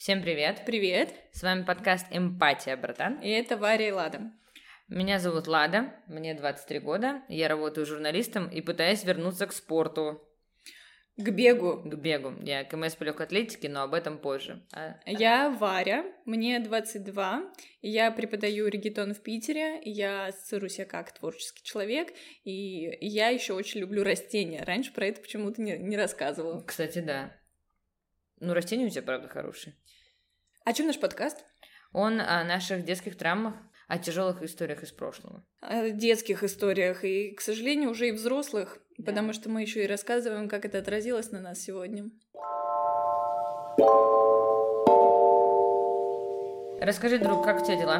Всем 0.00 0.22
привет! 0.22 0.62
Привет! 0.64 1.12
С 1.30 1.42
вами 1.42 1.62
подкаст 1.62 2.06
«Эмпатия, 2.10 2.74
братан». 2.74 3.20
И 3.20 3.28
это 3.28 3.58
Варя 3.58 3.88
и 3.88 3.92
Лада. 3.92 4.32
Меня 4.88 5.18
зовут 5.18 5.46
Лада, 5.46 5.92
мне 6.06 6.32
23 6.32 6.78
года, 6.78 7.20
я 7.28 7.48
работаю 7.48 7.84
журналистом 7.84 8.48
и 8.48 8.62
пытаюсь 8.62 9.04
вернуться 9.04 9.46
к 9.46 9.52
спорту. 9.52 10.26
К 11.18 11.28
бегу. 11.28 11.82
К 11.84 11.96
бегу. 11.96 12.32
Я 12.40 12.64
КМС 12.64 12.94
по 12.94 13.04
легкой 13.04 13.26
атлетике, 13.26 13.68
но 13.68 13.82
об 13.82 13.92
этом 13.92 14.16
позже. 14.16 14.66
А... 14.72 14.98
Я 15.04 15.50
Варя, 15.50 16.06
мне 16.24 16.58
22, 16.60 17.52
я 17.82 18.10
преподаю 18.10 18.68
регетон 18.68 19.12
в 19.12 19.20
Питере, 19.20 19.82
я 19.84 20.28
ассоциирую 20.28 20.70
себя 20.70 20.86
как 20.86 21.12
творческий 21.12 21.62
человек, 21.62 22.08
и 22.44 22.96
я 23.02 23.28
еще 23.28 23.52
очень 23.52 23.80
люблю 23.80 24.02
растения. 24.02 24.64
Раньше 24.64 24.94
про 24.94 25.04
это 25.04 25.20
почему-то 25.20 25.60
не, 25.60 25.76
не 25.76 25.98
рассказывала. 25.98 26.62
Кстати, 26.62 27.00
да. 27.00 27.36
Ну, 28.40 28.54
растения 28.54 28.86
у 28.86 28.88
тебя, 28.88 29.02
правда, 29.02 29.28
хорошие. 29.28 29.74
О 30.64 30.72
чем 30.74 30.86
наш 30.86 31.00
подкаст? 31.00 31.44
Он 31.92 32.20
о 32.20 32.44
наших 32.44 32.84
детских 32.84 33.16
травмах, 33.16 33.54
о 33.88 33.98
тяжелых 33.98 34.42
историях 34.42 34.82
из 34.82 34.92
прошлого. 34.92 35.42
О 35.60 35.88
детских 35.88 36.44
историях 36.44 37.02
и, 37.02 37.32
к 37.32 37.40
сожалению, 37.40 37.90
уже 37.90 38.08
и 38.08 38.12
взрослых, 38.12 38.78
да. 38.98 39.04
потому 39.04 39.32
что 39.32 39.48
мы 39.48 39.62
еще 39.62 39.84
и 39.84 39.86
рассказываем, 39.86 40.48
как 40.48 40.66
это 40.66 40.78
отразилось 40.78 41.30
на 41.32 41.40
нас 41.40 41.60
сегодня. 41.60 42.10
Расскажи, 46.82 47.18
друг, 47.18 47.42
как 47.42 47.62
у 47.62 47.64
тебя 47.64 47.76
дела? 47.76 47.98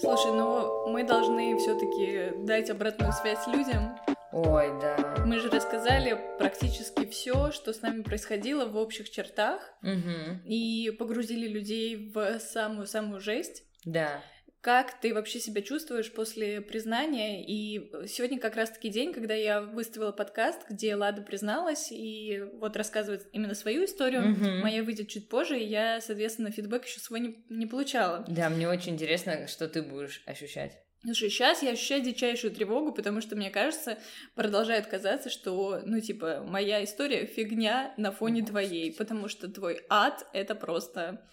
Слушай, 0.00 0.32
ну 0.32 0.88
мы 0.88 1.02
должны 1.02 1.58
все-таки 1.58 2.46
дать 2.46 2.70
обратную 2.70 3.12
связь 3.12 3.44
людям. 3.48 3.98
Ой, 4.32 4.68
да. 4.80 5.24
Мы 5.24 5.38
же 5.40 5.48
рассказали 5.48 6.18
практически 6.38 7.06
все, 7.06 7.50
что 7.50 7.72
с 7.72 7.80
нами 7.80 8.02
происходило 8.02 8.66
в 8.66 8.76
общих 8.76 9.10
чертах, 9.10 9.74
угу. 9.82 10.40
и 10.44 10.90
погрузили 10.98 11.48
людей 11.48 12.10
в 12.14 12.38
самую-самую 12.38 13.20
жесть. 13.20 13.64
Да. 13.84 14.22
Как 14.60 15.00
ты 15.00 15.14
вообще 15.14 15.38
себя 15.38 15.62
чувствуешь 15.62 16.12
после 16.12 16.60
признания? 16.60 17.44
И 17.46 17.90
сегодня 18.06 18.38
как 18.38 18.56
раз-таки 18.56 18.90
день, 18.90 19.14
когда 19.14 19.32
я 19.32 19.62
выставила 19.62 20.10
подкаст, 20.10 20.68
где 20.68 20.94
Лада 20.96 21.22
призналась 21.22 21.90
и 21.90 22.42
вот 22.54 22.76
рассказывает 22.76 23.28
именно 23.32 23.54
свою 23.54 23.84
историю. 23.84 24.32
Угу. 24.32 24.44
Моя 24.62 24.82
выйдет 24.82 25.08
чуть 25.08 25.28
позже, 25.28 25.58
и 25.58 25.64
я, 25.64 26.00
соответственно, 26.00 26.50
фидбэк 26.50 26.84
еще 26.84 27.00
свой 27.00 27.20
не, 27.20 27.44
не 27.48 27.66
получала. 27.66 28.24
Да, 28.28 28.50
мне 28.50 28.68
очень 28.68 28.94
интересно, 28.94 29.46
что 29.46 29.68
ты 29.68 29.80
будешь 29.80 30.22
ощущать. 30.26 30.76
Слушай, 31.04 31.30
сейчас 31.30 31.62
я 31.62 31.70
ощущаю 31.70 32.02
дичайшую 32.02 32.52
тревогу, 32.52 32.92
потому 32.92 33.20
что 33.20 33.36
мне 33.36 33.50
кажется, 33.50 33.98
продолжает 34.34 34.86
казаться, 34.88 35.30
что, 35.30 35.80
ну, 35.84 36.00
типа, 36.00 36.44
моя 36.44 36.82
история 36.82 37.24
фигня 37.24 37.94
на 37.96 38.10
фоне 38.10 38.44
твоей, 38.44 38.92
потому 38.92 39.28
что 39.28 39.48
твой 39.48 39.80
ад— 39.88 40.26
это 40.32 40.54
просто... 40.54 41.28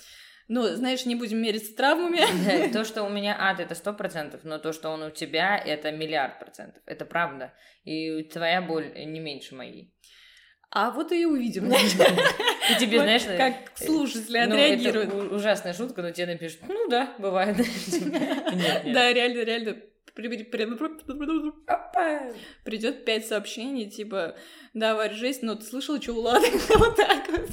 Ну, 0.47 0.61
знаешь, 0.75 1.07
не 1.07 1.15
будем 1.15 1.41
мериться 1.41 1.75
травмами. 1.75 2.21
Да, 2.45 2.71
то, 2.79 2.85
что 2.85 3.03
у 3.03 3.09
меня 3.09 3.35
ад, 3.39 3.59
это 3.59 3.73
сто 3.73 3.93
процентов, 3.93 4.41
но 4.43 4.59
то, 4.59 4.71
что 4.71 4.89
он 4.89 5.01
у 5.01 5.09
тебя, 5.09 5.57
это 5.57 5.91
миллиард 5.91 6.37
процентов. 6.37 6.83
Это 6.85 7.03
правда. 7.03 7.51
И 7.83 8.21
твоя 8.25 8.61
боль 8.61 8.93
не 8.95 9.19
меньше 9.19 9.55
моей. 9.55 9.91
А 10.69 10.91
вот 10.91 11.11
и 11.11 11.25
увидим. 11.25 11.71
И 12.71 12.79
тебе, 12.79 12.99
знаешь... 12.99 13.23
Как 13.23 13.77
слушатели 13.77 14.37
отреагируют. 14.37 15.13
Ну, 15.13 15.25
это 15.25 15.35
ужасная 15.35 15.73
шутка, 15.73 16.01
но 16.01 16.11
тебе 16.11 16.27
напишут, 16.27 16.61
ну 16.67 16.87
да, 16.89 17.13
бывает. 17.17 17.57
Да, 18.85 19.13
реально, 19.13 19.43
реально. 19.43 19.77
Придет 22.63 23.03
пять 23.03 23.27
сообщений, 23.27 23.89
типа, 23.89 24.37
да, 24.73 24.95
Варь, 24.95 25.13
жесть, 25.13 25.43
но 25.43 25.55
ты 25.55 25.65
слышала, 25.65 26.01
что 26.01 26.13
у 26.13 26.21
Лады? 26.21 26.47
Вот 26.77 26.95
так 26.95 27.27
вот. 27.29 27.49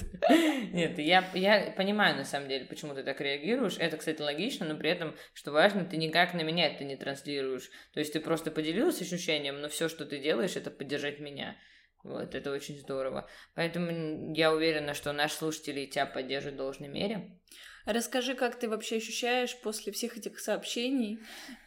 Нет, 0.72 0.96
я, 0.98 1.28
я 1.34 1.74
понимаю, 1.76 2.16
на 2.16 2.24
самом 2.24 2.48
деле, 2.48 2.64
почему 2.64 2.94
ты 2.94 3.02
так 3.02 3.20
реагируешь. 3.20 3.76
Это, 3.78 3.96
кстати, 3.96 4.22
логично, 4.22 4.66
но 4.66 4.76
при 4.76 4.90
этом, 4.90 5.14
что 5.34 5.50
важно, 5.50 5.84
ты 5.84 5.96
никак 5.96 6.34
на 6.34 6.42
меня 6.42 6.68
это 6.68 6.84
не 6.84 6.96
транслируешь. 6.96 7.68
То 7.94 8.00
есть 8.00 8.12
ты 8.12 8.20
просто 8.20 8.52
поделилась 8.52 9.00
ощущением, 9.00 9.60
но 9.60 9.68
все, 9.68 9.88
что 9.88 10.04
ты 10.04 10.18
делаешь, 10.18 10.56
это 10.56 10.70
поддержать 10.70 11.18
меня. 11.18 11.56
Вот, 12.02 12.34
это 12.34 12.50
очень 12.50 12.78
здорово. 12.78 13.28
Поэтому 13.54 14.34
я 14.34 14.52
уверена, 14.52 14.94
что 14.94 15.12
наши 15.12 15.36
слушатели 15.36 15.86
тебя 15.86 16.06
поддержат 16.06 16.54
в 16.54 16.56
должной 16.56 16.88
мере. 16.88 17.38
Расскажи, 17.84 18.34
как 18.34 18.56
ты 18.58 18.68
вообще 18.68 18.96
ощущаешь 18.96 19.56
после 19.60 19.92
всех 19.92 20.16
этих 20.16 20.38
сообщений? 20.38 21.18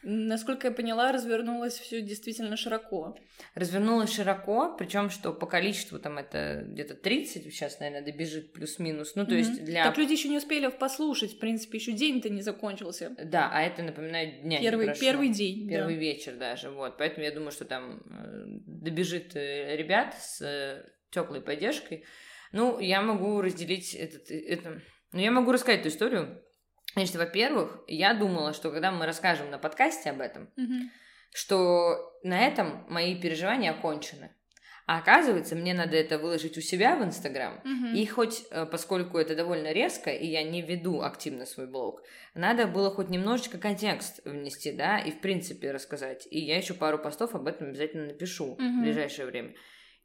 Насколько 0.02 0.68
я 0.68 0.74
поняла, 0.74 1.12
развернулось 1.12 1.74
все 1.74 2.02
действительно 2.02 2.56
широко. 2.56 3.18
Развернулось 3.54 4.14
широко, 4.14 4.76
причем 4.78 5.10
что 5.10 5.34
по 5.34 5.46
количеству 5.46 6.00
там 6.00 6.18
это 6.18 6.64
где-то 6.68 6.96
30, 6.96 7.44
сейчас, 7.44 7.80
наверное, 7.80 8.06
добежит 8.06 8.54
плюс-минус. 8.54 9.16
Ну, 9.16 9.26
то 9.26 9.34
mm-hmm. 9.34 9.38
есть 9.38 9.64
для... 9.66 9.84
Так 9.84 9.98
люди 9.98 10.14
еще 10.14 10.30
не 10.30 10.38
успели 10.38 10.68
послушать, 10.68 11.34
в 11.34 11.40
принципе, 11.40 11.80
еще 11.80 11.92
день-то 11.92 12.30
не 12.30 12.42
закончился. 12.42 13.16
Да, 13.22 13.50
а 13.52 13.62
это, 13.62 13.84
напоминаю, 13.84 14.42
дня 14.42 14.60
первый. 14.62 14.96
Первый 14.98 15.30
день, 15.30 15.68
Первый 15.68 15.96
да. 15.96 16.00
вечер 16.00 16.36
даже, 16.38 16.70
вот. 16.70 16.98
Поэтому 16.98 17.26
я 17.26 17.32
думаю, 17.32 17.52
что 17.52 17.66
там 17.66 18.02
э, 18.10 18.44
добежит 18.66 19.36
э, 19.36 19.76
ребят 19.76 20.16
с 20.20 20.42
э, 20.42 20.86
теплой 21.10 21.42
поддержкой. 21.42 22.06
Ну, 22.52 22.80
я 22.80 23.02
могу 23.02 23.42
разделить 23.42 23.94
этот, 23.94 24.32
это, 24.32 24.82
ну, 25.16 25.22
я 25.22 25.32
могу 25.32 25.54
рассказать 25.54 25.80
эту 25.80 25.90
историю. 25.90 26.42
Значит, 26.94 27.16
во-первых, 27.16 27.80
я 27.88 28.14
думала, 28.14 28.54
что 28.54 28.70
когда 28.70 28.92
мы 28.92 29.06
расскажем 29.06 29.50
на 29.50 29.58
подкасте 29.58 30.10
об 30.10 30.20
этом, 30.20 30.50
mm-hmm. 30.58 30.90
что 31.34 32.14
на 32.24 32.46
этом 32.46 32.86
мои 32.90 33.20
переживания 33.20 33.72
окончены. 33.72 34.36
А 34.88 35.00
оказывается, 35.00 35.56
мне 35.56 35.74
надо 35.74 35.96
это 35.96 36.20
выложить 36.20 36.58
у 36.58 36.62
себя 36.62 36.98
в 36.98 37.04
Инстаграм. 37.04 37.62
Mm-hmm. 37.64 37.94
И 37.96 38.06
хоть, 38.06 38.44
э, 38.52 38.66
поскольку 38.66 39.18
это 39.18 39.36
довольно 39.36 39.72
резко, 39.72 40.12
и 40.12 40.28
я 40.28 40.44
не 40.44 40.62
веду 40.62 41.02
активно 41.02 41.46
свой 41.46 41.68
блог, 41.68 42.04
надо 42.34 42.68
было 42.68 42.92
хоть 42.92 43.10
немножечко 43.10 43.58
контекст 43.58 44.20
внести, 44.26 44.74
да, 44.74 45.00
и 45.00 45.12
в 45.12 45.22
принципе 45.22 45.72
рассказать. 45.72 46.28
И 46.30 46.40
я 46.40 46.58
еще 46.58 46.74
пару 46.74 47.00
постов 47.00 47.34
об 47.36 47.48
этом 47.48 47.70
обязательно 47.70 48.08
напишу 48.08 48.58
mm-hmm. 48.60 48.80
в 48.80 48.82
ближайшее 48.82 49.26
время. 49.28 49.54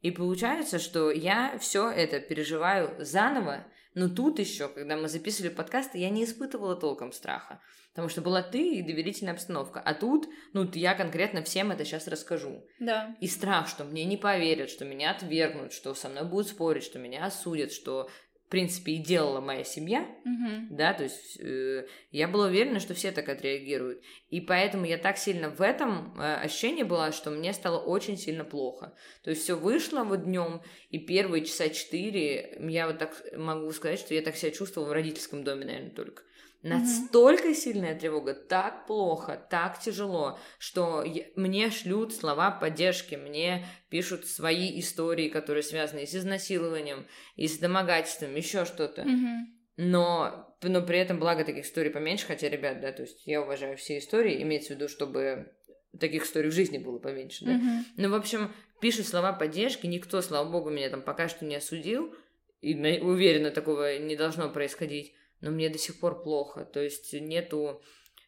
И 0.02 0.12
получается, 0.12 0.78
что 0.78 1.10
я 1.10 1.58
все 1.58 1.90
это 1.90 2.20
переживаю 2.20 2.94
заново, 3.04 3.66
но 3.94 4.08
тут 4.08 4.38
еще, 4.38 4.68
когда 4.68 4.96
мы 4.96 5.08
записывали 5.08 5.50
подкасты, 5.50 5.98
я 5.98 6.10
не 6.10 6.24
испытывала 6.24 6.76
толком 6.76 7.12
страха. 7.12 7.60
Потому 7.90 8.08
что 8.08 8.20
была 8.20 8.42
ты 8.42 8.76
и 8.76 8.82
доверительная 8.82 9.34
обстановка. 9.34 9.80
А 9.80 9.94
тут, 9.94 10.28
ну, 10.52 10.68
я 10.74 10.94
конкретно 10.94 11.42
всем 11.42 11.72
это 11.72 11.84
сейчас 11.84 12.06
расскажу. 12.06 12.64
Да. 12.78 13.16
И 13.20 13.26
страх, 13.26 13.68
что 13.68 13.84
мне 13.84 14.04
не 14.04 14.16
поверят, 14.16 14.70
что 14.70 14.84
меня 14.84 15.10
отвергнут, 15.10 15.72
что 15.72 15.94
со 15.94 16.08
мной 16.08 16.24
будут 16.24 16.48
спорить, 16.48 16.84
что 16.84 17.00
меня 17.00 17.24
осудят, 17.24 17.72
что 17.72 18.08
в 18.50 18.56
принципе, 18.58 18.94
и 18.94 18.98
делала 18.98 19.40
моя 19.40 19.62
семья, 19.62 20.00
угу. 20.24 20.66
да, 20.70 20.92
то 20.92 21.04
есть 21.04 21.38
э, 21.38 21.86
я 22.10 22.26
была 22.26 22.46
уверена, 22.46 22.80
что 22.80 22.94
все 22.94 23.12
так 23.12 23.28
отреагируют. 23.28 24.02
И 24.28 24.40
поэтому 24.40 24.86
я 24.86 24.98
так 24.98 25.18
сильно 25.18 25.50
в 25.50 25.62
этом 25.62 26.18
э, 26.18 26.34
ощущении 26.34 26.82
была, 26.82 27.12
что 27.12 27.30
мне 27.30 27.52
стало 27.52 27.78
очень 27.78 28.18
сильно 28.18 28.42
плохо. 28.42 28.92
То 29.22 29.30
есть 29.30 29.44
все 29.44 29.54
вышло 29.54 30.02
вот 30.02 30.24
днем, 30.24 30.62
и 30.88 30.98
первые 30.98 31.44
часа 31.44 31.68
четыре 31.68 32.58
я 32.58 32.88
вот 32.88 32.98
так 32.98 33.22
могу 33.36 33.70
сказать, 33.70 34.00
что 34.00 34.14
я 34.14 34.20
так 34.20 34.34
себя 34.34 34.50
чувствовала 34.50 34.88
в 34.88 34.94
родительском 34.94 35.44
доме, 35.44 35.66
наверное, 35.66 35.90
только. 35.90 36.24
Настолько 36.62 37.48
mm-hmm. 37.48 37.54
сильная 37.54 37.98
тревога, 37.98 38.34
так 38.34 38.86
плохо, 38.86 39.42
так 39.48 39.80
тяжело, 39.80 40.38
что 40.58 41.02
я, 41.02 41.24
мне 41.34 41.70
шлют 41.70 42.12
слова 42.12 42.50
поддержки, 42.50 43.14
мне 43.14 43.66
пишут 43.88 44.26
свои 44.26 44.78
истории, 44.78 45.30
которые 45.30 45.62
связаны 45.62 46.06
с 46.06 46.14
изнасилованием, 46.14 47.06
и 47.36 47.48
с 47.48 47.58
домогательством, 47.58 48.34
еще 48.34 48.66
что-то. 48.66 49.02
Mm-hmm. 49.02 49.38
Но, 49.78 50.54
но 50.62 50.82
при 50.82 50.98
этом, 50.98 51.18
благо, 51.18 51.44
таких 51.44 51.64
историй 51.64 51.90
поменьше, 51.90 52.26
хотя, 52.26 52.50
ребят, 52.50 52.82
да, 52.82 52.92
то 52.92 53.02
есть 53.02 53.26
я 53.26 53.40
уважаю 53.40 53.78
все 53.78 53.96
истории, 53.96 54.42
имеется 54.42 54.74
в 54.74 54.76
виду, 54.76 54.88
чтобы 54.88 55.54
таких 55.98 56.24
историй 56.24 56.50
в 56.50 56.54
жизни 56.54 56.76
было 56.76 56.98
поменьше, 56.98 57.46
да. 57.46 57.52
Mm-hmm. 57.52 57.82
Ну, 57.96 58.10
в 58.10 58.14
общем, 58.14 58.52
пишут 58.82 59.08
слова 59.08 59.32
поддержки, 59.32 59.86
никто, 59.86 60.20
слава 60.20 60.46
богу, 60.50 60.68
меня 60.68 60.90
там 60.90 61.00
пока 61.00 61.28
что 61.28 61.46
не 61.46 61.56
осудил, 61.56 62.14
и 62.60 62.74
уверена, 62.74 63.50
такого 63.50 63.98
не 63.98 64.16
должно 64.16 64.50
происходить 64.50 65.14
но 65.40 65.50
мне 65.50 65.68
до 65.68 65.78
сих 65.78 66.00
пор 66.00 66.22
плохо. 66.22 66.64
То 66.64 66.80
есть 66.80 67.12
нету... 67.12 67.82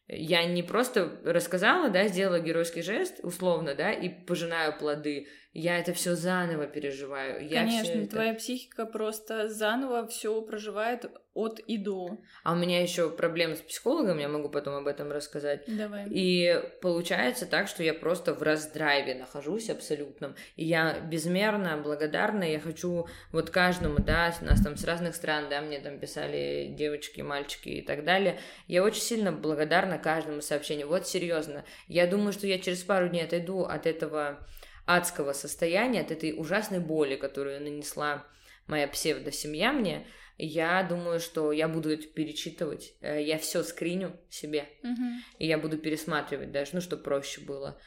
Я 0.07 0.43
не 0.43 0.63
просто 0.63 1.21
рассказала, 1.23 1.89
да, 1.89 2.07
сделала 2.07 2.39
геройский 2.39 2.81
жест, 2.81 3.21
условно, 3.23 3.73
да, 3.73 3.91
и 3.91 4.09
пожинаю 4.09 4.77
плоды. 4.77 5.27
Я 5.53 5.77
это 5.77 5.93
все 5.93 6.15
заново 6.15 6.65
переживаю. 6.65 7.47
Я 7.47 7.61
Конечно, 7.61 7.91
это... 7.91 8.09
твоя 8.09 8.33
психика 8.33 8.87
просто 8.87 9.49
заново 9.49 10.07
все 10.07 10.41
проживает 10.41 11.05
от 11.35 11.59
и 11.59 11.77
до. 11.77 12.17
А 12.43 12.53
у 12.53 12.55
меня 12.55 12.81
еще 12.81 13.09
проблемы 13.09 13.55
с 13.55 13.61
психологом, 13.61 14.17
я 14.17 14.29
могу 14.29 14.49
потом 14.49 14.75
об 14.75 14.87
этом 14.87 15.11
рассказать. 15.11 15.63
Давай. 15.67 16.07
И 16.09 16.59
получается 16.81 17.45
так, 17.45 17.67
что 17.67 17.83
я 17.83 17.93
просто 17.93 18.33
в 18.33 18.41
раздрайве 18.41 19.13
нахожусь 19.13 19.69
абсолютном. 19.69 20.35
И 20.55 20.65
я 20.65 20.99
безмерно 20.99 21.77
благодарна, 21.77 22.43
я 22.43 22.59
хочу 22.59 23.07
вот 23.31 23.51
каждому, 23.51 23.99
да, 23.99 24.33
нас 24.41 24.61
там 24.61 24.75
с 24.75 24.83
разных 24.83 25.15
стран, 25.15 25.49
да, 25.49 25.61
мне 25.61 25.79
там 25.79 25.99
писали 25.99 26.73
девочки, 26.75 27.21
мальчики 27.21 27.69
и 27.69 27.81
так 27.81 28.03
далее. 28.03 28.39
Я 28.67 28.83
очень 28.83 29.01
сильно 29.01 29.31
благодарна 29.31 29.99
каждому 29.99 30.41
сообщению. 30.41 30.87
Вот 30.87 31.07
серьезно. 31.07 31.63
Я 31.87 32.07
думаю, 32.07 32.33
что 32.33 32.47
я 32.47 32.57
через 32.57 32.81
пару 32.81 33.09
дней 33.09 33.25
отойду 33.25 33.63
от 33.63 33.85
этого 33.85 34.39
адского 34.85 35.33
состояния, 35.33 36.01
от 36.01 36.11
этой 36.11 36.33
ужасной 36.37 36.79
боли, 36.79 37.15
которую 37.15 37.61
нанесла 37.61 38.25
моя 38.67 38.87
псевдосемья 38.87 39.71
мне, 39.71 40.07
я 40.37 40.83
думаю, 40.83 41.19
что 41.19 41.51
я 41.51 41.67
буду 41.67 41.91
это 41.91 42.07
перечитывать. 42.07 42.95
Э, 43.01 43.21
я 43.21 43.37
все 43.37 43.63
скриню 43.63 44.19
себе, 44.29 44.67
Угу. 44.83 45.03
и 45.39 45.47
я 45.47 45.57
буду 45.57 45.77
пересматривать 45.77 46.51
даже, 46.51 46.71
ну, 46.73 46.81
чтобы 46.81 47.03
проще 47.03 47.41
было. 47.41 47.79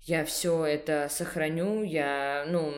Я 0.00 0.24
все 0.24 0.64
это 0.64 1.08
сохраню, 1.08 1.82
я, 1.84 2.44
ну, 2.48 2.74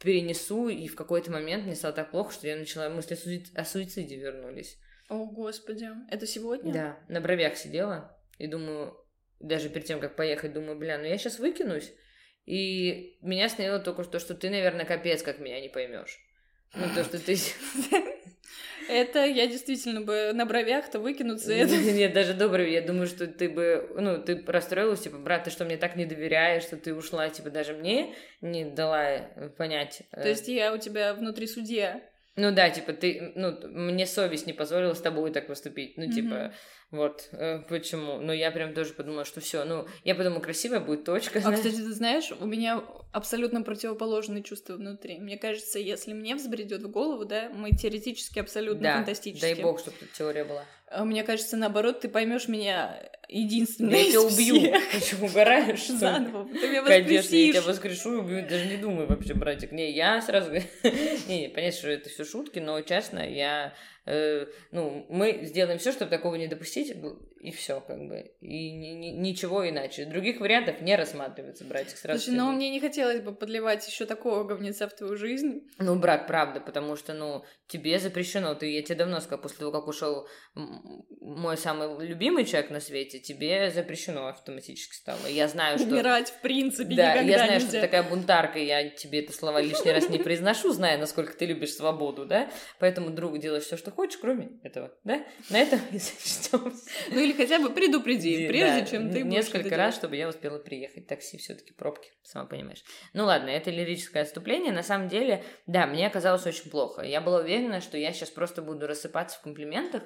перенесу, 0.00 0.68
и 0.68 0.88
в 0.88 0.94
какой-то 0.94 1.30
момент 1.30 1.64
мне 1.64 1.74
стало 1.74 1.94
так 1.94 2.10
плохо, 2.10 2.32
что 2.32 2.46
я 2.48 2.56
начала 2.56 2.88
мысли 2.88 3.14
о 3.14 3.16
суиц- 3.16 3.54
о 3.54 3.64
суициде 3.64 4.16
вернулись. 4.16 4.78
О, 5.08 5.24
господи. 5.26 5.88
Это 6.10 6.26
сегодня? 6.26 6.72
Да, 6.72 6.98
на 7.08 7.20
бровях 7.20 7.56
сидела 7.56 8.18
и 8.38 8.46
думаю, 8.46 8.96
даже 9.38 9.68
перед 9.68 9.86
тем, 9.86 10.00
как 10.00 10.16
поехать, 10.16 10.52
думаю, 10.52 10.76
бля, 10.78 10.98
ну 10.98 11.04
я 11.04 11.16
сейчас 11.18 11.38
выкинусь. 11.38 11.92
И 12.46 13.16
меня 13.22 13.46
остановило 13.46 13.80
только 13.80 14.04
то, 14.04 14.18
что 14.18 14.34
ты, 14.34 14.48
наверное, 14.50 14.84
капец, 14.84 15.22
как 15.22 15.40
меня 15.40 15.60
не 15.60 15.68
поймешь. 15.68 16.18
Ну, 16.74 16.86
то, 16.94 17.04
что 17.04 17.18
ты... 17.18 17.36
Это 18.88 19.24
я 19.24 19.48
действительно 19.48 20.00
бы 20.00 20.30
на 20.32 20.46
бровях-то 20.46 21.00
выкинуть 21.00 21.42
за 21.42 21.54
это. 21.54 21.76
Нет, 21.76 22.12
даже 22.12 22.34
добрый, 22.34 22.72
я 22.72 22.82
думаю, 22.82 23.08
что 23.08 23.26
ты 23.26 23.48
бы, 23.48 23.90
ну, 23.96 24.22
ты 24.22 24.40
расстроилась, 24.46 25.00
типа, 25.00 25.18
брат, 25.18 25.42
ты 25.44 25.50
что, 25.50 25.64
мне 25.64 25.76
так 25.76 25.96
не 25.96 26.06
доверяешь, 26.06 26.62
что 26.62 26.76
ты 26.76 26.94
ушла, 26.94 27.28
типа, 27.28 27.50
даже 27.50 27.74
мне 27.74 28.14
не 28.40 28.64
дала 28.64 29.10
э, 29.10 29.48
понять. 29.56 30.02
э, 30.12 30.22
То 30.22 30.28
есть 30.28 30.46
я 30.46 30.72
у 30.72 30.78
тебя 30.78 31.14
внутри 31.14 31.48
судья. 31.48 32.00
Ну 32.36 32.52
да, 32.54 32.70
типа, 32.70 32.92
ты, 32.92 33.32
ну, 33.34 33.56
мне 33.68 34.06
совесть 34.06 34.46
не 34.46 34.52
позволила 34.52 34.94
с 34.94 35.00
тобой 35.00 35.32
так 35.32 35.48
поступить. 35.48 35.96
Ну, 35.96 36.08
типа, 36.08 36.34
Мгм. 36.34 36.52
Вот, 36.92 37.28
э, 37.32 37.60
почему. 37.68 38.20
Но 38.20 38.32
я 38.32 38.50
прям 38.52 38.72
тоже 38.72 38.92
подумала, 38.92 39.24
что 39.24 39.40
все, 39.40 39.64
ну, 39.64 39.86
я 40.04 40.14
подумала, 40.14 40.40
красивая 40.40 40.80
будет 40.80 41.04
точка. 41.04 41.38
А, 41.38 41.42
знаешь. 41.42 41.58
кстати, 41.58 41.76
ты 41.76 41.92
знаешь, 41.92 42.32
у 42.38 42.46
меня 42.46 42.84
абсолютно 43.12 43.62
противоположные 43.62 44.42
чувства 44.44 44.74
внутри. 44.74 45.18
Мне 45.18 45.36
кажется, 45.36 45.78
если 45.80 46.12
мне 46.12 46.36
взбредет 46.36 46.82
в 46.82 46.90
голову, 46.90 47.24
да, 47.24 47.50
мы 47.50 47.72
теоретически 47.72 48.38
абсолютно 48.38 48.82
да, 48.82 48.94
фантастически. 48.96 49.42
дай 49.42 49.62
бог, 49.62 49.80
чтобы 49.80 49.96
тут 49.98 50.12
теория 50.12 50.44
была. 50.44 50.64
А 50.88 51.04
Мне 51.04 51.24
кажется, 51.24 51.56
наоборот, 51.56 52.00
ты 52.00 52.08
поймешь 52.08 52.46
меня 52.46 53.02
единственной 53.28 54.04
Я 54.04 54.04
из 54.04 54.10
тебя 54.10 54.20
убью. 54.22 54.80
Ты 54.92 55.00
что, 55.04 55.24
угораешь, 55.24 55.80
что? 55.80 55.96
Заново. 55.96 56.48
Ты 56.48 56.68
меня 56.68 56.82
Конечно, 56.82 57.12
я 57.12 57.20
воскресишь. 57.20 57.54
тебя 57.54 57.62
воскрешу 57.62 58.14
и 58.14 58.18
убью, 58.18 58.48
даже 58.48 58.66
не 58.66 58.76
думаю 58.76 59.08
вообще, 59.08 59.34
братик. 59.34 59.72
Не, 59.72 59.90
я 59.90 60.22
сразу... 60.22 60.52
Не, 61.26 61.50
понятно, 61.52 61.78
что 61.78 61.88
это 61.88 62.08
все 62.08 62.24
шутки, 62.24 62.60
но 62.60 62.80
честно, 62.82 63.28
я... 63.28 63.74
э, 64.06 64.46
ну, 64.72 65.06
мы 65.08 65.40
сделаем 65.42 65.78
все, 65.78 65.92
чтобы 65.92 66.10
такого 66.10 66.36
не 66.36 66.46
допустить, 66.46 66.96
и 67.40 67.50
все, 67.50 67.80
как 67.80 67.98
бы. 68.08 68.32
И 68.40 68.72
ни- 68.72 68.94
ни- 68.94 69.10
ничего 69.18 69.68
иначе. 69.68 70.04
Других 70.04 70.40
вариантов 70.40 70.80
не 70.80 70.96
рассматривается, 70.96 71.64
братик, 71.64 71.96
сразу. 71.96 72.18
Слушай, 72.20 72.32
тебе 72.34 72.42
ну 72.42 72.52
мне 72.52 72.70
не 72.70 72.80
хотелось 72.80 73.20
бы 73.20 73.34
подливать 73.34 73.86
еще 73.86 74.06
такого 74.06 74.44
говнеца 74.44 74.88
в 74.88 74.94
твою 74.94 75.16
жизнь. 75.16 75.68
Ну, 75.78 75.96
брат, 75.96 76.26
правда, 76.26 76.60
потому 76.60 76.96
что, 76.96 77.12
ну, 77.14 77.44
тебе 77.68 77.98
запрещено. 77.98 78.54
Ты, 78.54 78.72
я 78.72 78.82
тебе 78.82 78.96
давно 78.96 79.20
сказала, 79.20 79.42
после 79.42 79.58
того, 79.58 79.72
как 79.72 79.86
ушел 79.88 80.26
мой 81.20 81.56
самый 81.56 82.06
любимый 82.06 82.44
человек 82.44 82.70
на 82.70 82.80
свете, 82.80 83.18
тебе 83.18 83.70
запрещено 83.70 84.28
автоматически 84.28 84.94
стало. 84.94 85.26
Я 85.28 85.48
знаю, 85.48 85.78
что... 85.78 85.88
Умирать, 85.88 86.30
в 86.30 86.40
принципе, 86.40 86.94
Да, 86.94 87.14
я 87.14 87.36
знаю, 87.38 87.52
нельзя. 87.52 87.60
что 87.60 87.70
ты 87.72 87.80
такая 87.80 88.02
бунтарка, 88.02 88.58
я 88.58 88.88
тебе 88.90 89.20
это 89.20 89.32
слова 89.32 89.60
лишний 89.60 89.92
раз 89.92 90.08
не 90.08 90.18
произношу, 90.18 90.72
зная, 90.72 90.98
насколько 90.98 91.36
ты 91.36 91.46
любишь 91.46 91.74
свободу, 91.74 92.24
да? 92.26 92.50
Поэтому, 92.78 93.10
друг, 93.10 93.38
делаешь 93.38 93.64
все, 93.64 93.76
что 93.76 93.90
хочешь, 93.90 94.18
кроме 94.18 94.50
этого, 94.62 94.92
да? 95.04 95.24
На 95.50 95.58
этом 95.60 95.80
и 95.92 95.98
зачтем. 95.98 96.72
Ну 97.10 97.25
или 97.26 97.32
хотя 97.32 97.58
бы 97.58 97.70
предупреди, 97.70 98.48
прежде 98.48 98.80
Да, 98.80 98.86
чем 98.86 99.10
ты 99.10 99.22
Несколько 99.22 99.76
раз, 99.76 99.94
чтобы 99.94 100.16
я 100.16 100.28
успела 100.28 100.58
приехать. 100.58 101.06
Такси 101.06 101.38
все 101.38 101.54
таки 101.54 101.72
пробки, 101.72 102.10
сама 102.22 102.46
понимаешь. 102.46 102.82
Ну 103.12 103.24
ладно, 103.24 103.48
это 103.48 103.70
лирическое 103.70 104.22
отступление. 104.22 104.72
На 104.72 104.82
самом 104.82 105.08
деле, 105.08 105.44
да, 105.66 105.86
мне 105.86 106.06
оказалось 106.06 106.46
очень 106.46 106.70
плохо. 106.70 107.02
Я 107.02 107.20
была 107.20 107.40
уверена, 107.40 107.80
что 107.80 107.98
я 107.98 108.12
сейчас 108.12 108.30
просто 108.30 108.62
буду 108.62 108.86
рассыпаться 108.86 109.38
в 109.38 109.42
комплиментах, 109.42 110.04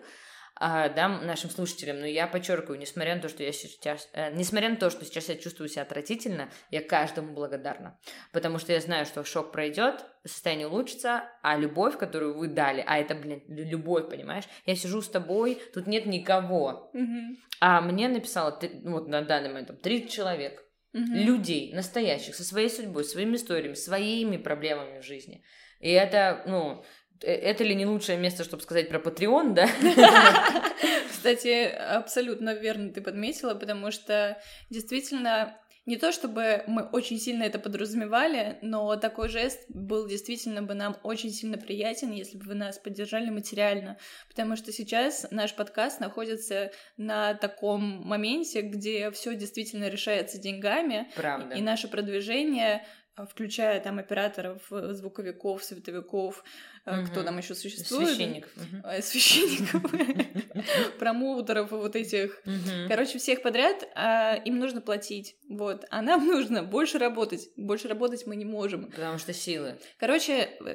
да, 0.60 1.08
нашим 1.08 1.50
слушателям, 1.50 2.00
но 2.00 2.06
я 2.06 2.26
подчеркиваю, 2.26 2.78
несмотря 2.78 3.14
на 3.14 3.22
то, 3.22 3.28
что 3.28 3.42
я 3.42 3.52
сейчас, 3.52 4.08
э, 4.12 4.32
несмотря 4.34 4.68
на 4.68 4.76
то, 4.76 4.90
что 4.90 5.04
сейчас 5.04 5.28
я 5.28 5.36
чувствую 5.36 5.68
себя 5.68 5.82
отвратительно, 5.82 6.50
я 6.70 6.82
каждому 6.82 7.32
благодарна, 7.32 7.98
потому 8.32 8.58
что 8.58 8.72
я 8.72 8.80
знаю, 8.80 9.06
что 9.06 9.24
шок 9.24 9.52
пройдет, 9.52 10.04
состояние 10.24 10.68
улучшится, 10.68 11.24
а 11.42 11.56
любовь, 11.56 11.96
которую 11.96 12.36
вы 12.36 12.48
дали, 12.48 12.84
а 12.86 12.98
это, 12.98 13.14
блин, 13.14 13.42
лю- 13.48 13.64
любовь, 13.70 14.08
понимаешь? 14.10 14.44
Я 14.66 14.74
сижу 14.76 15.00
с 15.00 15.08
тобой, 15.08 15.60
тут 15.72 15.86
нет 15.86 16.06
никого, 16.06 16.90
Мгм. 16.92 17.36
а 17.60 17.80
мне 17.80 18.08
написало, 18.08 18.52
ты- 18.52 18.80
ну, 18.82 18.92
вот 18.92 19.08
на 19.08 19.22
данный 19.22 19.48
момент, 19.48 19.80
30 19.82 20.10
человек, 20.10 20.62
Мгм. 20.92 21.14
людей 21.14 21.72
настоящих, 21.72 22.34
со 22.34 22.44
своей 22.44 22.68
судьбой, 22.68 23.04
своими 23.04 23.36
историями, 23.36 23.74
своими 23.74 24.36
проблемами 24.36 25.00
в 25.00 25.04
жизни. 25.04 25.44
И 25.78 25.90
это, 25.90 26.42
ну, 26.46 26.84
это 27.22 27.64
ли 27.64 27.74
не 27.74 27.86
лучшее 27.86 28.18
место, 28.18 28.44
чтобы 28.44 28.62
сказать 28.62 28.88
про 28.88 28.98
Patreon, 28.98 29.52
да? 29.54 29.68
Кстати, 31.10 31.64
абсолютно 31.64 32.54
верно 32.54 32.90
ты 32.90 33.00
подметила, 33.00 33.54
потому 33.54 33.90
что 33.90 34.40
действительно 34.70 35.56
не 35.86 35.96
то 35.96 36.12
чтобы 36.12 36.62
мы 36.66 36.82
очень 36.82 37.18
сильно 37.18 37.42
это 37.42 37.58
подразумевали, 37.58 38.58
но 38.62 38.94
такой 38.96 39.28
жест 39.28 39.64
был 39.68 40.06
действительно 40.06 40.62
бы 40.62 40.74
нам 40.74 40.96
очень 41.02 41.30
сильно 41.30 41.58
приятен, 41.58 42.12
если 42.12 42.38
бы 42.38 42.44
вы 42.44 42.54
нас 42.54 42.78
поддержали 42.78 43.30
материально, 43.30 43.96
потому 44.28 44.56
что 44.56 44.72
сейчас 44.72 45.26
наш 45.30 45.54
подкаст 45.54 45.98
находится 45.98 46.70
на 46.96 47.34
таком 47.34 48.02
моменте, 48.06 48.60
где 48.60 49.10
все 49.10 49.34
действительно 49.34 49.88
решается 49.88 50.38
деньгами, 50.38 51.10
Правда. 51.16 51.56
и 51.56 51.60
наше 51.62 51.88
продвижение, 51.88 52.86
включая 53.28 53.80
там 53.80 53.98
операторов, 53.98 54.62
э, 54.70 54.92
звуковиков, 54.94 55.62
световиков, 55.62 56.44
э, 56.86 57.04
кто 57.06 57.22
там 57.22 57.38
еще 57.38 57.54
существует, 57.54 58.08
Священников. 58.08 58.52
Э, 58.84 59.02
священников, 59.02 59.82
промоутеров 60.98 61.72
и 61.72 61.76
вот 61.76 61.96
этих. 61.96 62.40
Мгм. 62.44 62.88
Короче, 62.88 63.18
всех 63.18 63.42
подряд 63.42 63.88
а, 63.94 64.34
им 64.36 64.58
нужно 64.58 64.80
платить, 64.80 65.36
вот, 65.48 65.84
а 65.90 66.02
нам 66.02 66.26
нужно 66.26 66.62
больше 66.62 66.98
работать, 66.98 67.48
больше 67.56 67.88
работать 67.88 68.26
мы 68.26 68.36
не 68.36 68.44
можем. 68.44 68.90
Потому 68.90 69.18
что 69.18 69.32
силы. 69.32 69.78
Короче, 69.98 70.32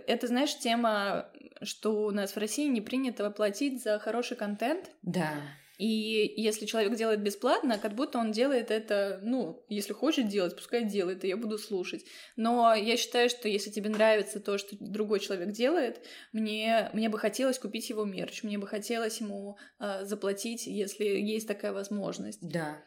это, 0.07 0.27
знаешь, 0.27 0.57
тема, 0.57 1.29
что 1.61 2.05
у 2.05 2.11
нас 2.11 2.33
в 2.35 2.37
России 2.37 2.67
не 2.67 2.81
принято 2.81 3.29
платить 3.31 3.83
за 3.83 3.99
хороший 3.99 4.37
контент, 4.37 4.91
Да. 5.01 5.33
И 5.77 6.33
если 6.37 6.65
человек 6.65 6.95
делает 6.95 7.21
бесплатно, 7.21 7.77
как 7.77 7.95
будто 7.95 8.17
он 8.17 8.31
делает 8.31 8.71
это, 8.71 9.19
ну, 9.23 9.65
если 9.69 9.93
хочет 9.93 10.27
делать, 10.27 10.55
пускай 10.55 10.85
делает, 10.85 11.23
и 11.23 11.27
я 11.27 11.37
буду 11.37 11.57
слушать. 11.57 12.05
Но 12.35 12.73
я 12.73 12.97
считаю, 12.97 13.29
что 13.29 13.47
если 13.47 13.69
тебе 13.69 13.89
нравится 13.89 14.39
то, 14.39 14.57
что 14.57 14.75
другой 14.79 15.19
человек 15.19 15.51
делает, 15.51 16.05
мне, 16.31 16.89
мне 16.93 17.09
бы 17.09 17.19
хотелось 17.19 17.59
купить 17.59 17.89
его 17.89 18.05
мерч, 18.05 18.43
мне 18.43 18.57
бы 18.57 18.67
хотелось 18.67 19.19
ему 19.19 19.57
а, 19.79 20.05
заплатить, 20.05 20.67
если 20.67 21.05
есть 21.05 21.47
такая 21.47 21.73
возможность. 21.73 22.39
Да. 22.41 22.81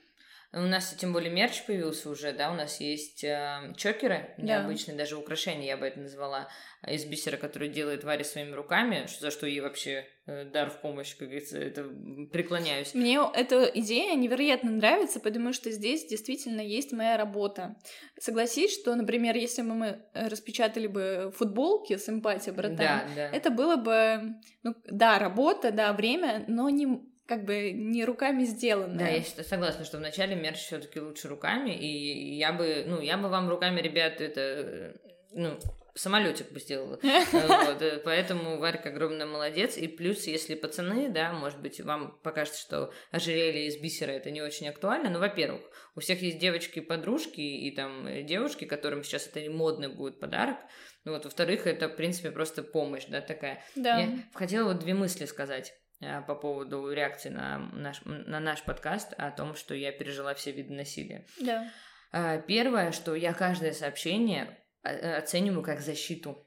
У 0.50 0.61
нас 0.61 0.95
тем 0.99 1.12
более 1.12 1.31
мерч 1.31 1.67
появился 1.67 2.09
уже, 2.09 2.33
да, 2.33 2.50
у 2.50 2.55
нас 2.55 2.81
есть 2.81 3.23
э, 3.23 3.75
чокеры, 3.76 4.35
Да. 4.38 4.61
необычные, 4.62 4.97
даже 4.97 5.17
украшения, 5.17 5.67
я 5.67 5.76
бы 5.76 5.85
это 5.85 6.00
назвала, 6.00 6.49
э, 6.83 6.95
из 6.95 7.05
бисера, 7.05 7.37
который 7.37 7.69
делает 7.69 8.02
Варя 8.02 8.25
своими 8.25 8.52
руками, 8.52 9.07
за 9.21 9.31
что 9.31 9.47
ей 9.47 9.61
вообще 9.61 10.07
э, 10.26 10.47
дар 10.47 10.71
в 10.71 10.81
помощь, 10.81 11.14
как 11.17 11.28
говорится, 11.28 11.59
это 11.59 11.85
преклоняюсь. 12.33 12.95
Мне 12.95 13.21
эта 13.35 13.64
идея 13.75 14.14
невероятно 14.14 14.71
нравится, 14.71 15.21
потому 15.21 15.52
что 15.52 15.71
здесь 15.71 16.07
действительно 16.07 16.62
есть 16.62 16.93
моя 16.93 17.19
работа. 17.19 17.76
Согласись, 18.19 18.73
что, 18.73 18.95
например, 18.95 19.37
если 19.37 19.61
бы 19.61 19.75
мы 19.75 20.02
распечатали 20.14 20.87
бы 20.87 21.31
футболки 21.37 21.99
с 21.99 22.09
эмпатией, 22.09 22.57
братан, 22.57 22.76
Да, 22.78 23.05
да. 23.14 23.28
это 23.37 23.50
было 23.50 23.76
бы, 23.76 24.35
ну, 24.62 24.75
да, 24.90 25.19
работа, 25.19 25.73
да, 25.73 25.93
время, 25.93 26.45
но 26.49 26.71
не 26.71 26.87
как 27.28 27.44
бы 27.44 27.73
не 27.73 28.06
руками 28.06 28.44
сделано. 28.44 28.99
Да, 28.99 29.08
я 29.08 29.23
согласна, 29.23 29.85
что 29.85 29.99
вначале 29.99 30.35
мерч 30.35 30.56
все-таки 30.56 30.99
лучше 30.99 31.28
руками, 31.28 31.73
и 31.73 32.37
я 32.37 32.54
бы, 32.54 32.85
ну, 32.87 33.02
я 33.02 33.18
бы 33.18 33.28
вам 33.28 33.50
руками, 33.50 33.82
ребят, 33.82 34.23
это, 34.23 34.40
э, 34.40 34.94
ну, 35.32 35.58
самолетик 35.94 36.50
бы 36.50 36.58
сделала. 36.58 36.99
Вот, 37.32 37.82
э, 37.82 38.00
поэтому 38.02 38.58
Варька 38.58 38.88
огромная 38.88 39.26
молодец. 39.26 39.76
И 39.76 39.88
плюс, 39.88 40.26
если 40.26 40.54
пацаны, 40.54 41.11
да, 41.11 41.35
может 41.35 41.61
быть, 41.61 41.82
вам 41.82 42.18
покажется, 42.23 42.61
что 42.61 42.94
ожерелье 43.11 43.66
из 43.66 43.76
бисера 43.76 44.12
это 44.12 44.30
не 44.30 44.40
очень 44.40 44.66
актуально. 44.68 45.11
Но, 45.11 45.18
во-первых, 45.18 45.61
у 45.97 46.00
всех 46.00 46.23
есть 46.23 46.38
девочки-подружки 46.38 47.40
и 47.40 47.70
там 47.73 48.06
э, 48.06 48.23
девушки, 48.23 48.64
которым 48.64 49.04
сейчас 49.04 49.26
это 49.26 49.42
не 49.42 49.50
модный 49.50 49.88
будет 49.88 50.18
подарок. 50.18 50.56
Ну 51.04 51.12
вот, 51.12 51.25
во-вторых, 51.25 51.66
это, 51.66 51.90
в 51.90 51.97
принципе, 51.97 52.30
просто 52.30 52.62
помощь, 52.62 53.04
да, 53.06 53.20
такая. 53.20 53.62
Да. 53.76 53.99
Я 53.99 54.18
хотела 54.32 54.73
вот 54.73 54.78
две 54.78 54.94
мысли 54.94 55.26
сказать 55.26 55.75
по 56.00 56.35
поводу 56.35 56.90
реакции 56.93 57.28
на 57.28 57.59
наш, 57.73 58.00
на 58.05 58.40
наш 58.40 58.62
подкаст 58.62 59.12
о 59.19 59.31
том, 59.31 59.55
что 59.55 59.75
я 59.75 59.90
пережила 59.93 60.35
все 60.35 60.52
виды 60.52 60.73
насилия. 60.73 61.26
Да. 61.40 61.71
А, 62.12 62.38
Первое, 62.38 62.93
что 62.93 63.14
я 63.14 63.35
каждое 63.35 63.73
сообщение 63.73 64.59
э, 64.83 65.17
оцениваю 65.17 65.62
как 65.62 65.81
защиту. 65.81 66.47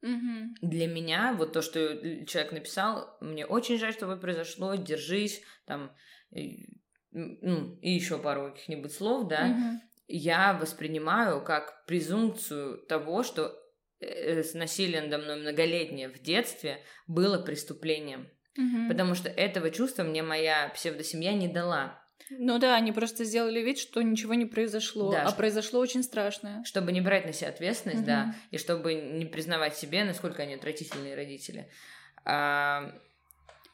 Мгм. 0.00 0.54
Для 0.62 0.86
меня 0.86 1.32
вот 1.36 1.52
то, 1.52 1.62
что 1.62 2.24
человек 2.26 2.52
написал, 2.52 3.16
мне 3.20 3.46
очень 3.46 3.78
жаль, 3.78 3.92
что 3.92 4.10
это 4.10 4.20
произошло, 4.20 4.74
держись, 4.74 5.42
там, 5.66 5.92
и, 6.30 6.68
ну, 7.10 7.76
и 7.80 7.90
еще 7.90 8.18
пару 8.18 8.52
каких-нибудь 8.52 8.92
слов, 8.92 9.28
да, 9.28 9.46
Мгм. 9.46 9.80
я 10.06 10.52
воспринимаю 10.54 11.42
как 11.42 11.84
презумпцию 11.86 12.78
того, 12.86 13.22
что 13.24 13.56
э, 14.00 14.42
с 14.44 14.54
насилием 14.54 15.04
надо 15.08 15.18
мной 15.18 15.40
многолетнее 15.40 16.08
в 16.08 16.20
детстве 16.20 16.84
было 17.08 17.42
преступлением. 17.42 18.28
Мгм. 18.58 18.88
Потому 18.88 19.14
что 19.14 19.28
этого 19.30 19.70
чувства 19.70 20.02
мне 20.02 20.22
моя 20.22 20.68
псевдосемья 20.74 21.32
не 21.32 21.48
дала. 21.48 22.02
Ну 22.30 22.58
да, 22.58 22.74
они 22.74 22.92
просто 22.92 23.24
сделали 23.24 23.60
вид, 23.60 23.78
что 23.78 24.02
ничего 24.02 24.34
не 24.34 24.44
произошло, 24.44 25.10
Да, 25.12 25.22
а 25.22 25.28
что- 25.28 25.36
произошло 25.36 25.80
очень 25.80 26.02
страшное. 26.02 26.62
Чтобы 26.64 26.92
не 26.92 27.00
брать 27.00 27.24
на 27.24 27.32
себя 27.32 27.48
ответственность, 27.48 28.00
Мгм. 28.02 28.06
да, 28.06 28.34
и 28.50 28.58
чтобы 28.58 28.92
не 28.94 29.24
признавать 29.24 29.76
себе, 29.76 30.04
насколько 30.04 30.42
они 30.42 30.54
отвратительные 30.54 31.14
родители. 31.14 31.70
А, 32.24 32.92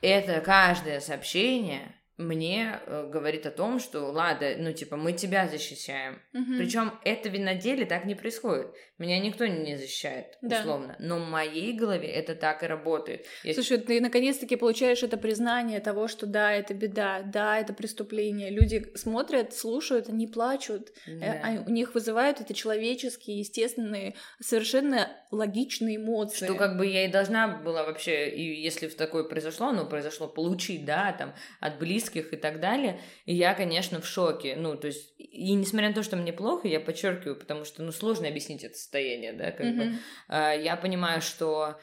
это 0.03 0.41
каждое 0.43 1.01
сообщение 1.01 1.95
мне 2.17 2.79
э, 2.87 3.09
говорит 3.13 3.45
о 3.47 3.51
том, 3.51 3.81
что 3.81 4.01
ладно, 4.13 4.49
ну 4.59 4.73
типа 4.73 4.97
мы 4.97 5.13
тебя 5.13 5.49
защищаем. 5.49 6.21
Мгм. 6.33 6.59
Причем 6.59 6.93
это 7.05 7.29
ведь 7.29 7.43
на 7.43 7.55
деле 7.55 7.85
так 7.87 8.05
не 8.05 8.15
происходит. 8.15 8.69
Меня 8.99 9.19
никто 9.19 9.45
не 9.47 9.77
защищает, 9.77 10.39
Да. 10.41 10.61
условно. 10.61 10.95
Но 11.01 11.19
в 11.19 11.29
моей 11.29 11.73
голове 11.73 12.07
это 12.09 12.37
так 12.37 12.63
и 12.63 12.67
работает. 12.67 13.27
Я- 13.43 13.55
Слушай, 13.55 13.79
ты 13.79 14.01
наконец-таки 14.01 14.55
получаешь 14.55 15.03
это 15.03 15.17
признание 15.17 15.81
того, 15.81 16.07
что 16.07 16.27
да, 16.27 16.53
это 16.53 16.73
беда, 16.75 17.23
да, 17.23 17.59
это 17.59 17.73
преступление. 17.73 18.51
Люди 18.51 18.87
смотрят, 18.95 19.53
слушают, 19.53 20.09
они 20.09 20.29
плачут. 20.29 20.93
Э, 21.07 21.19
Да. 21.19 21.41
а 21.43 21.65
У 21.67 21.71
них 21.71 21.95
вызывают 21.95 22.41
это 22.41 22.55
человеческие, 22.55 23.39
естественные, 23.41 24.15
совершенно 24.41 25.09
логичные 25.33 25.97
эмоции. 25.97 26.45
Что 26.45 26.55
как 26.55 26.77
бы 26.77 26.87
я 26.87 27.07
и 27.07 27.09
должна 27.11 27.49
была 27.49 27.83
вообще, 27.85 28.29
и 28.31 28.63
если 28.63 28.87
в 28.87 28.95
такое 28.95 29.25
произошло, 29.25 29.69
оно 29.69 29.87
произошло, 29.87 30.29
получить, 30.29 30.85
да, 30.85 31.13
там, 31.19 31.35
от 31.59 31.79
близких 31.81 32.04
и 32.33 32.37
так 32.37 32.61
далее. 32.61 33.01
И 33.25 33.35
я, 33.35 33.55
конечно, 33.55 34.01
в 34.01 34.07
шоке. 34.07 34.57
Ну, 34.57 34.77
то 34.77 34.89
есть, 34.89 35.15
и 35.19 35.53
несмотря 35.55 35.89
на 35.89 35.95
то, 35.95 36.03
что 36.03 36.17
мне 36.17 36.33
плохо, 36.33 36.69
я 36.69 36.81
подчеркиваю, 36.81 37.39
потому 37.39 37.65
что, 37.65 37.83
ну, 37.83 37.93
сложно 37.93 38.29
объяснить 38.29 38.65
это 38.65 38.75
состояние, 38.75 39.33
да, 39.33 39.51
как 39.51 39.77
бы. 39.77 39.85
Мгм. 39.85 39.99
А, 40.29 40.53
Я 40.55 40.77
понимаю, 40.77 41.21
что 41.23 41.79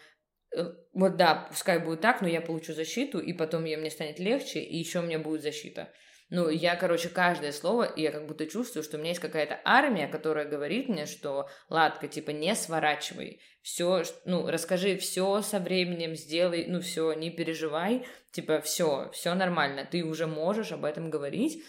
э, 0.55 0.63
вот 0.93 1.17
да, 1.17 1.47
пускай 1.49 1.79
будет 1.79 2.01
так, 2.01 2.21
но 2.21 2.27
я 2.27 2.41
получу 2.41 2.73
защиту, 2.73 3.19
и 3.19 3.33
потом 3.33 3.63
мне 3.63 3.89
станет 3.89 4.19
легче, 4.19 4.59
и 4.61 4.77
еще 4.77 4.99
у 4.99 5.03
меня 5.03 5.19
будет 5.19 5.41
защита. 5.41 5.91
Ну, 6.31 6.47
я, 6.47 6.77
короче, 6.77 7.09
каждое 7.09 7.51
слово, 7.51 7.83
и 7.83 8.03
я 8.03 8.11
как 8.13 8.25
будто 8.25 8.47
чувствую, 8.47 8.83
что 8.83 8.95
у 8.95 8.99
меня 9.01 9.09
есть 9.09 9.19
какая-то 9.19 9.59
армия, 9.65 10.07
которая 10.07 10.45
говорит 10.45 10.87
мне, 10.87 11.05
что, 11.05 11.49
Ладка, 11.67 12.07
типа, 12.07 12.31
не 12.31 12.55
сворачивай, 12.55 13.41
все, 13.61 14.03
ну, 14.23 14.47
расскажи 14.47 14.95
все 14.95 15.41
со 15.41 15.59
временем, 15.59 16.15
сделай, 16.15 16.67
ну, 16.67 16.79
все, 16.79 17.11
не 17.11 17.31
переживай, 17.31 18.07
типа, 18.31 18.61
все, 18.61 19.11
все 19.11 19.33
нормально, 19.33 19.85
ты 19.85 20.05
уже 20.05 20.25
можешь 20.25 20.71
об 20.71 20.85
этом 20.85 21.09
говорить, 21.09 21.65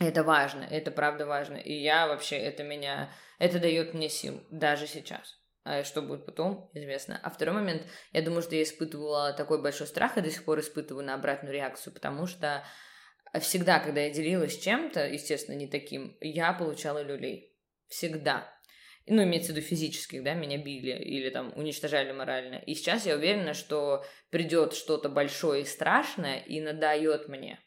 это 0.00 0.24
важно, 0.24 0.64
это 0.64 0.90
правда 0.90 1.26
важно, 1.26 1.56
и 1.56 1.74
я 1.74 2.06
вообще, 2.06 2.36
это 2.36 2.62
меня, 2.62 3.12
это 3.38 3.60
дает 3.60 3.92
мне 3.92 4.08
сил, 4.08 4.42
даже 4.50 4.86
сейчас. 4.86 5.36
А 5.62 5.84
что 5.84 6.00
будет 6.00 6.24
потом, 6.24 6.70
известно. 6.72 7.20
А 7.22 7.28
второй 7.28 7.56
момент, 7.56 7.82
я 8.12 8.22
думаю, 8.22 8.40
что 8.40 8.54
я 8.54 8.62
испытывала 8.62 9.34
такой 9.34 9.60
большой 9.60 9.86
страх, 9.86 10.16
и 10.16 10.22
до 10.22 10.30
сих 10.30 10.46
пор 10.46 10.60
испытываю 10.60 11.04
на 11.04 11.12
обратную 11.12 11.52
реакцию, 11.52 11.92
потому 11.92 12.26
что 12.26 12.64
всегда, 13.38 13.78
когда 13.78 14.00
я 14.00 14.10
делилась 14.10 14.58
чем-то, 14.58 15.06
естественно, 15.06 15.54
не 15.54 15.68
таким, 15.68 16.16
я 16.20 16.52
получала 16.52 17.02
люлей. 17.02 17.54
Всегда. 17.88 18.52
Ну, 19.06 19.24
имеется 19.24 19.52
в 19.52 19.56
виду 19.56 19.66
физических, 19.66 20.22
да, 20.22 20.34
меня 20.34 20.58
били 20.58 20.92
или 20.92 21.30
там 21.30 21.52
уничтожали 21.56 22.12
морально. 22.12 22.56
И 22.56 22.74
сейчас 22.74 23.06
я 23.06 23.16
уверена, 23.16 23.54
что 23.54 24.04
придет 24.30 24.74
что-то 24.74 25.08
большое 25.08 25.62
и 25.62 25.66
страшное 25.66 26.38
и 26.38 26.60
надает 26.60 27.28
мне. 27.28 27.58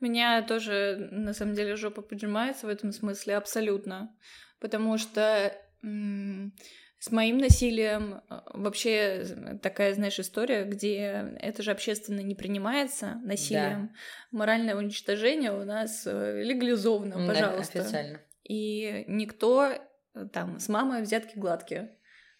Меня 0.00 0.42
тоже, 0.42 1.08
на 1.10 1.32
самом 1.34 1.54
деле, 1.54 1.76
жопа 1.76 2.02
поджимается 2.02 2.66
в 2.66 2.70
этом 2.70 2.92
смысле 2.92 3.36
абсолютно. 3.36 4.16
Потому 4.60 4.98
что 4.98 5.54
м, 5.82 6.52
с 7.02 7.10
моим 7.10 7.38
насилием 7.38 8.22
э, 8.30 8.40
вообще 8.54 9.58
такая, 9.60 9.92
знаешь, 9.92 10.20
история, 10.20 10.62
где 10.62 11.34
это 11.40 11.60
же 11.64 11.72
общественно 11.72 12.20
не 12.20 12.36
принимается 12.36 13.20
насилием. 13.24 13.92
Моральное 14.30 14.76
уничтожение 14.76 15.50
у 15.50 15.64
нас 15.64 16.06
э, 16.06 16.42
легализовано, 16.44 17.16
Да, 17.26 17.26
пожалуйста. 17.26 17.80
официально. 17.80 18.20
И 18.44 19.04
никто 19.08 19.66
э, 20.14 20.26
там 20.32 20.60
с 20.60 20.68
мамой 20.68 21.02
взятки 21.02 21.36
гладкие. 21.36 21.96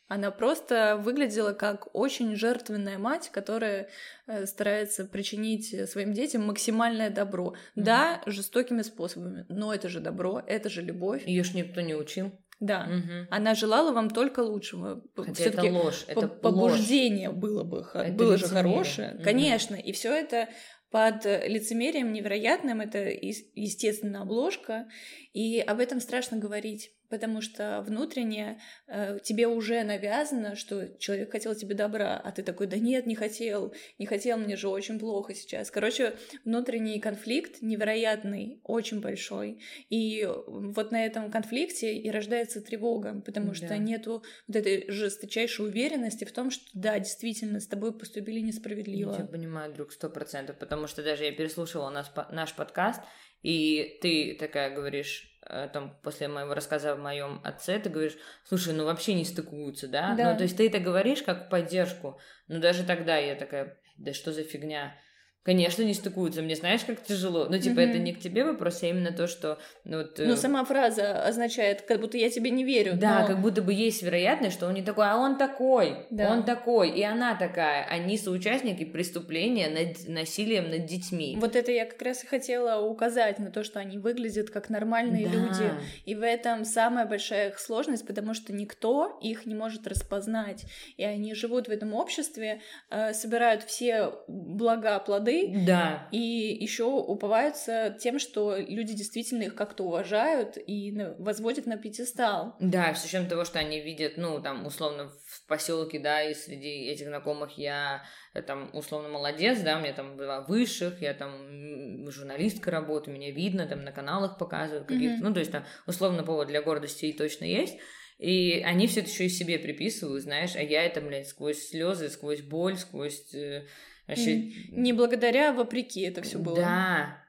Она 0.06 0.30
просто 0.30 0.96
выглядела 0.96 1.54
как 1.54 1.92
очень 1.92 2.36
жертвенная 2.36 2.98
мать, 2.98 3.30
которая 3.32 3.88
э, 4.28 4.46
старается 4.46 5.06
причинить 5.06 5.74
э, 5.74 5.88
своим 5.88 6.12
детям 6.12 6.46
максимальное 6.46 7.10
добро. 7.10 7.56
Да, 7.74 8.22
жестокими 8.26 8.82
способами, 8.82 9.44
но 9.48 9.74
это 9.74 9.88
же 9.88 9.98
добро, 9.98 10.40
это 10.46 10.70
же 10.70 10.82
любовь. 10.82 11.26
Ее 11.26 11.42
ж 11.42 11.54
никто 11.54 11.80
не 11.80 11.96
учил. 11.96 12.30
Да. 12.62 12.84
Мгм. 12.86 13.26
Она 13.28 13.54
желала 13.56 13.90
вам 13.92 14.08
только 14.08 14.38
лучшего. 14.40 15.02
Хотя 15.16 15.44
это 15.46 15.62
ложь, 15.64 16.04
это 16.06 16.28
по- 16.28 16.46
ложь. 16.48 16.70
побуждение 16.70 17.30
было 17.32 17.64
бы, 17.64 17.84
Это 17.92 18.12
было 18.12 18.36
же 18.38 18.46
хорошее, 18.46 19.14
Мгм. 19.14 19.22
конечно, 19.24 19.74
и 19.74 19.90
все 19.90 20.12
это 20.14 20.48
под 20.92 21.24
лицемерием 21.24 22.12
невероятным, 22.12 22.80
это 22.80 22.98
ес- 23.08 23.50
естественно 23.56 24.22
обложка, 24.22 24.86
и 25.32 25.58
об 25.58 25.80
этом 25.80 25.98
страшно 26.00 26.36
говорить, 26.38 26.92
потому 27.12 27.42
что 27.42 27.84
внутренне 27.86 28.58
э, 28.88 29.18
тебе 29.22 29.46
уже 29.46 29.82
навязано, 29.84 30.56
что 30.56 30.88
человек 30.98 31.30
хотел 31.30 31.54
тебе 31.54 31.74
добра, 31.74 32.16
а 32.16 32.32
ты 32.32 32.42
такой, 32.42 32.66
да 32.66 32.78
нет, 32.78 33.04
не 33.04 33.14
хотел, 33.14 33.74
не 33.98 34.06
хотел, 34.06 34.38
мне 34.38 34.56
же 34.56 34.68
очень 34.70 34.98
плохо 34.98 35.34
сейчас. 35.34 35.70
Короче, 35.70 36.14
внутренний 36.46 36.98
конфликт 37.00 37.60
невероятный, 37.60 38.60
очень 38.64 39.02
большой, 39.02 39.60
и 39.90 40.26
вот 40.46 40.90
на 40.90 41.04
этом 41.04 41.30
конфликте 41.30 41.94
и 41.94 42.10
рождается 42.10 42.62
тревога, 42.62 43.20
потому 43.20 43.48
Да. 43.48 43.54
что 43.54 43.76
нету 43.76 44.24
вот 44.48 44.56
этой 44.56 44.90
жесточайшей 44.90 45.66
уверенности 45.66 46.24
в 46.24 46.32
том, 46.32 46.50
что 46.50 46.64
да, 46.72 46.98
действительно, 46.98 47.60
с 47.60 47.66
тобой 47.66 47.92
поступили 47.92 48.40
несправедливо. 48.40 49.10
Я 49.10 49.16
тебя 49.18 49.26
понимаю, 49.26 49.74
друг, 49.74 49.92
сто 49.92 50.08
процентов, 50.08 50.56
потому 50.56 50.86
что 50.86 51.02
даже 51.02 51.24
я 51.24 51.32
переслушивала 51.32 51.90
наш, 51.90 52.06
наш 52.30 52.54
подкаст, 52.54 53.02
и 53.42 53.98
ты 54.00 54.36
такая 54.38 54.74
говоришь, 54.74 55.38
э, 55.46 55.68
там, 55.72 55.98
после 56.02 56.28
моего 56.28 56.54
рассказа 56.54 56.92
о 56.92 56.96
моем 56.96 57.40
отце, 57.44 57.78
ты 57.78 57.90
говоришь, 57.90 58.16
слушай, 58.44 58.72
ну 58.72 58.84
вообще 58.84 59.14
не 59.14 59.24
стыкуются, 59.24 59.88
да? 59.88 60.14
Да. 60.14 60.32
Ну, 60.32 60.36
то 60.36 60.44
есть 60.44 60.56
ты 60.56 60.66
это 60.66 60.78
говоришь 60.78 61.22
как 61.22 61.50
поддержку, 61.50 62.20
но 62.48 62.60
даже 62.60 62.84
тогда 62.84 63.16
я 63.18 63.34
такая, 63.34 63.78
да 63.96 64.12
что 64.14 64.32
за 64.32 64.44
фигня? 64.44 64.96
Конечно, 65.44 65.82
не 65.82 65.92
стыкуются. 65.92 66.40
Мне 66.40 66.54
знаешь, 66.54 66.82
как 66.84 67.02
тяжело. 67.02 67.46
Ну, 67.50 67.58
типа, 67.58 67.80
Мгм. 67.80 67.90
это 67.90 67.98
не 67.98 68.12
к 68.12 68.20
тебе 68.20 68.44
вопрос, 68.44 68.82
а 68.84 68.86
именно 68.86 69.10
то, 69.12 69.26
что... 69.26 69.58
Ну, 69.84 69.98
вот, 69.98 70.20
э, 70.20 70.24
Ну, 70.24 70.36
сама 70.36 70.64
фраза 70.64 71.24
означает, 71.26 71.82
как 71.82 72.00
будто 72.00 72.16
я 72.16 72.30
тебе 72.30 72.50
не 72.50 72.62
верю. 72.62 72.92
Да, 72.94 73.22
но- 73.22 73.26
как 73.26 73.40
будто 73.40 73.60
бы 73.60 73.72
есть 73.72 74.02
вероятность, 74.02 74.54
что 74.56 74.66
он 74.68 74.74
не 74.74 74.82
такой, 74.82 75.06
а 75.10 75.16
он 75.16 75.36
такой, 75.38 76.06
Да. 76.10 76.30
он 76.30 76.44
такой, 76.44 76.90
и 76.90 77.02
она 77.02 77.34
такая. 77.34 77.84
Они 77.86 78.16
соучастники 78.16 78.84
преступления 78.84 79.68
над 79.68 80.08
насилием 80.08 80.70
над 80.70 80.86
детьми. 80.86 81.36
Вот 81.40 81.56
это 81.56 81.72
я 81.72 81.86
как 81.86 82.00
раз 82.02 82.22
и 82.22 82.26
хотела 82.28 82.80
указать 82.80 83.40
на 83.40 83.50
то, 83.50 83.64
что 83.64 83.80
они 83.80 83.98
выглядят 83.98 84.50
как 84.50 84.70
нормальные 84.70 85.26
Да. 85.26 85.32
люди. 85.32 85.70
И 86.04 86.14
в 86.14 86.22
этом 86.22 86.64
самая 86.64 87.04
большая 87.04 87.48
их 87.48 87.58
сложность, 87.58 88.06
потому 88.06 88.34
что 88.34 88.52
никто 88.52 89.18
их 89.20 89.44
не 89.46 89.56
может 89.56 89.88
распознать. 89.88 90.66
И 90.96 91.02
они 91.02 91.34
живут 91.34 91.66
в 91.66 91.70
этом 91.72 91.94
обществе, 91.94 92.60
э, 92.90 93.12
собирают 93.12 93.64
все 93.64 94.12
блага, 94.28 95.00
плоды, 95.00 95.31
Да. 95.66 96.08
и 96.12 96.18
еще 96.18 96.84
уповаются 96.84 97.96
тем, 98.00 98.18
что 98.18 98.56
люди 98.56 98.94
действительно 98.94 99.42
их 99.42 99.54
как-то 99.54 99.84
уважают 99.84 100.56
и 100.56 100.96
возводят 101.18 101.66
на 101.66 101.76
пьедестал. 101.76 102.56
Да, 102.60 102.94
с 102.94 103.04
учетом 103.04 103.28
того, 103.28 103.44
что 103.44 103.58
они 103.58 103.80
видят, 103.80 104.14
ну, 104.16 104.40
там, 104.40 104.66
условно, 104.66 105.10
в 105.26 105.46
поселке, 105.46 105.98
да, 105.98 106.22
и 106.22 106.34
среди 106.34 106.86
этих 106.90 107.06
знакомых 107.06 107.56
я, 107.58 108.02
э, 108.34 108.42
там, 108.42 108.70
условно, 108.72 109.08
молодец, 109.08 109.60
да, 109.60 109.78
у 109.78 109.80
меня 109.80 109.92
там 109.92 110.16
была 110.16 110.40
высших, 110.42 111.00
я 111.02 111.14
там 111.14 112.10
журналистка 112.10 112.70
работаю, 112.70 113.14
меня 113.14 113.30
видно, 113.30 113.66
там, 113.66 113.84
на 113.84 113.92
каналах 113.92 114.38
показывают 114.38 114.86
каких-то, 114.86 115.16
Мгм. 115.16 115.24
ну, 115.28 115.34
то 115.34 115.40
есть, 115.40 115.52
там, 115.52 115.64
условно, 115.86 116.22
повод 116.22 116.48
для 116.48 116.62
гордости 116.62 117.06
и 117.06 117.12
точно 117.12 117.44
есть, 117.44 117.76
и 118.18 118.62
они 118.64 118.86
все 118.86 119.00
это 119.00 119.08
еще 119.10 119.26
и 119.26 119.28
себе 119.28 119.58
приписывают, 119.58 120.22
знаешь, 120.22 120.54
а 120.54 120.62
я 120.62 120.84
это, 120.84 121.00
блядь, 121.00 121.28
сквозь 121.28 121.68
слезы, 121.68 122.08
сквозь 122.08 122.40
боль, 122.40 122.76
сквозь 122.76 123.34
э, 123.34 123.64
вообще... 124.06 124.52
Не 124.70 124.92
благодаря, 124.92 125.50
а 125.50 125.52
вопреки 125.52 126.02
это 126.02 126.22
все 126.22 126.38
было. 126.38 126.56
Да. 126.56 127.24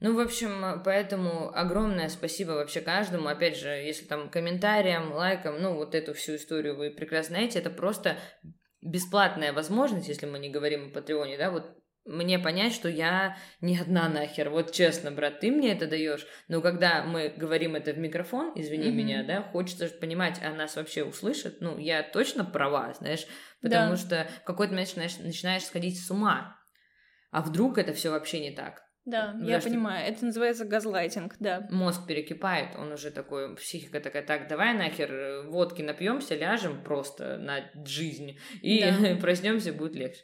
Ну, 0.00 0.16
в 0.16 0.18
общем, 0.18 0.82
поэтому 0.84 1.56
огромное 1.56 2.08
спасибо 2.08 2.52
вообще 2.52 2.80
каждому. 2.80 3.28
Опять 3.28 3.56
же, 3.56 3.68
если 3.68 4.04
там 4.04 4.30
комментариям, 4.30 5.12
лайкам, 5.12 5.62
ну, 5.62 5.74
вот 5.74 5.94
эту 5.94 6.12
всю 6.12 6.34
историю 6.34 6.76
вы 6.76 6.90
прекрасно 6.90 7.36
знаете, 7.36 7.60
это 7.60 7.70
просто 7.70 8.16
бесплатная 8.80 9.52
возможность, 9.52 10.08
если 10.08 10.26
мы 10.26 10.40
не 10.40 10.50
говорим 10.50 10.88
о 10.88 10.90
Патреоне, 10.90 11.38
да, 11.38 11.52
вот 11.52 11.81
мне 12.04 12.38
понять, 12.38 12.72
что 12.74 12.88
я 12.88 13.36
не 13.60 13.78
одна 13.78 14.08
нахер. 14.08 14.50
Вот 14.50 14.72
честно, 14.72 15.10
брат, 15.12 15.40
ты 15.40 15.50
мне 15.50 15.72
это 15.72 15.86
даешь. 15.86 16.26
Но 16.48 16.60
когда 16.60 17.04
мы 17.04 17.28
говорим 17.36 17.76
это 17.76 17.92
в 17.92 17.98
микрофон, 17.98 18.52
извини 18.56 18.88
Мгм. 18.88 18.96
меня, 18.96 19.22
да, 19.24 19.42
хочется 19.42 19.86
же 19.86 19.94
понимать, 19.94 20.40
а 20.42 20.52
нас 20.52 20.76
вообще 20.76 21.04
услышат. 21.04 21.58
Ну, 21.60 21.78
я 21.78 22.02
точно 22.02 22.44
права, 22.44 22.92
знаешь, 22.94 23.26
потому 23.60 23.92
Да. 23.92 23.96
что 23.96 24.28
в 24.42 24.44
какой-то 24.44 24.72
момент 24.72 24.88
начинаешь, 24.96 25.18
начинаешь 25.18 25.64
сходить 25.64 26.00
с 26.04 26.10
ума. 26.10 26.56
А 27.30 27.40
вдруг 27.42 27.78
это 27.78 27.92
все 27.92 28.10
вообще 28.10 28.40
не 28.40 28.50
так? 28.50 28.82
Да, 29.04 29.32
Да, 29.34 29.44
я 29.46 29.60
что- 29.60 29.68
понимаю. 29.70 30.06
Это 30.06 30.24
называется 30.24 30.64
газлайтинг, 30.64 31.34
да. 31.40 31.66
Мозг 31.70 32.06
перекипает, 32.06 32.76
он 32.76 32.92
уже 32.92 33.10
такой, 33.10 33.56
психика 33.56 33.98
такая, 34.00 34.22
так, 34.24 34.46
давай 34.48 34.74
нахер 34.74 35.12
э, 35.12 35.42
водки 35.48 35.82
напьемся, 35.82 36.36
ляжем 36.36 36.84
просто 36.84 37.36
на 37.38 37.68
жизнь, 37.84 38.38
и 38.60 38.80
Да. 38.80 39.16
проснемся, 39.20 39.72
будет 39.72 39.94
легче. 39.96 40.20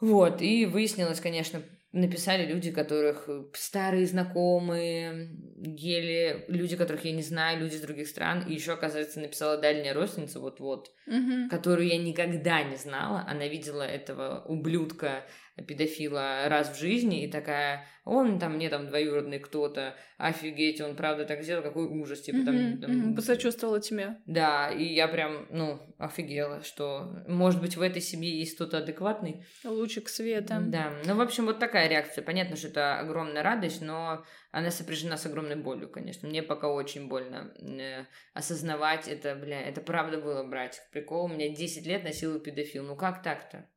Вот, 0.00 0.42
и 0.42 0.66
выяснилось, 0.66 1.20
конечно, 1.20 1.62
написали 1.92 2.44
люди, 2.46 2.70
которых 2.70 3.24
э, 3.28 3.44
старые 3.54 4.06
знакомые, 4.06 5.30
еле 5.56 6.44
люди, 6.48 6.76
которых 6.76 7.04
я 7.04 7.12
не 7.12 7.22
знаю, 7.22 7.60
люди 7.60 7.74
из 7.74 7.80
других 7.80 8.08
стран, 8.08 8.44
и 8.46 8.54
еще, 8.54 8.72
оказывается, 8.72 9.20
написала 9.20 9.56
дальняя 9.56 9.94
родственница, 9.94 10.40
вот-вот, 10.40 10.90
Мгм. 11.06 11.48
которую 11.48 11.88
я 11.88 11.96
никогда 11.98 12.62
не 12.62 12.76
знала. 12.76 13.24
Она 13.26 13.48
видела 13.48 13.82
этого 13.82 14.44
ублюдка, 14.46 15.24
педофила 15.66 16.44
раз 16.48 16.68
в 16.70 16.78
жизни 16.78 17.24
и 17.24 17.30
такая, 17.30 17.84
он 18.04 18.38
там, 18.38 18.54
мне 18.54 18.68
там 18.68 18.86
двоюродный 18.86 19.38
кто-то, 19.38 19.96
офигеть, 20.16 20.80
он 20.80 20.94
правда 20.94 21.24
так 21.24 21.42
сделал, 21.42 21.62
какой 21.62 21.86
ужас, 21.86 22.20
типа 22.20 22.38
там... 22.44 22.54
Мгм, 22.56 22.80
там-. 22.80 23.14
Посочувствовала 23.14 23.80
тебе. 23.80 24.16
Да, 24.26 24.70
и 24.70 24.84
я 24.84 25.08
прям, 25.08 25.46
ну, 25.50 25.80
офигела, 25.98 26.62
что, 26.62 27.24
может 27.26 27.60
быть, 27.60 27.76
в 27.76 27.82
этой 27.82 28.00
семье 28.02 28.38
есть 28.38 28.54
кто-то 28.54 28.78
адекватный. 28.78 29.44
Лучик 29.64 30.08
света. 30.08 30.62
Да, 30.64 30.92
ну, 31.04 31.16
в 31.16 31.20
общем, 31.20 31.46
вот 31.46 31.58
такая 31.58 31.77
реакция. 31.86 32.24
Понятно, 32.24 32.56
что 32.56 32.68
это 32.68 32.98
огромная 32.98 33.42
радость, 33.42 33.82
но 33.82 34.24
она 34.50 34.70
сопряжена 34.70 35.16
с 35.16 35.26
огромной 35.26 35.56
болью, 35.56 35.90
конечно. 35.90 36.28
Мне 36.28 36.42
пока 36.42 36.68
очень 36.68 37.08
больно 37.08 37.54
э, 37.60 38.06
осознавать 38.34 39.06
это, 39.06 39.34
бля, 39.34 39.60
это 39.62 39.80
правда 39.80 40.18
было, 40.18 40.42
братик. 40.42 40.80
Прикол, 40.90 41.26
у 41.26 41.28
меня 41.28 41.54
10 41.54 41.86
лет 41.86 42.02
насилую 42.02 42.40
педофил. 42.40 42.84
Ну 42.84 42.96
как 42.96 43.22
так-то? 43.22 43.68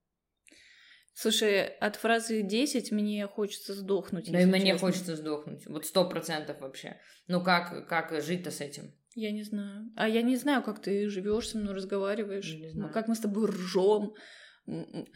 Слушай, 1.13 1.65
от 1.65 1.97
фразы 1.97 2.41
10 2.41 2.91
мне 2.91 3.27
хочется 3.27 3.73
сдохнуть. 3.73 4.31
Да 4.31 4.41
и 4.41 4.45
мне 4.45 4.71
честно. 4.71 4.79
хочется 4.79 5.15
сдохнуть. 5.15 5.67
Вот 5.67 5.85
сто 5.85 6.07
процентов 6.09 6.61
вообще. 6.61 6.97
Ну 7.27 7.43
как, 7.43 7.87
как 7.87 8.23
жить-то 8.23 8.49
с 8.49 8.61
этим? 8.61 8.95
Я 9.13 9.31
не 9.31 9.43
знаю. 9.43 9.91
А 9.97 10.07
я 10.07 10.21
не 10.21 10.37
знаю, 10.37 10.63
как 10.63 10.81
ты 10.81 11.09
живешь 11.09 11.49
со 11.49 11.57
мной, 11.57 11.75
разговариваешь. 11.75 12.53
Не 12.53 12.69
знаю. 12.69 12.93
Как 12.93 13.07
мы 13.07 13.15
с 13.15 13.19
тобой 13.19 13.49
ржем. 13.49 14.13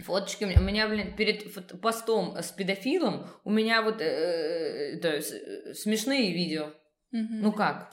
Фоточки 0.03 0.43
у 0.43 0.47
меня, 0.47 0.59
у 0.59 0.63
меня, 0.63 0.87
блин, 0.87 1.15
перед 1.15 1.53
постом 1.81 2.35
с 2.37 2.51
педофилом 2.51 3.27
у 3.43 3.51
меня 3.51 3.81
вот 3.81 4.01
э, 4.01 4.05
э, 4.05 4.97
это, 4.97 5.21
с- 5.21 5.31
э, 5.33 5.73
смешные 5.73 6.33
видео. 6.33 6.73
мгм. 7.11 7.41
Ну 7.41 7.51
как? 7.53 7.91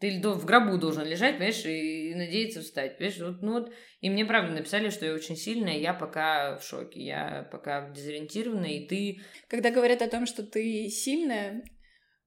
Ты 0.00 0.18
до- 0.20 0.34
в 0.34 0.44
гробу 0.46 0.78
должен 0.78 1.06
лежать, 1.06 1.34
понимаешь, 1.36 1.64
и 1.66 2.14
надеяться 2.14 2.60
встать, 2.62 2.96
понимаешь? 2.98 3.18
Вот, 3.20 3.42
ну 3.42 3.52
вот, 3.52 3.72
и 4.00 4.10
мне 4.10 4.24
правда 4.24 4.52
написали, 4.52 4.88
что 4.90 5.04
я 5.06 5.14
очень 5.14 5.36
сильная, 5.36 5.76
я 5.78 5.92
пока 5.94 6.56
в 6.56 6.64
шоке, 6.64 7.00
я 7.02 7.48
пока 7.52 7.90
дезориентирована, 7.90 8.64
и 8.64 8.86
ты... 8.86 9.20
Когда 9.48 9.70
говорят 9.70 10.00
о 10.02 10.08
том, 10.08 10.26
что 10.26 10.42
ты 10.42 10.88
сильная, 10.88 11.62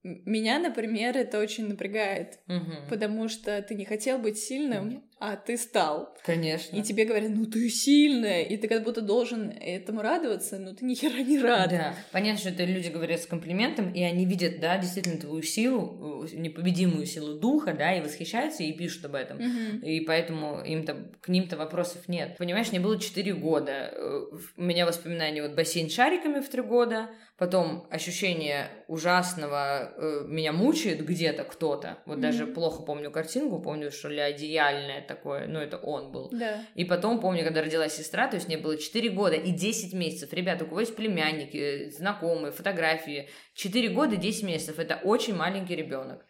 меня, 0.04 0.60
например, 0.60 1.18
это 1.18 1.40
очень 1.40 1.68
напрягает. 1.68 2.40
Мгм. 2.48 2.88
Потому 2.90 3.28
что 3.30 3.62
ты 3.62 3.74
не 3.76 3.86
хотел 3.86 4.20
быть 4.20 4.38
сильным, 4.38 5.04
а 5.26 5.38
ты 5.38 5.56
стал. 5.58 6.14
Конечно. 6.26 6.76
И 6.76 6.82
тебе 6.82 7.06
говорят, 7.06 7.30
ну 7.30 7.46
ты 7.46 7.70
сильная, 7.70 8.42
и 8.44 8.58
ты 8.58 8.68
как 8.68 8.84
будто 8.84 9.02
должен 9.02 9.52
этому 9.62 10.02
радоваться, 10.02 10.60
но 10.60 10.74
ты 10.74 10.84
ни 10.84 10.96
хера 10.96 11.22
не 11.24 11.40
рад. 11.40 11.70
Да, 11.70 11.96
понятно, 12.12 12.40
что 12.40 12.50
это 12.50 12.66
люди 12.66 12.90
говорят 12.90 13.22
с 13.22 13.26
комплиментом, 13.26 13.90
и 13.94 14.04
они 14.04 14.26
видят, 14.26 14.60
да, 14.60 14.78
действительно 14.78 15.18
твою 15.20 15.42
силу, 15.42 16.26
э, 16.26 16.36
непобедимую 16.36 17.06
силу 17.06 17.36
духа, 17.40 17.74
да, 17.74 17.96
и 17.98 18.02
восхищаются, 18.02 18.64
и 18.64 18.74
пишут 18.74 19.06
об 19.06 19.16
этом. 19.16 19.38
Мгм. 19.38 19.80
И 19.84 20.02
поэтому 20.02 20.62
им-то, 20.64 20.96
к 21.22 21.30
ним-то 21.30 21.56
вопросов 21.56 22.08
нет. 22.10 22.36
Понимаешь, 22.38 22.72
мне 22.72 22.82
было 22.82 23.00
4 23.00 23.34
года. 23.34 23.92
э, 23.94 24.26
У 24.58 24.62
меня 24.62 24.86
воспоминания 24.86 25.42
вот 25.42 25.54
бассейн 25.56 25.90
шариками 25.90 26.42
в 26.42 26.50
3 26.50 26.62
года, 26.64 27.10
потом 27.38 27.88
ощущение 27.90 28.68
ужасного 28.88 29.94
э, 29.98 30.26
меня 30.28 30.52
мучает 30.52 31.06
где-то 31.06 31.44
кто-то. 31.44 31.98
Вот 32.06 32.20
даже 32.20 32.46
Мгм. 32.46 32.54
плохо 32.54 32.84
помню 32.84 33.12
картинку, 33.12 33.60
помню, 33.62 33.92
что 33.92 34.10
ли 34.10 34.20
одеяльное 34.20 35.02
такое, 35.16 35.48
ну 35.48 35.60
это 35.60 35.78
он 35.78 36.12
был. 36.12 36.30
Да. 36.32 36.66
И 36.76 36.86
потом, 36.86 37.20
помню, 37.20 37.44
когда 37.44 37.62
родилась 37.62 37.96
сестра, 37.96 38.28
то 38.28 38.36
есть 38.36 38.48
мне 38.48 38.58
было 38.58 38.78
4 38.78 39.10
года 39.10 39.36
и 39.36 39.52
10 39.52 39.94
месяцев. 39.94 40.34
Ребята, 40.34 40.66
у 40.66 40.68
кого 40.68 40.80
есть 40.80 40.96
племянники, 40.96 41.58
э, 41.58 41.92
знакомые, 41.92 42.52
фотографии. 42.52 43.30
4 43.54 43.90
года 43.90 44.16
и 44.16 44.18
10 44.18 44.44
месяцев. 44.44 44.80
Это 44.80 44.96
очень 45.04 45.36
маленький 45.36 45.76
ребенок. 45.76 46.26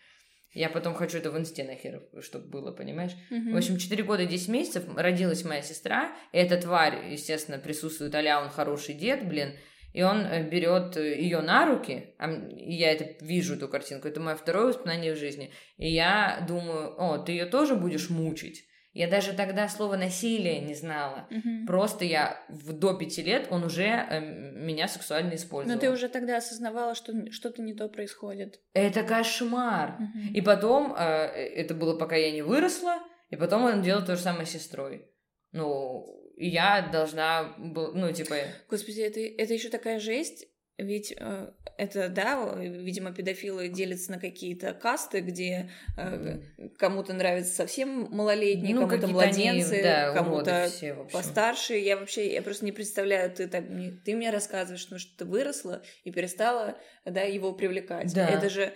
Я 0.54 0.69
потом 0.69 0.93
хочу 0.93 1.17
это 1.17 1.32
в 1.32 1.38
инсте 1.38 1.63
нахер, 1.63 2.04
чтобы 2.22 2.48
было, 2.48 2.72
понимаешь? 2.72 3.13
Мгм. 3.32 3.54
В 3.54 3.58
общем, 3.58 3.78
4 3.78 4.04
года 4.04 4.24
и 4.24 4.28
10 4.28 4.50
месяцев 4.50 4.84
родилась 4.96 5.43
моя 5.43 5.62
сестра. 5.62 6.12
И 6.32 6.38
эта 6.38 6.58
тварь, 6.62 7.12
естественно, 7.12 7.58
присутствует, 7.58 8.13
а 8.13 8.41
он 8.41 8.50
хороший 8.50 8.93
дед, 8.93 9.28
блин. 9.28 9.54
И 9.93 10.02
он 10.02 10.26
э, 10.26 10.43
берет 10.43 10.96
ее 10.96 11.41
на 11.41 11.67
руки, 11.67 12.15
а 12.17 12.30
я 12.50 12.91
это 12.91 13.24
вижу, 13.24 13.56
эту 13.56 13.67
картинку. 13.67 14.08
Это 14.08 14.19
мое 14.19 14.36
второе 14.36 14.67
воспоминание 14.67 15.13
в 15.13 15.19
жизни. 15.19 15.52
И 15.78 15.89
я 15.89 16.43
думаю, 16.48 17.00
о, 17.00 17.17
ты 17.19 17.32
ее 17.32 17.46
тоже 17.46 17.76
будешь 17.76 18.10
мучить? 18.10 18.65
Я 18.93 19.08
даже 19.08 19.34
тогда 19.34 19.67
слово 19.67 19.97
насилие 19.97 20.60
не 20.62 20.75
знала. 20.75 21.27
Мгм. 21.32 21.65
Просто 21.65 22.06
я 22.06 22.39
в, 22.47 22.73
до 22.73 22.93
пяти 22.93 23.23
лет 23.23 23.47
он 23.49 23.63
уже 23.63 23.84
э, 23.86 24.19
меня 24.19 24.88
сексуально 24.88 25.34
использовал. 25.34 25.75
Но 25.75 25.82
ты 25.82 25.89
уже 25.89 26.10
тогда 26.10 26.38
осознавала, 26.38 26.93
что 26.93 27.32
что-то 27.32 27.63
не 27.63 27.73
то 27.73 27.89
происходит. 27.89 28.62
Это 28.73 29.03
кошмар. 29.03 29.95
Мгм. 29.99 30.34
И 30.34 30.41
потом, 30.41 30.95
э, 30.95 31.03
это 31.03 31.73
было 31.73 31.97
пока 31.97 32.15
я 32.15 32.32
не 32.32 32.43
выросла, 32.43 32.99
и 33.29 33.36
потом 33.36 33.65
он 33.65 33.82
делал 33.82 34.06
то 34.06 34.15
же 34.15 34.21
самое 34.21 34.45
с 34.45 34.51
сестрой. 34.51 35.10
Ну, 35.51 36.32
и 36.38 36.47
я 36.49 36.88
должна 36.91 37.56
была, 37.58 37.91
ну, 37.93 38.12
типа, 38.12 38.36
Господи, 38.69 39.01
это, 39.01 39.19
это 39.19 39.53
еще 39.53 39.69
такая 39.69 39.99
жесть. 39.99 40.47
Ведь 40.79 41.13
э, 41.15 41.51
это, 41.77 42.09
да, 42.09 42.55
видимо, 42.55 43.13
педофилы 43.13 43.67
делятся 43.67 44.12
на 44.12 44.19
какие-то 44.19 44.73
касты, 44.73 45.19
где 45.19 45.69
э, 45.97 46.39
кому-то 46.79 47.13
нравятся 47.13 47.53
совсем 47.53 48.07
малолетние, 48.09 48.73
ну, 48.73 48.88
кому-то 48.88 49.07
младенцы, 49.07 49.73
они, 49.73 49.83
да, 49.83 50.13
кому-то 50.13 50.67
все, 50.69 50.95
постарше. 51.12 51.75
Я 51.75 51.95
вообще, 51.97 52.33
я 52.33 52.41
просто 52.41 52.65
не 52.65 52.71
представляю, 52.71 53.29
ты 53.31 53.47
так 53.47 53.69
мне, 53.69 53.91
ты 54.03 54.15
мне 54.15 54.31
рассказываешь, 54.31 54.88
ну, 54.89 54.97
что 54.97 55.15
ты 55.15 55.25
выросла 55.25 55.83
и 56.03 56.12
перестала, 56.12 56.75
да, 57.05 57.21
его 57.21 57.53
привлекать. 57.53 58.12
Да. 58.12 58.27
Это 58.27 58.49
же 58.49 58.73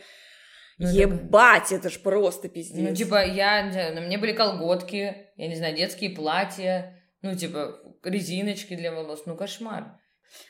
Ну, 0.78 0.88
это- 0.88 0.98
ебать, 0.98 1.72
это 1.72 1.90
ж 1.90 2.00
просто 2.00 2.48
пиздец. 2.48 2.90
Ну, 2.90 2.96
типа, 2.96 3.26
я, 3.26 3.92
на 3.96 4.02
мне 4.02 4.20
были 4.20 4.34
колготки, 4.34 5.16
я 5.36 5.48
не 5.48 5.56
знаю, 5.56 5.76
детские 5.76 6.12
платья, 6.12 7.02
ну, 7.24 7.36
типа, 7.36 7.80
резиночки 8.04 8.76
для 8.76 8.92
волос, 8.92 9.24
ну, 9.26 9.36
кошмар. 9.36 10.00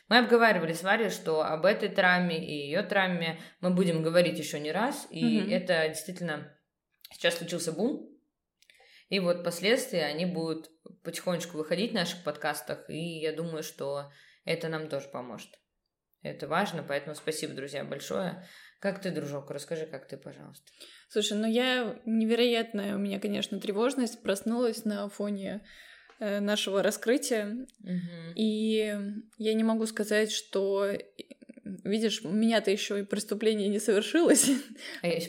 Мы 0.09 0.19
обговаривали 0.19 0.73
с 0.73 0.83
Варей, 0.83 1.09
что 1.09 1.43
об 1.43 1.65
этой 1.65 1.89
травме 1.89 2.37
и 2.37 2.67
ее 2.67 2.83
травме 2.83 3.39
мы 3.61 3.71
будем 3.71 4.03
говорить 4.03 4.39
еще 4.39 4.59
не 4.59 4.71
раз, 4.71 5.07
и 5.09 5.41
Мгм. 5.41 5.49
это 5.51 5.87
действительно 5.89 6.57
сейчас 7.11 7.37
случился 7.37 7.71
бум, 7.71 8.17
и 9.09 9.19
вот 9.19 9.43
последствия, 9.43 10.05
они 10.05 10.25
будут 10.25 10.69
потихонечку 11.03 11.57
выходить 11.57 11.91
в 11.91 11.95
наших 11.95 12.23
подкастах, 12.23 12.89
и 12.89 13.19
я 13.19 13.31
думаю, 13.31 13.63
что 13.63 14.11
это 14.43 14.67
нам 14.67 14.89
тоже 14.89 15.07
поможет. 15.07 15.49
Это 16.23 16.47
важно, 16.47 16.83
поэтому 16.83 17.15
спасибо, 17.15 17.53
друзья, 17.53 17.83
большое. 17.85 18.45
Как 18.79 19.01
ты, 19.01 19.11
дружок, 19.11 19.49
расскажи, 19.49 19.85
как 19.85 20.07
ты, 20.07 20.17
пожалуйста. 20.17 20.71
Слушай, 21.09 21.37
ну 21.37 21.47
я 21.47 21.99
невероятная 22.05 22.95
у 22.95 22.99
меня, 22.99 23.19
конечно, 23.19 23.59
тревожность 23.59 24.21
проснулась 24.21 24.83
на 24.83 25.07
фоне 25.09 25.65
нашего 26.19 26.81
раскрытия. 26.83 27.67
Мгм. 27.79 28.33
И 28.35 28.97
я 29.37 29.53
не 29.53 29.63
могу 29.63 29.85
сказать, 29.85 30.31
что 30.31 30.91
видишь, 31.83 32.21
у 32.23 32.29
меня-то 32.29 32.71
еще 32.71 32.99
и 32.99 33.03
преступление 33.03 33.67
не 33.67 33.79
совершилось. 33.79 34.49
А 35.01 35.07
я- 35.07 35.19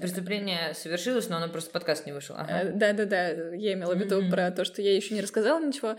Преступление 0.00 0.74
совершилось, 0.74 1.28
но 1.28 1.36
оно 1.36 1.48
просто 1.48 1.70
подкаст 1.70 2.06
не 2.06 2.12
вышел. 2.12 2.34
Ага. 2.38 2.60
Э, 2.62 2.72
Да-да-да, 2.72 3.54
я 3.54 3.74
имела 3.74 3.94
в 3.94 3.98
виду 3.98 4.28
про 4.30 4.50
то, 4.50 4.64
что 4.64 4.82
я 4.82 4.94
еще 4.94 5.14
не 5.14 5.20
рассказала 5.20 5.64
ничего. 5.64 5.96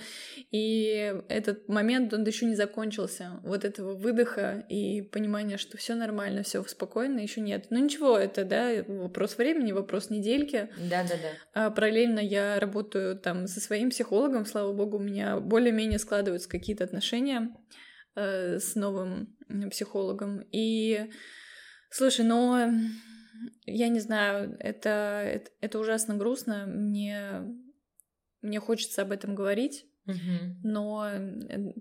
И 0.51 1.13
этот 1.29 1.67
момент, 1.67 2.13
он 2.13 2.23
еще 2.25 2.45
не 2.45 2.55
закончился. 2.55 3.39
Вот 3.43 3.65
этого 3.65 3.95
выдоха 3.95 4.65
и 4.69 5.01
понимания, 5.01 5.57
что 5.57 5.77
все 5.77 5.95
нормально, 5.95 6.43
все 6.43 6.63
спокойно, 6.63 7.19
еще 7.19 7.41
нет. 7.41 7.67
Ну 7.69 7.83
ничего, 7.83 8.17
это, 8.17 8.43
да, 8.43 8.83
вопрос 8.87 9.37
времени, 9.37 9.71
вопрос 9.71 10.09
недельки. 10.09 10.69
Да-да-да. 10.77 11.29
А 11.53 11.69
параллельно 11.71 12.19
я 12.19 12.59
работаю 12.59 13.17
там 13.17 13.47
со 13.47 13.59
своим 13.59 13.89
психологом, 13.89 14.45
слава 14.45 14.73
богу, 14.73 14.97
у 14.97 15.01
меня 15.01 15.39
более-менее 15.39 15.99
складываются 15.99 16.49
какие-то 16.49 16.83
отношения 16.83 17.49
э, 18.15 18.59
с 18.59 18.75
новым 18.75 19.36
психологом. 19.71 20.41
И 20.51 21.09
слушай, 21.89 22.25
но 22.25 22.69
я 23.65 23.87
не 23.89 23.99
знаю, 23.99 24.55
это, 24.59 25.21
это, 25.25 25.51
это 25.61 25.79
ужасно 25.79 26.15
грустно. 26.15 26.65
Мне, 26.67 27.43
мне 28.41 28.59
хочется 28.59 29.01
об 29.01 29.11
этом 29.11 29.35
говорить, 29.35 29.85
Мгм. 30.05 30.61
но 30.63 31.05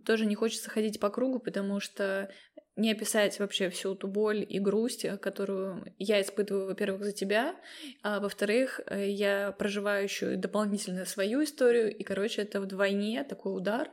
тоже 0.04 0.26
не 0.26 0.34
хочется 0.34 0.68
ходить 0.68 0.98
по 0.98 1.10
кругу, 1.10 1.38
потому 1.38 1.78
что 1.80 2.28
не 2.76 2.92
описать 2.92 3.38
вообще 3.38 3.70
всю 3.70 3.94
ту 3.94 4.06
боль 4.06 4.44
и 4.46 4.58
грусть, 4.58 5.04
э, 5.04 5.16
которую 5.16 5.94
я 5.98 6.20
испытываю, 6.20 6.66
во-первых, 6.66 7.04
за 7.04 7.12
тебя, 7.12 7.56
а 8.02 8.20
во-вторых, 8.20 8.80
э, 8.86 9.08
я 9.08 9.52
проживаю 9.52 10.04
еще 10.04 10.36
дополнительно 10.36 11.06
свою 11.06 11.42
историю, 11.42 11.96
и, 11.96 12.02
короче, 12.02 12.42
это 12.42 12.60
вдвойне 12.60 13.24
такой 13.24 13.56
удар. 13.56 13.90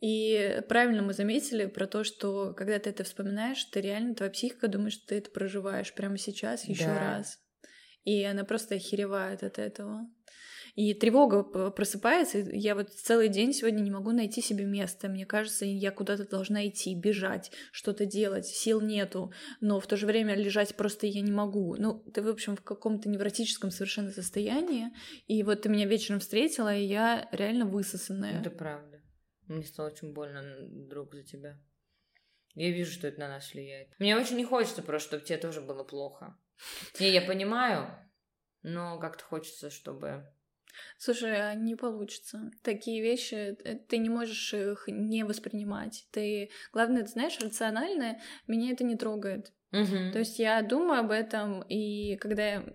И 0.00 0.62
правильно 0.68 1.02
мы 1.02 1.12
заметили 1.12 1.66
про 1.66 1.86
то, 1.86 2.04
что 2.04 2.54
когда 2.54 2.78
ты 2.78 2.90
это 2.90 3.04
вспоминаешь, 3.04 3.62
ты 3.64 3.80
реально, 3.80 4.14
твоя 4.14 4.32
психика 4.32 4.66
думает, 4.68 4.94
что 4.94 5.08
ты 5.08 5.16
это 5.16 5.30
проживаешь 5.30 5.92
прямо 5.94 6.16
сейчас 6.16 6.64
еще 6.64 6.86
Да. 6.86 6.98
раз. 7.00 7.38
И 8.04 8.24
она 8.24 8.44
просто 8.44 8.76
охеревает 8.76 9.42
от 9.42 9.58
этого. 9.58 10.08
И 10.74 10.94
тревога 10.94 11.42
просыпается. 11.70 12.38
и 12.38 12.58
Я 12.58 12.74
вот 12.74 12.90
целый 12.90 13.28
день 13.28 13.52
сегодня 13.52 13.80
не 13.82 13.90
могу 13.90 14.12
найти 14.12 14.40
себе 14.40 14.64
место. 14.64 15.08
Мне 15.08 15.26
кажется, 15.26 15.64
я 15.66 15.90
куда-то 15.90 16.26
должна 16.28 16.66
идти, 16.68 16.94
бежать, 16.94 17.50
что-то 17.72 18.06
делать. 18.06 18.46
Сил 18.46 18.80
нету. 18.80 19.32
Но 19.60 19.80
в 19.80 19.86
то 19.86 19.96
же 19.96 20.06
время 20.06 20.34
лежать 20.34 20.74
просто 20.76 21.06
я 21.06 21.20
не 21.20 21.32
могу. 21.32 21.74
Ну, 21.76 21.98
ты, 22.14 22.22
в 22.22 22.28
общем, 22.28 22.56
в 22.56 22.62
каком-то 22.62 23.08
невротическом 23.08 23.70
совершенно 23.70 24.12
состоянии. 24.12 24.86
И 25.26 25.42
вот 25.42 25.62
ты 25.62 25.68
меня 25.68 25.86
вечером 25.86 26.20
встретила, 26.20 26.74
и 26.74 26.84
я 26.84 27.28
реально 27.32 27.66
высосанная. 27.66 28.40
Это 28.40 28.50
правда. 28.50 28.89
Мне 29.50 29.64
стало 29.64 29.88
очень 29.88 30.12
больно, 30.12 30.44
друг, 30.70 31.12
за 31.12 31.24
тебя. 31.24 31.58
Я 32.54 32.70
вижу, 32.70 32.92
что 32.92 33.08
это 33.08 33.18
на 33.18 33.28
нас 33.28 33.52
влияет. 33.52 33.88
Мне 33.98 34.16
очень 34.16 34.36
не 34.36 34.44
хочется 34.44 34.80
просто, 34.80 35.08
чтобы 35.08 35.24
тебе 35.24 35.38
тоже 35.38 35.60
было 35.60 35.82
плохо. 35.82 36.38
Не, 37.00 37.10
я 37.10 37.20
понимаю, 37.20 37.88
но 38.62 39.00
как-то 39.00 39.24
хочется, 39.24 39.70
чтобы... 39.70 40.24
Слушай, 40.98 41.50
а 41.50 41.54
не 41.54 41.74
получится. 41.74 42.52
Такие 42.62 43.02
вещи, 43.02 43.34
э, 43.34 43.74
ты 43.74 43.98
не 43.98 44.08
можешь 44.08 44.54
их 44.54 44.84
не 44.86 45.24
воспринимать. 45.24 46.06
Ты, 46.12 46.50
главное, 46.72 47.02
ты 47.02 47.08
знаешь, 47.08 47.40
рационально 47.40 48.20
меня 48.46 48.70
это 48.70 48.84
не 48.84 48.96
трогает. 48.96 49.52
Мгм. 49.72 50.12
То 50.12 50.20
есть 50.20 50.38
я 50.38 50.62
думаю 50.62 51.00
об 51.00 51.10
этом, 51.10 51.62
и 51.62 52.16
когда 52.18 52.46
я 52.46 52.72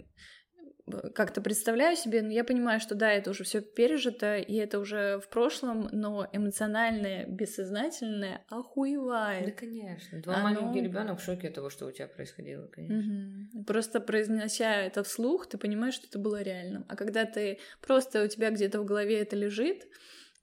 как-то 1.13 1.41
представляю 1.41 1.95
себе, 1.95 2.21
ну, 2.21 2.30
я 2.30 2.43
понимаю, 2.43 2.80
что 2.80 2.93
да, 2.95 3.12
это 3.12 3.32
уже 3.32 3.43
все 3.43 3.62
пережито, 3.62 4.38
и 4.38 4.54
это 4.56 4.78
уже 4.80 5.19
в 5.19 5.28
прошлом, 5.30 5.89
но 5.91 6.28
эмоциональное, 6.32 7.26
бессознательное 7.28 8.45
Да, 8.50 8.58
охуевает. 8.58 9.56
конечно. 9.60 10.21
Твой 10.21 10.36
Оно- 10.36 10.43
маленький 10.62 10.82
ребенок 10.82 11.19
в 11.19 11.24
шоке 11.24 11.48
от 11.48 11.56
того, 11.56 11.69
что 11.69 11.88
у 11.88 11.91
тебя 11.91 12.08
происходило, 12.08 12.67
конечно. 12.67 12.98
Мгм. 12.98 13.63
Просто 13.65 14.00
произнося 14.00 14.76
это 14.82 15.04
вслух, 15.04 15.48
ты 15.48 15.58
понимаешь, 15.58 15.95
что 15.95 16.08
это 16.08 16.19
было 16.19 16.41
реальным. 16.41 16.86
А 16.88 16.95
когда 16.95 17.26
ты 17.26 17.60
просто 17.82 18.24
у 18.24 18.28
тебя 18.28 18.52
где-то 18.52 18.80
в 18.82 18.86
голове 18.86 19.19
это 19.19 19.36
лежит, 19.36 19.88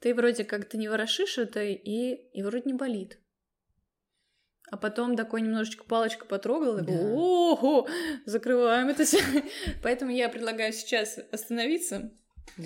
ты 0.00 0.14
вроде 0.14 0.44
как 0.44 0.64
ты 0.64 0.76
не 0.78 0.88
ворошишь 0.88 1.38
это, 1.38 1.62
и, 1.62 2.14
и 2.33 2.42
вроде 2.42 2.64
не 2.66 2.74
болит. 2.74 3.18
А 4.72 4.78
потом 4.78 5.16
такой 5.16 5.42
немножечко 5.42 5.85
палочка 5.85 6.24
потрогал, 6.24 6.78
и 6.78 6.82
Да. 6.82 6.92
ого, 6.94 7.87
закрываем 8.24 8.88
это 8.88 9.04
все. 9.04 9.18
Поэтому 9.82 10.11
я 10.11 10.30
предлагаю 10.30 10.72
сейчас 10.72 11.18
остановиться. 11.30 12.11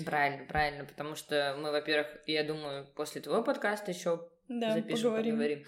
Правильно, 0.05 0.45
правильно, 0.45 0.85
потому 0.85 1.15
что 1.17 1.57
мы, 1.59 1.69
во-первых, 1.71 2.07
я 2.25 2.45
думаю, 2.45 2.87
после 2.95 3.19
твоего 3.19 3.43
подкаста 3.43 3.91
еще 3.91 4.25
Да, 4.47 4.71
запишем, 4.71 5.03
поговорим. 5.09 5.31
поговорим. 5.35 5.65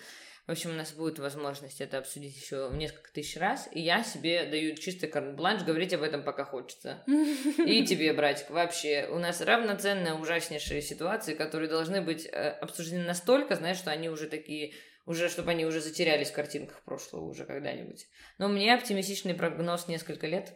В 0.47 0.51
общем, 0.51 0.69
у 0.71 0.73
нас 0.73 0.93
будет 0.93 1.19
возможность 1.19 1.79
это 1.81 1.97
обсудить 1.97 2.35
еще 2.35 2.69
в 2.69 2.75
несколько 2.77 3.11
тысяч 3.11 3.37
раз, 3.37 3.67
и 3.73 3.81
я 3.81 4.01
себе 4.03 4.45
даю 4.45 4.75
чистый 4.77 5.07
карт-бланш 5.07 5.63
говорить 5.63 5.93
об 5.93 6.01
этом, 6.01 6.23
пока 6.23 6.43
хочется. 6.45 7.03
И 7.05 7.85
тебе, 7.85 8.13
братик, 8.13 8.49
вообще. 8.49 9.07
У 9.11 9.19
нас 9.19 9.41
равноценные 9.41 10.13
ужаснейшие 10.15 10.81
ситуации, 10.81 11.35
которые 11.35 11.69
должны 11.69 12.01
быть 12.01 12.25
э, 12.25 12.49
обсуждены 12.61 13.03
настолько, 13.03 13.55
знаешь, 13.57 13.77
что 13.77 13.91
они 13.91 14.09
уже 14.09 14.27
такие, 14.27 14.73
уже, 15.09 15.27
чтобы 15.27 15.49
они 15.51 15.65
уже 15.65 15.81
затерялись 15.81 16.29
в 16.29 16.33
картинках 16.33 16.83
прошлого 16.83 17.25
уже 17.25 17.43
когда-нибудь. 17.43 18.07
Но 18.37 18.45
у 18.45 18.49
меня 18.49 18.75
оптимистичный 18.75 19.33
прогноз 19.33 19.87
несколько 19.87 20.27
лет. 20.27 20.53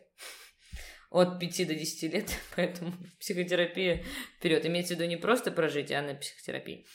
От 1.10 1.40
5 1.40 1.68
до 1.68 1.74
10 1.74 2.14
лет, 2.14 2.30
поэтому 2.56 2.94
психотерапия 3.20 4.04
вперед. 4.38 4.64
Имеется 4.68 4.94
в 4.94 4.98
виду 4.98 5.10
не 5.10 5.18
просто 5.18 5.52
прожить, 5.52 5.92
а 5.92 6.04
на 6.04 6.14
психотерапии. 6.14 6.86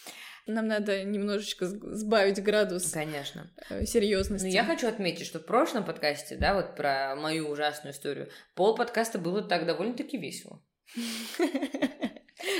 Нам 0.46 0.68
надо 0.68 1.02
немножечко 1.02 1.66
сбавить 1.66 2.40
градус 2.42 2.92
Конечно. 2.92 3.52
серьезности. 3.84 4.46
Но 4.46 4.52
я 4.52 4.64
хочу 4.64 4.86
отметить, 4.86 5.26
что 5.26 5.40
в 5.40 5.44
прошлом 5.44 5.84
подкасте, 5.84 6.36
да, 6.36 6.54
вот 6.54 6.76
про 6.76 7.16
мою 7.16 7.48
ужасную 7.48 7.92
историю, 7.92 8.30
пол 8.54 8.76
подкаста 8.76 9.18
было 9.18 9.42
так 9.42 9.66
довольно-таки 9.66 10.16
весело. 10.16 10.64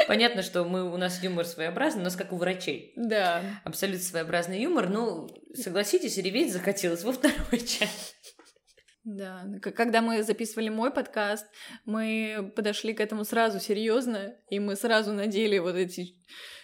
Понятно, 0.06 0.42
что 0.42 0.64
мы, 0.64 0.90
у 0.92 0.96
нас 0.96 1.22
юмор 1.22 1.44
своеобразный, 1.44 2.00
у 2.00 2.04
нас 2.04 2.16
как 2.16 2.32
у 2.32 2.36
врачей. 2.36 2.92
Да. 2.96 3.42
Абсолютно 3.64 4.02
своеобразный 4.02 4.60
юмор, 4.62 4.88
ну, 4.88 5.28
согласитесь, 5.54 6.16
реветь 6.18 6.52
захотелось 6.52 7.04
во 7.04 7.12
второй 7.12 7.58
части. 7.60 8.14
Да, 9.04 9.42
к- 9.62 9.70
когда 9.72 10.02
мы 10.02 10.22
записывали 10.22 10.68
мой 10.68 10.90
подкаст, 10.92 11.46
мы 11.84 12.52
подошли 12.56 12.92
к 12.92 13.00
этому 13.00 13.24
сразу 13.24 13.60
серьезно, 13.60 14.34
и 14.50 14.58
мы 14.58 14.76
сразу 14.76 15.12
надели 15.12 15.58
вот 15.58 15.76
эти 15.76 16.16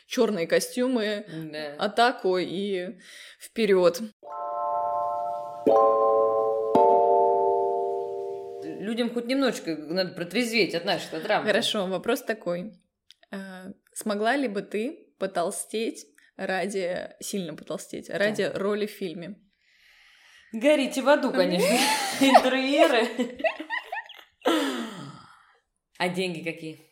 черные 0.07 0.46
костюмы, 0.46 1.24
Да. 1.53 1.74
атаку 1.85 2.37
и 2.37 2.98
вперед. 3.40 4.00
Людям 8.81 9.11
хоть 9.12 9.27
немножечко 9.27 9.77
надо 9.77 10.12
протрезветь 10.12 10.74
от 10.74 10.85
нашей 10.85 11.20
драмы. 11.22 11.46
Хорошо, 11.46 11.87
вопрос 11.87 12.22
такой: 12.22 12.72
смогла 13.92 14.37
ли 14.37 14.49
бы 14.49 14.62
ты 14.62 15.12
потолстеть 15.18 16.07
ради 16.37 17.11
сильно 17.20 17.55
потолстеть 17.55 18.11
ради 18.11 18.51
роли 18.55 18.87
в 18.87 18.90
фильме? 18.90 19.37
Горите 20.53 21.03
в 21.03 21.09
аду, 21.09 21.33
конечно. 21.33 21.66
Интерьеры. 22.20 23.09
А 25.97 26.09
деньги 26.09 26.42
какие? 26.42 26.84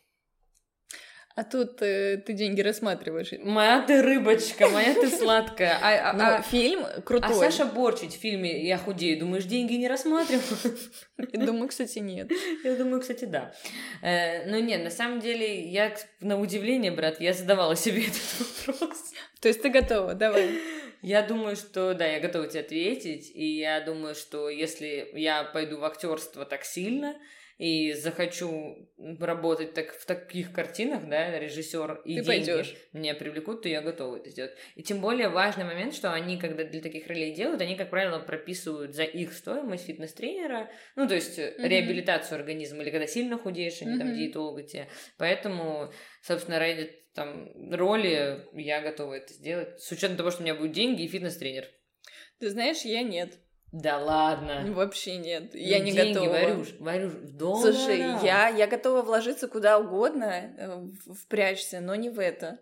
А 1.35 1.43
тут 1.43 1.81
э, 1.81 2.17
ты 2.17 2.33
деньги 2.33 2.61
рассматриваешь. 2.61 3.31
Моя 3.43 3.81
ты 3.81 4.03
рыбочка, 4.03 4.69
моя 4.69 4.93
ты 4.93 5.07
сладкая. 5.09 5.79
А, 5.81 6.11
а- 6.11 6.13
Ну, 6.13 6.23
а- 6.23 6.41
фильм 6.43 6.85
а 6.85 7.01
крутой. 7.01 7.33
Саша 7.33 7.65
Борчич 7.65 8.11
в 8.11 8.19
фильме 8.19 8.63
«Я 8.67 8.77
худею», 8.77 9.19
думаешь, 9.19 9.45
деньги 9.45 9.73
не 9.73 9.87
рассматривал? 9.87 10.43
Думаю, 11.33 11.69
кстати, 11.69 11.97
нет. 11.99 12.31
Я 12.63 12.75
думаю, 12.75 13.01
кстати, 13.01 13.25
да. 13.25 13.51
Э, 14.03 14.45
Ну 14.47 14.59
нет, 14.59 14.83
на 14.83 14.91
самом 14.91 15.21
деле, 15.21 15.61
я, 15.69 15.95
на 16.19 16.39
удивление, 16.39 16.91
брат, 16.91 17.19
я 17.19 17.33
задавала 17.33 17.75
себе 17.75 18.03
этот 18.03 18.67
вопрос. 18.67 19.13
То 19.41 19.47
есть 19.47 19.61
ты 19.61 19.69
готова? 19.69 20.13
Давай. 20.13 20.49
Я 21.01 21.21
думаю, 21.23 21.55
что 21.55 21.93
да, 21.95 22.05
я 22.05 22.19
готова 22.19 22.47
тебе 22.47 22.61
ответить, 22.61 23.31
и 23.33 23.57
я 23.57 23.81
думаю, 23.81 24.13
что 24.15 24.49
если 24.49 25.09
я 25.15 25.43
пойду 25.43 25.77
в 25.79 25.83
актерство 25.83 26.45
так 26.45 26.63
сильно 26.63 27.15
и 27.57 27.93
захочу 27.93 28.89
работать 29.19 29.73
так 29.73 29.93
в 29.93 30.05
таких 30.05 30.51
картинах, 30.53 31.07
да, 31.07 31.39
режиссер 31.39 32.01
и 32.05 32.15
Ты 32.15 32.21
деньги 32.21 32.27
пойдёшь. 32.27 32.75
меня 32.93 33.13
привлекут, 33.15 33.61
то 33.61 33.69
я 33.69 33.81
готова 33.81 34.17
это 34.17 34.29
сделать. 34.29 34.53
И 34.75 34.83
тем 34.83 35.01
более 35.01 35.29
важный 35.29 35.63
момент, 35.65 35.93
что 35.93 36.11
они, 36.13 36.37
когда 36.37 36.63
для 36.63 36.81
таких 36.81 37.07
ролей 37.07 37.33
делают, 37.33 37.61
они, 37.61 37.75
как 37.75 37.89
правило, 37.89 38.19
прописывают 38.19 38.95
за 38.95 39.03
их 39.03 39.33
стоимость 39.33 39.85
фитнес-тренера, 39.85 40.69
ну, 40.95 41.07
то 41.07 41.15
есть 41.15 41.37
Мгм. 41.37 41.63
реабилитацию 41.63 42.37
организма, 42.39 42.83
или 42.83 42.89
когда 42.89 43.07
сильно 43.07 43.37
худеешь, 43.37 43.81
они 43.81 43.97
там 43.97 44.07
Мгм. 44.07 44.17
диетолога 44.17 44.63
тебе. 44.63 44.87
Поэтому, 45.17 45.91
собственно, 46.21 46.59
ради 46.59 46.91
там 47.13 47.49
роли 47.71 48.47
я 48.53 48.81
готова 48.81 49.13
это 49.13 49.33
сделать, 49.33 49.79
с 49.81 49.91
учетом 49.91 50.17
того, 50.17 50.31
что 50.31 50.41
у 50.41 50.43
меня 50.43 50.55
будут 50.55 50.71
деньги 50.71 51.03
и 51.03 51.07
фитнес-тренер. 51.07 51.67
Ты 52.39 52.49
знаешь, 52.49 52.81
я 52.81 53.03
нет. 53.03 53.39
Да 53.73 53.97
ладно. 53.97 54.63
Вообще 54.71 55.17
нет. 55.17 55.55
Я 55.55 55.79
Ну, 55.79 55.85
не 55.85 55.91
деньги, 55.93 56.13
готова. 56.13 56.29
Варюш, 56.29 56.67
Варюш, 56.79 57.13
в 57.13 57.35
долларах. 57.35 57.75
Слушай, 57.75 57.97
я, 58.23 58.47
я 58.49 58.67
готова 58.67 59.01
вложиться 59.01 59.47
куда 59.47 59.79
угодно, 59.79 60.53
э, 60.57 60.85
впрячься, 61.11 61.81
но 61.81 61.95
не 61.95 62.11
в 62.11 62.19
это. 62.19 62.59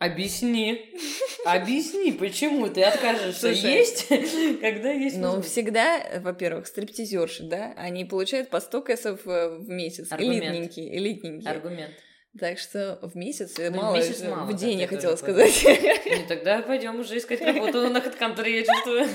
Объясни. 0.00 0.92
Объясни, 1.44 2.10
почему 2.10 2.68
ты 2.68 2.82
откажешься 2.82 3.54
Слушай, 3.54 3.74
есть, 3.74 4.08
когда 4.60 4.90
есть 4.90 5.18
Ну, 5.18 5.40
всегда, 5.40 6.02
во-первых, 6.18 6.66
стриптизерши, 6.66 7.44
да, 7.44 7.72
они 7.76 8.04
получают 8.04 8.50
по 8.50 8.58
100 8.58 8.82
кэсов 8.82 9.20
э, 9.28 9.56
в 9.56 9.68
месяц. 9.68 10.10
Аргумент. 10.10 10.42
Элитненькие, 10.42 10.98
элитненькие. 10.98 11.48
Аргумент. 11.48 11.94
Так 12.38 12.58
что 12.58 12.98
в 13.02 13.14
месяц 13.14 13.58
э, 13.58 13.68
Ну, 13.68 13.76
в 13.78 13.82
мало, 13.82 13.96
месяц 13.96 14.22
э, 14.22 14.30
мало, 14.30 14.46
в 14.46 14.52
да, 14.52 14.56
день 14.56 14.76
я 14.76 14.82
я 14.82 14.88
хотела 14.88 15.16
сказать. 15.16 15.64
Ну, 15.64 16.26
тогда 16.28 16.62
пойдем 16.62 16.98
уже 17.00 17.18
искать 17.18 17.42
работу 17.42 17.88
на 17.88 17.98
HeadHunter, 17.98 18.48
я 18.48 18.64
чувствую. 18.64 19.06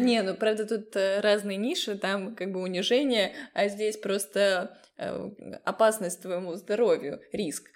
Не, 0.00 0.22
ну 0.22 0.34
правда 0.34 0.66
тут 0.66 0.94
э, 0.96 1.20
разные 1.20 1.56
ниши, 1.56 1.96
там 1.96 2.34
как 2.34 2.52
бы 2.52 2.60
унижение, 2.60 3.32
а 3.54 3.68
здесь 3.68 3.96
просто 3.96 4.78
э, 4.98 5.30
опасность 5.64 6.20
твоему 6.20 6.54
здоровью, 6.56 7.20
риск. 7.32 7.70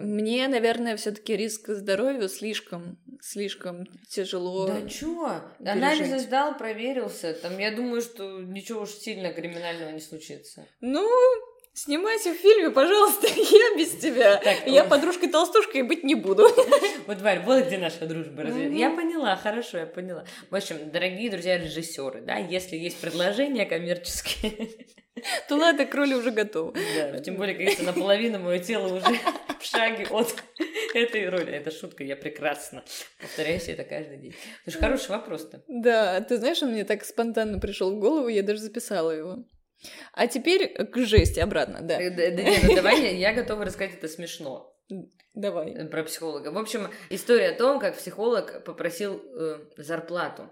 Мне, 0.00 0.46
наверное, 0.46 0.96
все-таки 0.96 1.36
риск 1.36 1.68
здоровью 1.68 2.28
слишком, 2.28 2.98
слишком 3.20 3.86
тяжело. 4.08 4.68
Да 4.68 4.88
чё? 4.88 5.42
пережить. 5.58 5.76
Анализы 5.76 6.18
сдал, 6.20 6.56
проверился. 6.56 7.32
Там, 7.34 7.58
я 7.58 7.74
думаю, 7.74 8.00
что 8.02 8.40
ничего 8.40 8.82
уж 8.82 8.90
сильно 8.90 9.32
криминального 9.32 9.90
не 9.90 10.00
случится. 10.00 10.66
Ну, 10.80 11.08
снимайся 11.78 12.32
в 12.32 12.36
фильме, 12.36 12.70
пожалуйста, 12.70 13.26
я 13.36 13.76
без 13.78 13.96
тебя. 13.96 14.36
Так, 14.38 14.66
я 14.66 14.82
ой. 14.82 14.88
подружкой-толстушкой 14.88 15.82
быть 15.82 16.04
не 16.04 16.14
буду. 16.14 16.46
Вот, 17.06 17.22
Варь, 17.22 17.40
вот 17.46 17.64
где 17.66 17.78
наша 17.78 18.04
дружба. 18.06 18.42
разве- 18.42 18.66
Мгм. 18.66 18.76
Я 18.76 18.90
поняла, 18.90 19.34
хорошо, 19.36 19.78
я 19.78 19.86
поняла. 19.86 20.24
В 20.50 20.54
общем, 20.54 20.90
дорогие 20.90 21.30
друзья 21.30 21.56
режиссеры, 21.56 22.20
да, 22.20 22.36
если 22.36 22.76
есть 22.76 22.98
предложения 23.00 23.64
коммерческие, 23.64 24.68
То 25.48 25.56
ладно, 25.56 25.86
к 25.86 25.94
роли 25.94 26.14
уже 26.14 26.30
готова. 26.30 26.74
да, 26.96 27.18
тем 27.20 27.36
более, 27.36 27.54
конечно, 27.54 27.84
наполовину 27.84 28.38
мое 28.40 28.58
тело 28.58 28.94
уже 28.94 29.06
в 29.58 29.64
шаге 29.64 30.06
от 30.10 30.34
Это 30.94 31.22
ирония, 31.24 31.56
это 31.56 31.70
шутка, 31.70 32.04
я 32.04 32.14
прекрасно 32.14 32.84
повторяю 33.20 33.58
себе 33.60 33.72
это 33.74 33.84
каждый 33.84 34.18
день. 34.18 34.34
Это 34.66 34.70
же 34.70 34.78
хороший 34.78 35.10
вопрос-то. 35.10 35.62
Да, 35.66 36.20
ты 36.20 36.36
знаешь, 36.36 36.62
он 36.62 36.72
мне 36.72 36.84
так 36.84 37.04
спонтанно 37.04 37.58
пришел 37.58 37.94
в 37.96 37.98
голову, 37.98 38.28
я 38.28 38.42
даже 38.42 38.60
записала 38.60 39.10
его. 39.12 39.44
А 40.12 40.26
теперь 40.26 40.72
к 40.74 40.96
жести 40.98 41.40
обратно, 41.40 41.80
да. 41.82 41.98
Да, 41.98 42.10
да, 42.10 42.30
нет, 42.30 42.62
ну 42.64 42.74
давай, 42.74 43.16
я, 43.16 43.32
готова 43.32 43.64
рассказать 43.64 43.94
это 43.94 44.08
смешно. 44.08 44.74
Давай. 45.34 45.86
Про 45.88 46.02
психолога. 46.02 46.48
В 46.48 46.58
общем, 46.58 46.88
история 47.10 47.50
о 47.50 47.56
том, 47.56 47.78
как 47.78 47.96
психолог 47.96 48.64
попросил 48.64 49.22
э, 49.22 49.60
зарплату. 49.76 50.50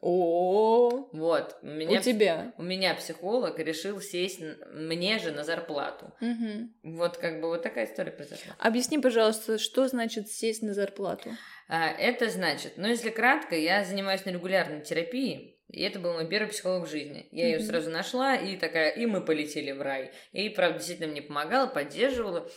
О, 0.00 1.08
Вот. 1.12 1.58
У 1.62 1.66
меня, 1.66 1.98
у 2.00 2.02
тебя. 2.02 2.52
у 2.56 2.62
меня 2.62 2.94
психолог 2.94 3.58
решил 3.58 4.00
сесть 4.00 4.40
мне 4.72 5.18
же 5.18 5.30
на 5.32 5.44
зарплату. 5.44 6.12
Мгм. 6.20 6.74
Вот 6.82 7.18
как 7.18 7.40
бы 7.40 7.48
вот 7.48 7.62
такая 7.62 7.86
история 7.86 8.10
произошла. 8.10 8.54
Объясни, 8.58 8.98
пожалуйста, 8.98 9.58
что 9.58 9.86
значит 9.88 10.28
сесть 10.28 10.62
на 10.62 10.74
зарплату? 10.74 11.30
А, 11.68 11.88
это 11.88 12.30
значит, 12.30 12.74
ну 12.76 12.88
если 12.88 13.10
кратко, 13.10 13.54
я 13.56 13.84
занимаюсь 13.84 14.24
на 14.24 14.30
регулярной 14.30 14.80
терапии, 14.80 15.60
и 15.72 15.82
это 15.82 15.98
был 15.98 16.12
мой 16.12 16.28
первый 16.28 16.48
психолог 16.48 16.86
в 16.86 16.90
жизни. 16.90 17.26
Я 17.32 17.46
ее 17.46 17.60
сразу 17.60 17.90
нашла, 17.90 18.36
и 18.36 18.56
такая, 18.56 18.90
и 18.90 19.06
мы 19.06 19.24
полетели 19.24 19.72
в 19.72 19.80
рай. 19.80 20.12
И, 20.32 20.48
правда, 20.50 20.78
действительно 20.78 21.10
мне 21.10 21.22
помогала, 21.22 21.66
поддерживала. 21.66 22.48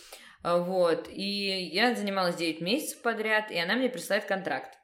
А, 0.44 0.58
Вот. 0.60 1.08
И 1.10 1.24
я 1.24 1.96
занималась 1.96 2.36
9 2.36 2.62
месяцев 2.62 3.02
подряд, 3.02 3.52
и 3.52 3.58
она 3.58 3.76
мне 3.76 3.90
присылает 3.90 4.26
контракт. 4.26 4.78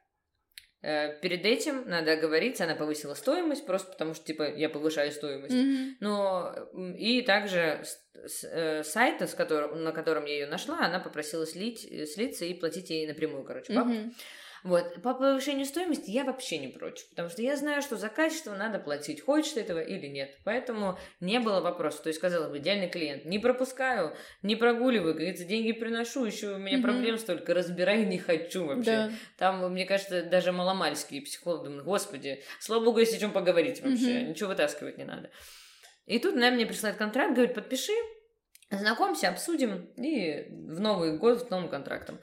Э, 0.82 1.16
Перед 1.20 1.46
этим 1.46 1.88
надо 1.88 2.12
оговориться, 2.14 2.64
она 2.64 2.74
повысила 2.74 3.14
стоимость, 3.14 3.64
просто 3.66 3.92
потому 3.92 4.14
что, 4.14 4.24
типа, 4.24 4.42
я 4.56 4.68
повышаю 4.68 5.12
стоимость. 5.12 5.54
Мгм. 5.54 5.96
Но 6.00 6.54
и 6.98 7.22
также 7.22 7.84
с, 7.84 8.00
с, 8.26 8.44
э, 8.44 8.82
сайта, 8.82 9.28
с 9.28 9.34
которым, 9.34 9.84
на 9.84 9.92
котором 9.92 10.24
я 10.24 10.34
ее 10.34 10.46
нашла, 10.46 10.80
она 10.80 10.98
попросила 10.98 11.46
слить, 11.46 11.86
э, 11.88 12.06
слиться 12.06 12.44
и 12.44 12.54
платить 12.54 12.90
ей 12.90 13.06
напрямую, 13.06 13.44
короче, 13.44 13.72
бабки. 13.72 13.92
Мгм. 13.92 14.14
Вот. 14.64 15.02
По 15.02 15.14
повышению 15.14 15.66
стоимости 15.66 16.10
я 16.10 16.24
вообще 16.24 16.58
не 16.58 16.68
против, 16.68 17.08
потому 17.10 17.28
что 17.28 17.42
я 17.42 17.56
знаю, 17.56 17.82
что 17.82 17.96
за 17.96 18.08
качество 18.08 18.54
надо 18.54 18.78
платить, 18.78 19.20
хочешь 19.20 19.52
ты 19.52 19.60
этого 19.60 19.80
или 19.80 20.06
нет. 20.06 20.38
Поэтому 20.44 20.98
не 21.20 21.40
было 21.40 21.60
вопроса. 21.60 22.02
То 22.02 22.08
есть, 22.08 22.20
казалось 22.20 22.50
бы, 22.50 22.58
идеальный 22.58 22.88
клиент. 22.88 23.24
Не 23.24 23.38
пропускаю, 23.40 24.14
не 24.42 24.54
прогуливаю, 24.54 25.14
как 25.14 25.20
говорится, 25.22 25.44
деньги 25.44 25.72
приношу, 25.72 26.24
еще 26.24 26.54
у 26.54 26.58
меня 26.58 26.78
Мгм. 26.78 26.82
проблем 26.86 27.18
столько, 27.18 27.54
разбирай 27.54 28.04
не 28.04 28.18
хочу 28.18 28.64
вообще. 28.66 28.90
Да. 28.90 29.10
Там, 29.36 29.72
мне 29.72 29.84
кажется, 29.84 30.22
даже 30.22 30.52
маломальские 30.52 31.22
психологи 31.22 31.64
думают, 31.64 31.84
господи, 31.84 32.42
слава 32.60 32.84
богу, 32.84 32.98
есть 33.00 33.14
о 33.14 33.18
чем 33.18 33.32
поговорить 33.32 33.80
вообще, 33.82 34.20
Мгм. 34.20 34.30
ничего 34.30 34.50
вытаскивать 34.50 34.96
не 34.98 35.04
надо. 35.04 35.30
И 36.06 36.18
тут 36.18 36.34
она 36.34 36.50
мне 36.50 36.66
присылает 36.66 36.98
контракт, 36.98 37.34
говорит, 37.34 37.54
подпиши, 37.54 37.92
знакомься, 38.70 39.28
обсудим, 39.28 39.90
и 39.96 40.46
в 40.50 40.80
Новый 40.80 41.16
год 41.18 41.40
с 41.46 41.50
новым 41.50 41.68
контрактом. 41.68 42.20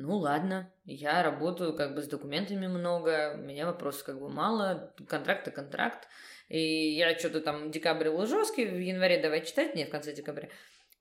Ну 0.00 0.16
ладно, 0.16 0.72
я 0.84 1.24
работаю 1.24 1.74
как 1.74 1.94
бы 1.96 2.02
с 2.02 2.06
документами 2.06 2.68
много, 2.68 3.34
у 3.34 3.38
меня 3.38 3.66
вопросов 3.66 4.04
как 4.04 4.20
бы 4.20 4.28
мало, 4.28 4.94
контракт 5.08 5.48
и 5.48 5.50
контракт. 5.50 6.06
И 6.48 6.94
я 6.94 7.18
что-то 7.18 7.40
там, 7.40 7.72
декабрь 7.72 8.08
был 8.08 8.24
жесткий, 8.26 8.64
в 8.64 8.78
январе 8.78 9.20
давай 9.20 9.44
читать, 9.44 9.74
нет, 9.74 9.88
в 9.88 9.90
конце 9.90 10.14
декабря. 10.14 10.48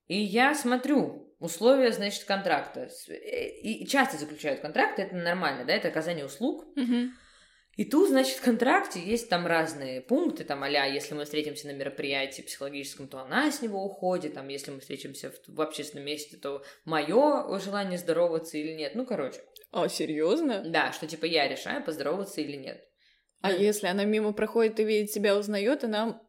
И 0.08 0.18
я 0.18 0.56
смотрю 0.56 1.32
условия, 1.40 1.92
значит, 1.92 2.24
контракта. 2.24 2.90
Э, 3.10 3.48
И 3.62 3.86
часто 3.86 4.18
заключают 4.18 4.62
контракты, 4.62 5.04
это 5.04 5.16
нормально, 5.16 5.64
да, 5.64 5.74
это 5.74 5.90
оказание 5.90 6.26
услуг. 6.26 6.66
Мгм. 6.76 7.14
И 7.78 7.86
тут, 7.86 8.10
значит, 8.10 8.38
в 8.38 8.42
контракте 8.42 9.00
есть 9.00 9.30
там 9.30 9.46
разные 9.46 10.02
пункты, 10.02 10.44
там, 10.44 10.64
а 10.64 10.68
если 10.68 11.14
мы 11.14 11.26
встретимся 11.26 11.68
на 11.68 11.72
мероприятии 11.74 12.42
психологическом, 12.42 13.08
то 13.08 13.20
она 13.20 13.52
с 13.52 13.62
него 13.62 13.86
уходит, 13.86 14.34
там, 14.34 14.48
если 14.48 14.72
мы 14.72 14.80
встретимся 14.80 15.30
в, 15.30 15.36
в 15.48 15.62
общественном 15.62 16.06
месте, 16.06 16.38
то 16.38 16.64
мое 16.86 17.60
желание 17.60 18.00
здороваться 18.00 18.58
или 18.58 18.74
нет. 18.74 18.96
Ну, 18.96 19.06
короче, 19.06 19.40
А, 19.72 19.88
серьезно? 19.90 20.64
да, 20.66 20.92
что 20.92 21.06
типа 21.06 21.26
я 21.26 21.48
решаю, 21.48 21.84
поздороваться 21.84 22.42
или 22.42 22.58
нет. 22.58 22.84
А 23.42 23.52
Ну, 23.52 23.60
если 23.60 23.86
она 23.86 24.06
мимо 24.06 24.34
проходит 24.34 24.80
и 24.80 24.84
видит 24.84 25.12
тебя, 25.12 25.38
узнает, 25.38 25.84
она 25.84 26.20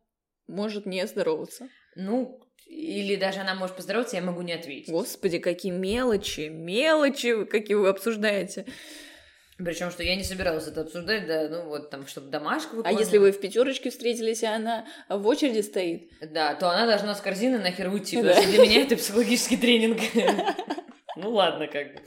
может 0.49 0.85
не 0.85 1.07
здороваться. 1.07 1.71
Ну, 1.97 2.43
или 2.67 3.17
даже 3.17 3.41
она 3.41 3.55
может 3.55 3.75
поздороваться, 3.75 4.17
я 4.17 4.23
могу 4.23 4.43
не 4.43 4.53
ответить. 4.53 4.91
Господи, 4.91 5.39
какие 5.39 5.73
мелочи, 5.73 6.49
мелочи, 6.51 7.47
какие 7.47 7.77
вы 7.77 7.89
обсуждаете. 7.89 8.67
Причем, 9.59 9.91
что 9.91 10.05
я 10.05 10.15
не 10.15 10.23
собиралась 10.23 10.69
это 10.69 10.83
обсуждать, 10.83 11.27
да, 11.27 11.49
ну 11.49 11.69
вот 11.69 11.91
там, 11.91 12.07
чтобы 12.07 12.29
домашку 12.31 12.75
А 12.75 12.77
выполнила. 12.77 13.01
если 13.01 13.19
вы 13.19 13.33
в 13.33 13.41
пятерочке 13.41 13.91
встретились, 13.91 14.43
и 14.45 14.47
она 14.47 14.87
в 15.09 15.27
очереди 15.27 15.61
стоит? 15.63 16.11
Да, 16.21 16.55
то 16.55 16.71
она 16.71 16.87
должна 16.87 17.15
с 17.17 17.21
корзины 17.21 17.59
нахер 17.59 17.89
уйти, 17.89 18.17
Да. 18.23 18.29
потому 18.29 18.43
что 18.43 18.51
для 18.53 18.63
меня 18.63 18.83
это 18.83 18.97
психологический 18.97 19.57
тренинг. 19.57 19.99
Ну 21.21 21.31
ладно, 21.33 21.67
как 21.67 21.95
бы. 21.95 22.01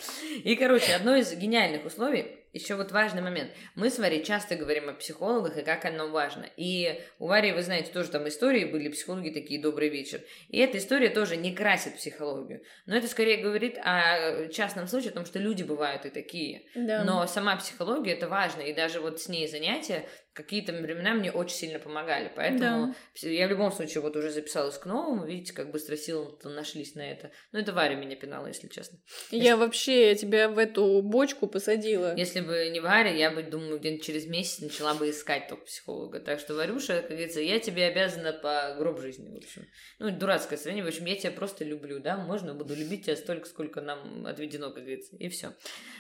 И, 0.46 0.56
короче, 0.56 0.94
одно 0.96 1.18
из 1.18 1.34
гениальных 1.34 1.86
условий, 1.86 2.28
еще 2.54 2.76
вот 2.76 2.92
важный 2.92 3.22
момент. 3.22 3.52
Мы 3.76 3.90
с 3.90 4.00
Варей 4.00 4.24
часто 4.24 4.56
говорим 4.56 4.90
о 4.90 4.94
психологах 4.94 5.58
и 5.58 5.62
как 5.62 5.86
оно 5.86 6.10
важно. 6.10 6.48
И 6.58 7.02
у 7.20 7.28
Вари, 7.28 7.52
вы 7.52 7.62
знаете, 7.64 7.92
тоже 7.92 8.10
там 8.10 8.28
истории 8.28 8.66
были, 8.66 8.90
психологи 8.90 9.30
такие 9.30 9.62
«добрый 9.62 9.90
вечер». 9.90 10.22
И 10.50 10.60
эта 10.60 10.78
история 10.78 11.10
тоже 11.10 11.38
не 11.38 11.56
красит 11.56 11.96
психологию. 11.96 12.62
Но 12.86 12.96
это 12.96 13.08
скорее 13.08 13.38
говорит 13.38 13.78
о 13.78 14.48
частном 14.50 14.88
случае, 14.88 15.12
о 15.12 15.16
том, 15.16 15.26
что 15.26 15.40
люди 15.40 15.64
бывают 15.64 16.06
и 16.06 16.10
такие. 16.10 16.64
Да. 16.76 17.04
Но 17.04 17.26
сама 17.28 17.56
психология 17.56 18.14
это 18.14 18.28
важно, 18.28 18.62
и 18.62 18.74
даже 18.74 19.00
вот 19.00 19.22
с 19.22 19.28
ней 19.28 19.48
занятия 19.48 20.06
какие-то 20.34 20.72
времена 20.74 21.13
мне 21.13 21.32
очень 21.32 21.56
сильно 21.56 21.80
помогали. 21.80 22.32
Поэтому 22.36 22.88
пс- 23.15 23.30
я 23.30 23.48
в 23.48 23.50
любом 23.50 23.72
случае 23.72 24.02
вот 24.02 24.15
уже 24.15 24.30
записалась 24.32 24.78
к 24.78 24.86
новому, 24.86 25.26
видите, 25.26 25.54
как 25.54 25.72
быстро 25.72 25.98
силы 25.98 26.38
нашлись 26.44 26.96
на 26.96 27.02
это. 27.12 27.32
Ну, 27.52 27.60
это 27.60 27.74
Варя 27.74 27.96
меня 27.96 28.15
пинала, 28.15 28.48
если 28.48 28.67
честно. 28.67 29.00
Я 29.32 29.58
вообще 29.58 30.15
тебя 30.15 30.48
в 30.50 30.58
эту 30.58 31.02
бочку 31.02 31.48
посадила. 31.48 32.15
Если 32.15 32.41
бы 32.41 32.70
не 32.72 32.80
Варя, 32.80 33.10
я 33.12 33.32
бы, 33.32 33.44
думаю, 33.44 33.80
где-нибудь 33.80 34.06
через 34.06 34.26
месяц 34.28 34.60
начала 34.60 34.94
бы 34.94 35.10
искать 35.10 35.48
только 35.50 35.65
психолога. 35.65 36.20
Так 36.20 36.39
что, 36.39 36.54
Варюша, 36.54 37.02
как 37.02 37.10
говорится, 37.12 37.41
я 37.41 37.60
тебе 37.60 37.86
обязана 37.86 38.32
по 38.34 38.76
гроб 38.78 39.00
жизни, 39.02 39.30
в 39.30 39.36
общем. 39.38 39.65
Ну, 40.00 40.12
дурацкое 40.12 40.58
сравнение. 40.58 40.86
В 40.86 40.88
общем, 40.94 41.06
я 41.06 41.15
тебя 41.15 41.32
просто 41.32 41.65
люблю, 41.65 42.00
да? 42.00 42.17
Можно 42.17 42.54
буду 42.54 42.76
любить 42.76 43.06
тебя 43.06 43.15
столько, 43.15 43.48
сколько 43.48 43.82
нам 43.82 44.26
отведено, 44.26 44.67
как 44.72 44.84
говорится. 44.84 45.15
И 45.17 45.28
все. 45.30 45.54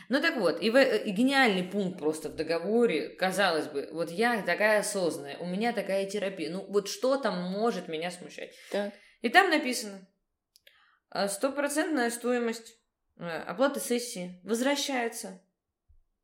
Ну, 0.09 0.21
так 0.21 0.37
вот. 0.37 0.61
И, 0.61 0.69
в- 0.69 0.77
и 0.81 1.11
гениальный 1.11 1.63
пункт 1.63 1.99
просто 1.99 2.29
в 2.29 2.35
договоре. 2.35 3.09
Казалось 3.09 3.67
бы, 3.67 3.89
вот 3.91 4.11
я 4.11 4.20
такая 4.45 4.79
осознанная, 4.79 5.37
у 5.37 5.45
меня 5.45 5.73
такая 5.73 6.05
терапия. 6.05 6.49
Ну, 6.49 6.65
вот 6.67 6.87
что 6.87 7.17
там 7.17 7.41
может 7.51 7.87
меня 7.87 8.11
смущать? 8.11 8.53
Так. 8.71 8.93
И 9.21 9.29
там 9.29 9.49
написано, 9.49 10.07
а, 11.09 11.27
стопроцентная 11.27 12.09
стоимость 12.09 12.77
э, 13.19 13.23
оплаты 13.23 13.79
сессии 13.79 14.39
возвращается 14.43 15.41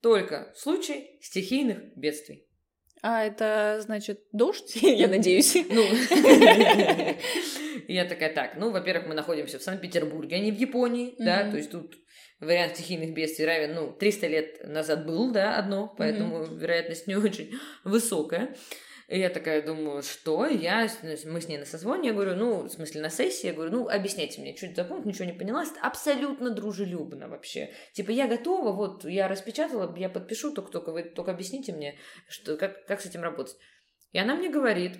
только 0.02 0.54
в 0.56 0.60
случае 0.60 1.20
стихийных 1.22 1.96
бедствий. 1.98 2.48
А 3.02 3.24
это 3.24 3.80
значит 3.82 4.24
дождь, 4.32 4.76
я 4.82 5.08
надеюсь. 5.08 5.56
Ну, 5.70 5.84
я 7.88 8.06
такая, 8.06 8.34
так, 8.34 8.56
ну, 8.58 8.72
во-первых, 8.72 9.08
мы 9.08 9.14
находимся 9.14 9.60
в 9.60 9.64
Санкт-Петербурге, 9.64 10.38
а 10.38 10.40
не 10.40 10.52
в 10.52 10.58
Японии, 10.58 11.16
да, 11.20 11.50
то 11.50 11.58
есть 11.58 11.72
тут 11.72 11.96
вариант 12.39 12.76
стихийных 12.76 13.13
бедствий 13.13 13.45
равен, 13.45 13.73
ну, 13.76 13.91
300 13.93 14.28
лет 14.28 14.67
назад 14.67 15.06
был, 15.06 15.32
да, 15.32 15.58
одно, 15.58 15.93
поэтому 15.97 16.43
вероятность 16.43 17.08
не 17.08 17.15
очень 17.15 17.54
высокая. 17.84 18.56
И 19.08 19.17
я 19.19 19.30
такая 19.30 19.62
думаю, 19.62 20.04
что? 20.04 20.45
Я, 20.45 20.89
с- 20.89 21.02
мы 21.23 21.39
с 21.39 21.47
ней 21.47 21.58
на 21.58 21.65
созвоне, 21.65 22.10
я 22.10 22.13
говорю, 22.13 22.36
ну, 22.36 22.63
в 22.63 22.69
смысле, 22.69 23.02
на 23.02 23.10
сессии, 23.10 23.47
я 23.47 23.54
говорю, 23.54 23.71
ну, 23.71 23.88
объясняйте 23.88 24.41
мне, 24.41 24.56
что 24.56 24.65
это 24.65 24.84
за 24.84 24.84
пункт, 24.84 25.06
ничего 25.06 25.23
не 25.23 25.32
поняла, 25.32 25.63
абсолютно 25.82 26.50
дружелюбно 26.50 27.30
вообще. 27.30 27.73
Типа, 27.93 28.12
я 28.12 28.28
готова, 28.28 28.73
вот, 28.73 29.06
я 29.06 29.30
распечатала, 29.30 29.95
я 29.97 30.10
подпишу, 30.10 30.54
только, 30.54 30.71
только 30.71 30.91
вы 30.91 31.04
только 31.04 31.32
объясните 31.32 31.71
мне, 31.71 31.97
что, 32.28 32.58
как, 32.58 32.86
как 32.86 33.00
с 33.00 33.06
этим 33.06 33.23
работать. 33.23 33.56
И 34.12 34.19
она 34.19 34.36
мне 34.36 34.50
говорит, 34.50 34.97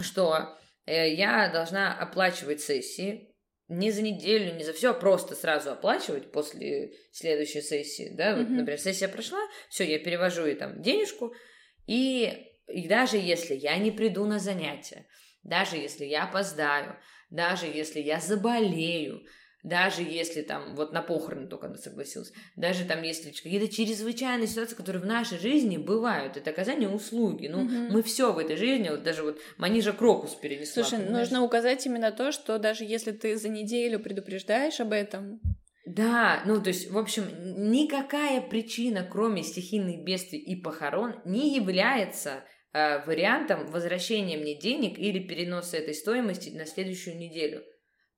что 0.00 0.58
э, 0.84 1.14
я 1.14 1.48
должна 1.50 1.94
оплачивать 1.98 2.60
сессии 2.60 3.29
не 3.70 3.92
за 3.92 4.02
неделю, 4.02 4.54
не 4.56 4.64
за 4.64 4.72
все, 4.72 4.90
а 4.90 4.94
просто 4.94 5.36
сразу 5.36 5.70
оплачивать 5.70 6.32
после 6.32 6.92
следующей 7.12 7.62
сессии, 7.62 8.10
да, 8.12 8.34
вот, 8.34 8.46
Мгм. 8.48 8.56
например, 8.56 8.80
сессия 8.80 9.06
прошла, 9.06 9.38
все, 9.68 9.84
я 9.84 10.00
перевожу 10.00 10.44
ей 10.44 10.56
там 10.56 10.82
денежку, 10.82 11.32
и, 11.86 12.48
и 12.66 12.88
даже 12.88 13.16
если 13.16 13.54
я 13.54 13.76
не 13.78 13.92
приду 13.92 14.26
на 14.26 14.40
занятия, 14.40 15.06
даже 15.44 15.76
если 15.76 16.04
я 16.04 16.24
опоздаю, 16.24 16.96
даже 17.30 17.66
если 17.66 18.00
я 18.00 18.18
заболею, 18.18 19.22
даже 19.62 20.02
если 20.02 20.42
там, 20.42 20.74
вот 20.74 20.92
на 20.92 21.02
похороны 21.02 21.46
только 21.46 21.66
она 21.66 21.76
согласилась, 21.76 22.32
даже 22.56 22.84
там 22.84 23.02
если 23.02 23.30
какие-то 23.30 23.68
чрезвычайные 23.72 24.46
ситуации, 24.46 24.74
которые 24.74 25.02
в 25.02 25.06
нашей 25.06 25.38
жизни 25.38 25.76
бывают, 25.76 26.36
это 26.36 26.50
оказание 26.50 26.88
услуги. 26.88 27.46
Ну, 27.48 27.64
Мгм. 27.64 27.92
мы 27.92 28.02
все 28.02 28.32
в 28.32 28.38
этой 28.38 28.56
жизни, 28.56 28.88
вот 28.88 29.02
даже 29.02 29.22
вот 29.22 29.38
Манижа 29.58 29.92
Крокус 29.92 30.34
перенесла. 30.34 30.82
Слушай, 30.84 31.04
понимаешь? 31.04 31.28
нужно 31.30 31.42
указать 31.42 31.84
именно 31.86 32.10
то, 32.12 32.32
что 32.32 32.58
даже 32.58 32.84
если 32.84 33.12
ты 33.12 33.36
за 33.36 33.48
неделю 33.48 34.00
предупреждаешь 34.00 34.80
об 34.80 34.92
этом, 34.92 35.40
Да, 35.86 36.42
ну 36.46 36.60
то 36.62 36.68
есть, 36.68 36.90
в 36.90 36.96
общем, 36.98 37.24
никакая 37.72 38.40
причина, 38.40 39.06
кроме 39.10 39.42
стихийных 39.42 40.04
бедствий 40.04 40.38
и 40.38 40.54
похорон, 40.60 41.16
не 41.24 41.54
является 41.56 42.44
э, 42.72 43.04
вариантом 43.06 43.66
возвращения 43.70 44.36
мне 44.36 44.54
денег 44.56 44.98
или 44.98 45.18
переноса 45.18 45.78
этой 45.78 45.94
стоимости 45.94 46.50
на 46.50 46.66
следующую 46.66 47.16
неделю. 47.18 47.62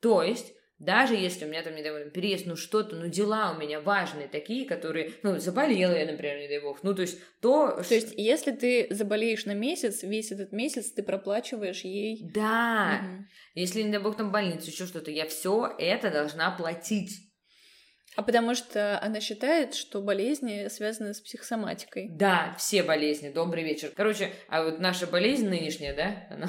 То 0.00 0.22
есть, 0.22 0.52
Даже 0.83 1.14
если 1.14 1.45
у 1.45 1.49
меня 1.49 1.62
там, 1.62 1.77
не 1.77 1.83
дай 1.83 1.92
бог, 1.92 2.12
переезд, 2.12 2.45
ну 2.45 2.57
что-то, 2.57 2.97
ну 2.97 3.07
дела 3.07 3.53
у 3.53 3.61
меня 3.61 3.81
важные 3.81 4.27
такие, 4.27 4.66
которые, 4.66 5.12
ну, 5.23 5.38
заболела 5.38 5.92
я, 5.92 6.11
например, 6.11 6.40
не 6.40 6.49
дай 6.49 6.61
бог. 6.61 6.83
Ну, 6.83 6.92
то 6.92 7.03
есть 7.03 7.21
то... 7.40 7.81
То 7.88 7.95
есть 7.95 8.14
если 8.16 8.51
ты 8.51 8.88
заболеешь 8.90 9.47
на 9.47 9.55
месяц, 9.55 10.03
весь 10.03 10.33
этот 10.33 10.51
месяц 10.51 10.90
ты 10.90 11.05
проплачиваешь 11.05 11.83
ей... 11.85 12.29
Да. 12.35 13.01
Угу. 13.01 13.25
Если, 13.55 13.83
не 13.83 13.92
дай 13.92 14.01
бог, 14.01 14.16
там 14.16 14.33
больницу, 14.33 14.71
еще 14.73 14.87
что-то, 14.87 15.12
я 15.12 15.29
все 15.29 15.73
это 15.79 16.11
должна 16.11 16.51
платить. 16.51 17.12
А 18.16 18.23
потому 18.25 18.57
что 18.57 18.99
она 19.01 19.21
считает, 19.21 19.75
что 19.75 20.03
болезни 20.03 20.66
связаны 20.66 21.14
с 21.14 21.21
психосоматикой. 21.21 22.09
Да, 22.11 22.57
все 22.59 22.83
болезни. 22.83 23.31
Добрый 23.31 23.62
вечер. 23.62 23.92
Короче, 23.95 24.33
а 24.49 24.64
вот 24.64 24.81
наша 24.81 25.07
болезнь 25.07 25.49
нынешняя, 25.49 25.95
да, 25.95 26.27
она 26.29 26.49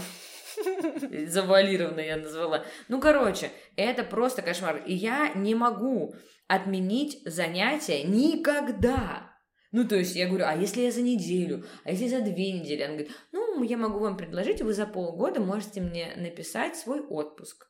завуалированная 1.27 2.05
я 2.05 2.17
назвала. 2.17 2.65
Ну, 2.87 2.99
короче, 2.99 3.51
это 3.75 4.03
просто 4.03 4.41
кошмар. 4.41 4.83
И 4.85 4.93
я 4.93 5.33
не 5.33 5.55
могу 5.55 6.15
отменить 6.47 7.21
занятия 7.25 8.03
никогда. 8.03 9.31
Ну, 9.71 9.87
то 9.87 9.95
есть 9.95 10.15
я 10.15 10.27
говорю, 10.27 10.45
а 10.45 10.55
если 10.55 10.81
я 10.81 10.91
за 10.91 11.01
неделю, 11.01 11.65
а 11.83 11.91
если 11.91 12.07
за 12.07 12.21
две 12.21 12.51
недели? 12.51 12.83
Она 12.83 12.93
говорит, 12.93 13.11
ну, 13.31 13.63
я 13.63 13.77
могу 13.77 13.99
вам 13.99 14.17
предложить, 14.17 14.61
вы 14.61 14.73
за 14.73 14.85
полгода 14.85 15.39
можете 15.39 15.81
мне 15.81 16.13
написать 16.15 16.75
свой 16.75 17.01
отпуск. 17.01 17.67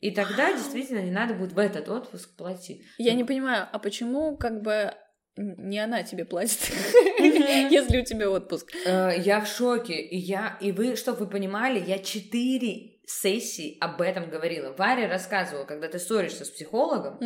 И 0.00 0.10
тогда 0.10 0.52
действительно 0.52 1.00
не 1.00 1.10
надо 1.10 1.34
будет 1.34 1.52
в 1.52 1.58
этот 1.58 1.88
отпуск 1.88 2.36
платить. 2.36 2.82
Я 2.98 3.14
не 3.14 3.24
понимаю, 3.24 3.66
а 3.72 3.78
почему 3.78 4.36
как 4.36 4.60
бы 4.60 4.92
не 5.36 5.78
она 5.78 6.02
тебе 6.02 6.24
платит, 6.24 6.72
если 7.18 8.00
у 8.00 8.04
тебя 8.04 8.30
отпуск. 8.30 8.72
Э, 8.86 9.12
я 9.18 9.40
в 9.40 9.46
шоке. 9.46 10.00
И 10.00 10.16
я, 10.16 10.56
и 10.60 10.72
вы, 10.72 10.96
чтобы 10.96 11.20
вы 11.20 11.26
понимали, 11.28 11.78
я 11.78 11.98
четыре 11.98 13.00
сессии 13.06 13.76
об 13.80 14.00
этом 14.00 14.30
говорила. 14.30 14.72
Варя 14.72 15.08
рассказывала, 15.08 15.64
когда 15.64 15.88
ты 15.88 15.98
ссоришься 15.98 16.44
с 16.44 16.50
психологом, 16.50 17.18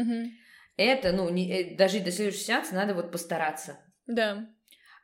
это, 0.77 1.12
ну, 1.12 1.29
не, 1.29 1.51
э, 1.51 1.77
даже 1.77 2.01
до 2.01 2.11
следующего 2.11 2.44
сеанса 2.44 2.75
надо 2.75 2.94
вот 2.94 3.12
постараться. 3.12 3.79
Да. 4.07 4.49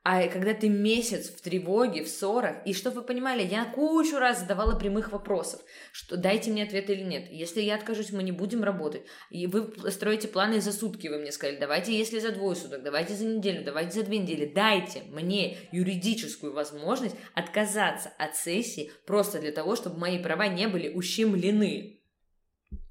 А 0.09 0.29
когда 0.29 0.55
ты 0.55 0.69
месяц 0.69 1.31
в 1.31 1.41
тревоге, 1.41 2.05
в 2.05 2.09
ссорах, 2.09 2.59
и 2.65 2.73
чтобы 2.73 3.01
вы 3.01 3.03
понимали, 3.03 3.43
я 3.45 3.65
кучу 3.65 4.19
раз 4.19 4.39
задавала 4.39 4.79
прямых 4.79 5.11
вопросов, 5.11 5.61
что 5.91 6.17
дайте 6.17 6.53
мне 6.53 6.63
ответ 6.63 6.89
или 6.91 7.03
нет. 7.03 7.27
Если 7.33 7.61
я 7.61 7.75
откажусь, 7.75 8.13
мы 8.13 8.23
не 8.23 8.31
будем 8.31 8.63
работать. 8.63 9.03
И 9.31 9.49
вы 9.49 9.69
строите 9.91 10.29
планы 10.29 10.61
за 10.61 10.71
сутки, 10.71 11.09
вы 11.09 11.19
мне 11.19 11.33
сказали, 11.33 11.57
давайте, 11.59 11.99
если 11.99 12.21
за 12.21 12.31
двое 12.31 12.55
суток, 12.55 12.85
давайте 12.85 13.15
за 13.15 13.25
неделю, 13.25 13.65
давайте 13.65 13.99
за 13.99 14.07
две 14.07 14.19
недели. 14.19 14.47
Дайте 14.47 15.03
мне 15.11 15.59
юридическую 15.73 16.53
возможность 16.53 17.17
отказаться 17.35 18.13
от 18.17 18.37
сессии 18.37 18.93
просто 19.07 19.41
для 19.41 19.51
того, 19.51 19.75
чтобы 19.75 19.99
мои 19.99 20.23
права 20.23 20.47
не 20.47 20.69
были 20.69 20.89
ущемлены. 20.89 21.96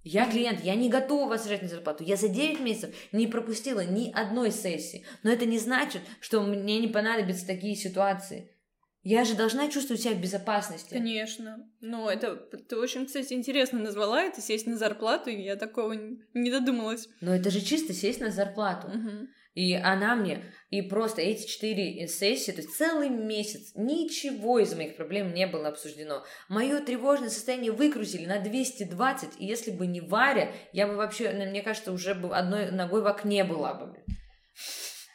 Я 0.07 0.29
клиент, 0.29 0.63
я 0.63 0.75
не 0.75 0.87
готова 0.87 1.27
возвращать 1.27 1.63
на 1.63 1.67
зарплату. 1.67 2.03
Я 2.03 2.15
за 2.15 2.29
9 2.29 2.59
месяцев 2.59 2.93
не 3.11 3.25
пропустила 3.25 3.83
ни 3.83 4.11
одной 4.11 4.51
сессии. 4.51 5.03
Но 5.23 5.31
это 5.31 5.47
не 5.47 5.57
значит, 5.57 6.03
что 6.19 6.41
мне 6.41 6.79
не 6.79 6.87
понадобятся 6.87 7.47
такие 7.47 7.75
ситуации. 7.75 8.51
Я 9.01 9.25
же 9.25 9.35
должна 9.35 9.67
чувствовать 9.67 10.03
себя 10.03 10.13
в 10.13 10.21
безопасности. 10.21 10.93
Конечно. 10.93 11.67
Ну, 11.81 12.07
это 12.07 12.35
ты 12.35 12.77
очень, 12.77 13.07
кстати, 13.07 13.33
интересно 13.33 13.79
назвала 13.79 14.21
это 14.21 14.41
сесть 14.41 14.67
на 14.67 14.77
зарплату, 14.77 15.31
я 15.31 15.55
такого 15.55 15.93
не 16.33 16.51
додумалась. 16.51 17.09
Но 17.21 17.35
это 17.35 17.49
же 17.49 17.61
чисто 17.61 17.93
сесть 17.93 18.19
на 18.19 18.29
зарплату. 18.29 18.87
Угу. 18.87 19.27
И 19.55 19.73
она 19.73 20.15
мне, 20.15 20.43
и 20.69 20.81
просто 20.81 21.21
эти 21.21 21.47
четыре 21.47 22.07
сессии, 22.09 22.51
то 22.51 22.61
есть 22.61 22.75
целый 22.75 23.07
месяц, 23.07 23.71
ничего 23.73 24.59
из 24.59 24.75
моих 24.75 24.97
проблем 24.97 25.33
не 25.33 25.47
было 25.47 25.69
обсуждено. 25.69 26.25
Мое 26.49 26.81
тревожное 26.81 27.29
состояние 27.29 27.71
выкрутили 27.71 28.25
на 28.25 28.39
220, 28.39 29.39
и 29.39 29.45
если 29.45 29.71
бы 29.71 29.87
не 29.87 30.01
Варя, 30.01 30.51
я 30.73 30.87
бы 30.87 30.97
вообще, 30.97 31.31
мне 31.31 31.61
кажется, 31.61 31.93
уже 31.93 32.15
бы 32.15 32.35
одной 32.35 32.69
ногой 32.69 33.01
в 33.01 33.07
окне 33.07 33.45
была 33.45 33.73
бы. 33.73 34.03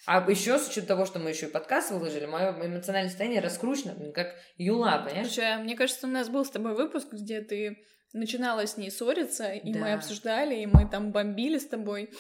А 0.07 0.29
еще 0.29 0.59
с 0.59 0.69
учетом 0.69 0.89
того, 0.89 1.05
что 1.05 1.19
мы 1.19 1.31
еще 1.31 1.47
и 1.47 1.51
подкаст 1.51 1.91
выложили, 1.91 2.25
мое 2.25 2.51
эмоциональное 2.51 3.11
состояние 3.11 3.43
раскручено, 3.43 3.95
как 4.13 4.35
юла, 4.57 5.03
понимаешь? 5.05 5.27
Слушай, 5.27 5.55
а 5.55 5.59
мне 5.59 5.77
кажется, 5.77 6.07
у 6.07 6.11
нас 6.11 6.31
был 6.31 6.47
с 6.47 6.51
тобой 6.51 6.75
выпуск, 6.75 7.09
где 7.13 7.43
ты 7.43 7.77
начинала 8.15 8.67
с 8.67 8.79
ней 8.79 8.91
ссориться, 8.91 9.53
и 9.53 9.71
да. 9.71 9.79
мы 9.79 9.93
обсуждали, 9.93 10.57
и 10.57 10.67
мы 10.67 10.89
там 10.89 11.13
бомбили 11.13 11.59
с 11.59 11.67
тобой. 11.67 12.11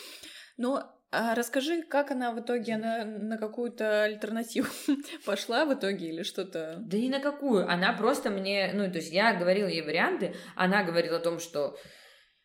Но 0.58 0.94
а 1.12 1.34
расскажи, 1.34 1.82
как 1.82 2.12
она 2.12 2.30
в 2.30 2.40
итоге, 2.40 2.74
она 2.74 3.04
на 3.04 3.36
какую-то 3.36 4.04
альтернативу 4.04 4.68
пошла 5.26 5.64
в 5.64 5.74
итоге 5.74 6.08
или 6.08 6.22
что-то? 6.22 6.76
Да 6.78 6.96
ни 6.96 7.08
на 7.08 7.18
какую. 7.18 7.68
Она 7.68 7.92
просто 7.92 8.30
мне, 8.30 8.70
ну, 8.74 8.90
то 8.90 8.98
есть 8.98 9.12
я 9.12 9.34
говорила 9.34 9.66
ей 9.66 9.82
варианты, 9.82 10.34
она 10.54 10.84
говорила 10.84 11.16
о 11.16 11.20
том, 11.20 11.40
что 11.40 11.76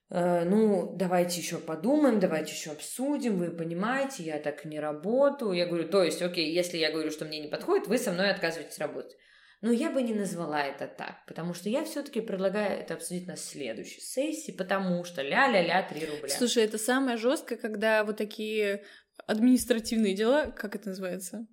э, 0.10 0.46
ну, 0.46 0.96
давайте 0.96 1.40
еще 1.40 1.60
подумаем, 1.60 2.20
давайте 2.20 2.54
еще 2.54 2.72
обсудим, 2.72 3.38
вы 3.38 3.52
понимаете, 3.52 4.24
я 4.24 4.40
так 4.40 4.66
не 4.66 4.80
работаю. 4.80 5.52
Я 5.52 5.68
говорю, 5.68 5.88
то 5.88 6.04
есть, 6.04 6.24
окей, 6.24 6.52
если 6.52 6.78
я 6.78 6.92
говорю, 6.92 7.12
что 7.12 7.26
мне 7.26 7.42
не 7.42 7.48
подходит, 7.48 7.88
вы 7.88 8.00
со 8.00 8.12
мной 8.12 8.32
отказываетесь 8.32 8.80
работать. 8.80 9.16
Но 9.62 9.72
я 9.72 9.90
бы 9.90 10.02
не 10.02 10.14
назвала 10.14 10.64
это 10.64 10.88
так, 10.88 11.26
потому 11.28 11.54
что 11.54 11.70
я 11.70 11.84
все-таки 11.84 12.22
предлагаю 12.22 12.80
это 12.80 12.94
обсудить 12.94 13.28
на 13.28 13.36
следующей 13.36 14.02
сессии, 14.02 14.52
потому 14.52 15.04
что 15.04 15.22
ля-ля-ля 15.22 15.84
3 15.84 16.06
рубля. 16.06 16.30
Слушай, 16.30 16.64
это 16.66 16.78
самое 16.78 17.18
жесткое, 17.18 17.58
когда 17.58 18.04
вот 18.04 18.18
такие 18.18 18.84
административные 19.28 20.14
дела, 20.14 20.48
как 20.52 20.76
это 20.76 20.90
называется? 20.90 21.48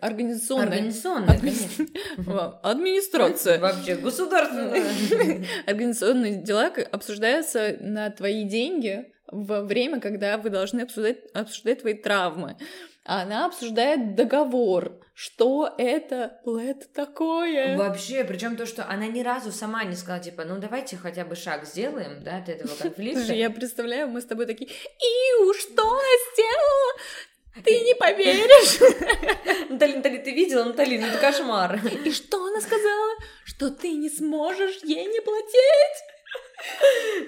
Организационная. 0.00 0.66
Организационная, 0.66 1.38
конечно. 1.38 1.86
Администрация. 2.62 3.58
Вообще 3.58 3.96
государственная. 3.96 5.44
Организационные 5.66 6.42
дела 6.42 6.66
обсуждаются 6.90 7.76
на 7.80 8.10
твои 8.10 8.44
деньги 8.44 9.12
во 9.30 9.62
время, 9.62 10.00
когда 10.00 10.36
вы 10.36 10.50
должны 10.50 10.82
обсуждать, 10.82 11.18
обсуждать 11.32 11.80
твои 11.80 11.94
травмы. 11.94 12.58
Она 13.04 13.46
обсуждает 13.46 14.14
договор. 14.14 15.00
Что 15.14 15.74
это, 15.76 16.40
это 16.46 16.88
такое? 16.88 17.76
Вообще, 17.76 18.24
причем 18.24 18.56
то, 18.56 18.64
что 18.64 18.88
она 18.88 19.06
ни 19.08 19.22
разу 19.22 19.52
сама 19.52 19.84
не 19.84 19.94
сказала, 19.94 20.22
типа, 20.22 20.44
ну 20.44 20.58
давайте 20.58 20.96
хотя 20.96 21.24
бы 21.24 21.36
шаг 21.36 21.66
сделаем, 21.66 22.22
да, 22.22 22.38
от 22.38 22.48
этого 22.48 22.74
конфликта. 22.74 23.20
Слушай, 23.20 23.38
я 23.38 23.50
представляю, 23.50 24.08
мы 24.08 24.20
с 24.20 24.24
тобой 24.24 24.46
такие, 24.46 24.70
Иу, 24.70 25.52
что 25.54 25.82
она 25.82 26.00
сделала? 26.32 27.64
Ты 27.64 27.80
не 27.80 27.94
поверишь. 27.94 29.68
Натали, 29.68 29.96
Натали, 29.96 30.18
ты 30.18 30.32
видела, 30.32 30.64
Натали, 30.64 30.96
ну 30.96 31.06
это 31.06 31.18
кошмар. 31.18 31.78
И 32.04 32.10
что 32.10 32.46
она 32.46 32.60
сказала? 32.60 33.12
Что 33.44 33.70
ты 33.70 33.92
не 33.92 34.08
сможешь 34.08 34.78
ей 34.84 35.04
не 35.06 35.20
платить? 35.20 36.11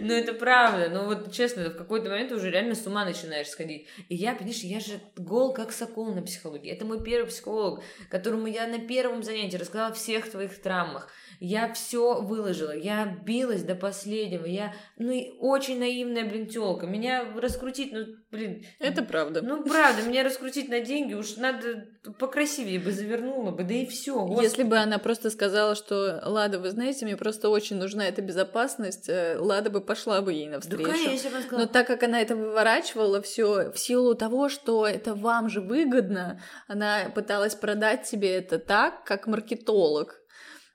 Ну, 0.01 0.13
это 0.13 0.33
правда. 0.35 0.89
Ну, 0.91 1.07
вот 1.07 1.33
честно, 1.33 1.71
в 1.71 1.77
какой-то 1.77 2.11
момент 2.11 2.33
уже 2.33 2.51
реально 2.51 2.75
с 2.75 2.87
ума 2.87 3.05
начинаешь 3.05 3.49
сходить. 3.49 3.87
И 4.09 4.15
я, 4.15 4.35
понимаешь, 4.35 4.61
я 4.61 4.81
же 4.81 5.01
гол 5.17 5.53
как 5.53 5.73
сокол 5.73 6.15
на 6.15 6.23
психологии. 6.23 6.71
Это 6.71 6.85
мой 6.85 7.03
первый 7.03 7.29
психолог, 7.29 7.83
которому 8.11 8.47
я 8.47 8.67
на 8.67 8.79
первом 8.79 9.23
занятии 9.23 9.57
рассказала 9.57 9.91
о 9.91 9.95
всех 9.95 10.31
твоих 10.31 10.61
травмах. 10.61 11.09
Я 11.41 11.73
все 11.73 12.21
выложила, 12.21 12.75
я 12.75 13.07
билась 13.25 13.63
до 13.65 13.75
последнего, 13.75 14.47
я, 14.47 14.75
ну, 14.99 15.11
и 15.11 15.33
очень 15.41 15.79
наивная, 15.79 16.25
блин, 16.25 16.47
тёлка. 16.47 16.87
Меня 16.87 17.27
раскрутить, 17.37 17.93
ну, 17.93 18.07
блин... 18.31 18.65
Это 18.79 19.03
правда. 19.03 19.43
Ну, 19.43 19.65
правда, 19.65 20.03
меня 20.03 20.23
раскрутить 20.23 20.69
на 20.69 20.81
деньги, 20.81 21.15
уж 21.15 21.37
надо 21.37 21.87
покрасивее 22.19 22.79
бы 22.79 22.93
завернула 22.93 23.51
бы, 23.51 23.65
да 23.65 23.75
и 23.75 23.87
все. 23.87 24.27
Если 24.41 24.63
бы 24.63 24.77
она 24.77 24.99
просто 24.99 25.31
сказала, 25.31 25.75
что, 25.75 26.23
Лада, 26.25 26.59
вы 26.59 26.71
знаете, 26.71 27.05
мне 27.05 27.17
просто 27.17 27.49
очень 27.49 27.77
нужна 27.77 28.07
эта 28.07 28.23
безопасность, 28.23 29.09
Лада 29.39 29.71
бы 29.71 29.81
пошла 29.81 30.21
бы 30.21 30.33
ей 30.33 30.49
навстречу. 30.49 30.85
Да, 30.85 30.93
конечно, 30.93 31.43
сказала... 31.43 31.61
Но 31.61 31.67
так 31.67 31.87
как 31.87 32.03
она 32.03 32.21
это 32.21 32.37
выворачивала 32.37 33.23
все 33.23 33.71
в 33.71 33.79
силу 33.79 34.15
того, 34.15 34.49
что 34.49 34.87
это 34.87 35.15
вам 35.15 35.49
же 35.49 35.61
выгодно, 35.61 36.41
она 36.69 37.11
пыталась 37.15 37.55
продать 37.55 38.05
тебе 38.05 38.37
это 38.37 38.59
так, 38.59 39.05
как 39.05 39.27
маркетолог. 39.27 40.21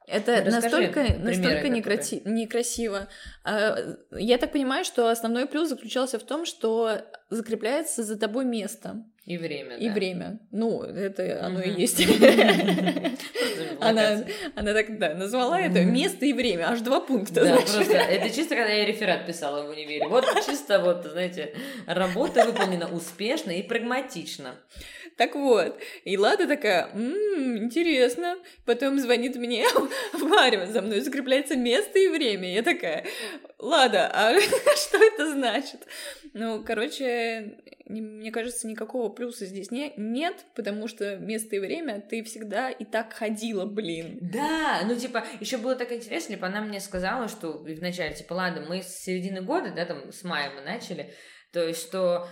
Это 0.07 0.43
Расскажи 0.43 0.51
настолько, 0.51 1.03
настолько 1.19 1.67
некраси- 1.67 2.21
некрасиво. 2.25 3.07
А, 3.43 3.77
я 4.11 4.37
так 4.39 4.51
понимаю, 4.51 4.83
что 4.83 5.09
основной 5.09 5.45
плюс 5.45 5.69
заключался 5.69 6.17
в 6.17 6.23
том, 6.23 6.45
что 6.45 7.01
закрепляется 7.29 8.03
за 8.03 8.17
тобой 8.17 8.45
место. 8.45 9.03
И 9.25 9.37
время. 9.37 9.75
И 9.77 9.87
да. 9.87 9.93
время. 9.93 10.39
Ну, 10.51 10.81
это 10.81 11.45
оно 11.45 11.61
и 11.61 11.69
есть. 11.69 11.99
Она, 13.79 14.25
она 14.55 14.73
так, 14.73 14.97
да, 14.97 15.13
назвала 15.13 15.59
это 15.59 15.83
место 15.83 16.25
и 16.25 16.33
время, 16.33 16.69
аж 16.69 16.81
два 16.81 16.99
пункта. 16.99 17.45
Да, 17.45 17.55
просто 17.57 17.93
это 17.93 18.29
чисто, 18.33 18.55
когда 18.55 18.71
я 18.71 18.85
реферат 18.85 19.25
писала 19.25 19.65
в 19.65 19.69
универе. 19.69 20.07
Вот 20.07 20.25
чисто 20.45 20.79
вот, 20.79 21.05
знаете, 21.05 21.53
работа 21.85 22.45
выполнена 22.45 22.87
успешно 22.87 23.51
и 23.51 23.63
прагматично. 23.63 24.55
Так 25.17 25.35
вот, 25.35 25.77
и 26.05 26.17
Лада 26.17 26.47
такая, 26.47 26.89
м-м, 26.93 27.57
интересно. 27.57 28.37
Потом 28.65 28.99
звонит 28.99 29.35
мне 29.35 29.65
Варя, 30.13 30.65
за 30.65 30.81
мной 30.81 31.01
закрепляется 31.01 31.55
место 31.55 31.99
и 31.99 32.07
время. 32.07 32.53
Я 32.53 32.63
такая, 32.63 33.05
Лада, 33.57 34.09
а 34.13 34.39
что 34.39 34.97
это 35.03 35.31
значит? 35.31 35.81
Ну, 36.33 36.63
короче, 36.63 37.57
мне 37.85 38.31
кажется, 38.31 38.67
никакого 38.67 39.09
плюса 39.09 39.45
здесь 39.45 39.71
не, 39.71 39.93
нет, 39.97 40.45
потому 40.55 40.87
что 40.87 41.17
место 41.17 41.55
и 41.55 41.59
время 41.59 42.01
ты 42.01 42.23
всегда 42.23 42.69
и 42.69 42.85
так 42.85 43.13
ходила, 43.13 43.65
блин. 43.65 44.19
Да, 44.21 44.81
ну, 44.85 44.95
типа, 44.95 45.25
еще 45.39 45.57
было 45.57 45.75
так 45.75 45.91
интересно, 45.91 46.35
типа, 46.35 46.47
она 46.47 46.61
мне 46.61 46.79
сказала, 46.79 47.27
что 47.27 47.53
вначале, 47.53 48.13
типа, 48.13 48.33
ладно, 48.33 48.65
мы 48.67 48.83
с 48.83 49.03
середины 49.03 49.41
года, 49.41 49.71
да, 49.75 49.85
там, 49.85 50.11
с 50.11 50.23
мая 50.23 50.51
мы 50.55 50.61
начали, 50.61 51.13
то 51.51 51.67
есть, 51.67 51.81
что 51.81 52.27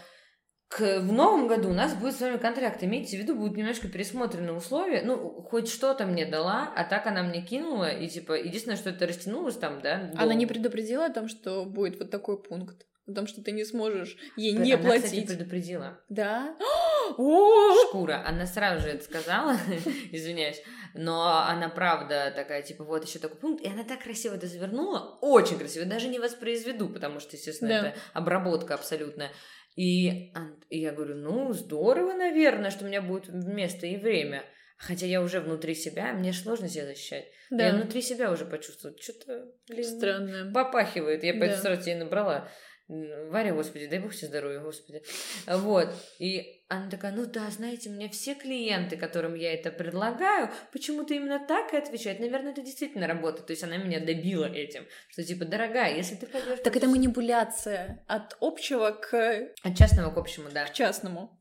к, 0.69 0.99
в 0.99 1.11
новом 1.13 1.47
году 1.47 1.69
у 1.69 1.73
нас 1.73 1.93
будет 1.93 2.15
с 2.15 2.21
вами 2.21 2.37
контракт. 2.37 2.83
Имейте 2.83 3.17
в 3.17 3.21
виду, 3.21 3.35
будут 3.35 3.55
немножко 3.55 3.87
пересмотрены 3.87 4.51
условия. 4.51 5.01
Ну, 5.01 5.41
хоть 5.43 5.69
что-то 5.69 6.05
мне 6.05 6.25
дала, 6.25 6.73
а 6.75 6.83
так 6.83 7.07
она 7.07 7.23
мне 7.23 7.41
кинула, 7.41 7.89
и 7.89 8.07
типа, 8.07 8.33
единственное, 8.33 8.77
что 8.77 8.89
это 8.89 9.07
растянулось 9.07 9.55
там, 9.55 9.81
да. 9.81 10.11
До... 10.13 10.23
Она 10.23 10.33
не 10.33 10.45
предупредила 10.45 11.05
о 11.05 11.13
том, 11.13 11.29
что 11.29 11.65
будет 11.65 11.97
вот 11.99 12.11
такой 12.11 12.41
пункт? 12.41 12.85
О 13.07 13.13
том, 13.13 13.25
что 13.25 13.41
ты 13.41 13.51
не 13.51 13.63
сможешь 13.63 14.17
ей 14.35 14.51
не 14.51 14.73
она, 14.73 14.83
платить. 14.83 15.13
Она, 15.13 15.21
кстати, 15.21 15.37
предупредила. 15.37 16.01
Да? 16.09 16.57
Шкура. 17.87 18.23
Она 18.27 18.45
сразу 18.45 18.83
же 18.83 18.89
это 18.89 19.03
сказала, 19.03 19.55
извиняюсь. 20.11 20.61
Но 20.93 21.45
она 21.47 21.69
правда 21.69 22.33
такая, 22.35 22.61
типа, 22.63 22.83
вот 22.83 23.05
еще 23.05 23.19
такой 23.19 23.37
пункт. 23.37 23.63
И 23.63 23.69
она 23.69 23.83
так 23.83 24.03
красиво 24.03 24.35
это 24.35 24.47
завернула. 24.47 25.17
Очень 25.21 25.57
красиво. 25.57 25.85
Даже 25.85 26.09
не 26.09 26.19
воспроизведу, 26.19 26.89
потому 26.89 27.19
что, 27.19 27.37
естественно, 27.37 27.69
да. 27.69 27.89
это 27.89 27.99
обработка 28.13 28.73
абсолютная. 28.73 29.31
И, 29.77 30.33
и 30.69 30.79
я 30.79 30.91
говорю, 30.91 31.15
ну, 31.15 31.53
здорово, 31.53 32.13
наверное, 32.13 32.71
что 32.71 32.83
у 32.83 32.87
меня 32.87 33.01
будет 33.01 33.29
место 33.29 33.85
и 33.85 33.95
время. 33.95 34.43
Хотя 34.77 35.05
я 35.05 35.21
уже 35.21 35.39
внутри 35.39 35.73
себя, 35.75 36.13
мне 36.13 36.33
сложно 36.33 36.67
себя 36.67 36.85
защищать. 36.85 37.25
Да. 37.49 37.67
Я 37.67 37.73
внутри 37.73 38.01
себя 38.01 38.31
уже 38.31 38.45
почувствовала, 38.45 38.97
что-то, 38.99 39.47
Странное. 39.81 40.51
попахивает. 40.51 41.23
Я 41.23 41.33
поэтому 41.33 41.55
да. 41.55 41.61
сразу 41.61 41.81
тебе 41.81 41.95
набрала. 41.95 42.49
Варя, 42.87 43.53
господи, 43.53 43.87
дай 43.87 43.99
бог 43.99 44.15
тебе 44.15 44.27
здоровья, 44.27 44.59
господи. 44.59 45.03
Вот. 45.45 45.89
И 46.19 46.63
она 46.69 46.89
такая, 46.89 47.11
ну 47.11 47.25
да, 47.25 47.49
знаете, 47.49 47.89
у 47.89 47.93
меня 47.93 48.07
все 48.07 48.33
клиенты, 48.33 48.95
которым 48.95 49.35
я 49.35 49.53
это 49.53 49.71
предлагаю, 49.71 50.49
почему-то 50.71 51.13
именно 51.13 51.45
так 51.45 51.73
и 51.73 51.77
отвечают. 51.77 52.21
Наверное, 52.21 52.53
это 52.53 52.61
действительно 52.61 53.05
работает. 53.05 53.47
То 53.47 53.51
есть 53.51 53.63
она 53.63 53.75
меня 53.75 53.99
добила 53.99 54.45
этим, 54.45 54.85
что 55.09 55.23
типа, 55.23 55.43
дорогая, 55.43 55.97
если 55.97 56.15
ты 56.15 56.27
пойдешь... 56.27 56.59
Так 56.63 56.77
это 56.77 56.87
манипуляция 56.87 58.05
от 58.07 58.37
общего 58.39 58.91
к... 58.91 59.51
От 59.63 59.77
частного 59.77 60.13
к 60.13 60.17
общему, 60.17 60.49
да. 60.49 60.65
К 60.65 60.73
частному. 60.73 61.37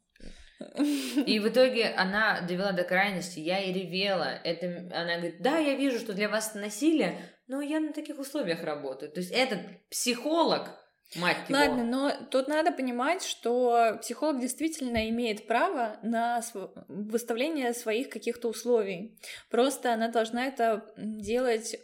И 1.26 1.38
в 1.38 1.48
итоге 1.48 1.90
она 1.90 2.40
довела 2.40 2.72
до 2.72 2.82
крайности, 2.82 3.38
я 3.38 3.60
и 3.62 3.72
ревела. 3.72 4.40
Это, 4.42 4.66
она 4.96 5.16
говорит, 5.16 5.42
да, 5.42 5.58
я 5.58 5.76
вижу, 5.76 5.98
что 6.00 6.12
для 6.12 6.28
вас 6.28 6.54
насилие, 6.54 7.20
но 7.46 7.60
я 7.60 7.78
на 7.78 7.92
таких 7.92 8.18
условиях 8.18 8.64
работаю. 8.64 9.12
То 9.12 9.20
есть 9.20 9.32
этот 9.32 9.60
психолог, 9.90 10.70
Мать 11.14 11.48
его. 11.48 11.58
Ладно, 11.58 11.84
но 11.84 12.12
тут 12.30 12.48
надо 12.48 12.72
понимать, 12.72 13.22
что 13.22 13.98
психолог 14.00 14.40
действительно 14.40 15.08
имеет 15.08 15.46
право 15.46 15.98
на 16.02 16.42
выставление 16.88 17.72
своих 17.74 18.10
каких-то 18.10 18.48
условий. 18.48 19.18
Просто 19.48 19.94
она 19.94 20.08
должна 20.08 20.46
это 20.46 20.92
делать 20.96 21.76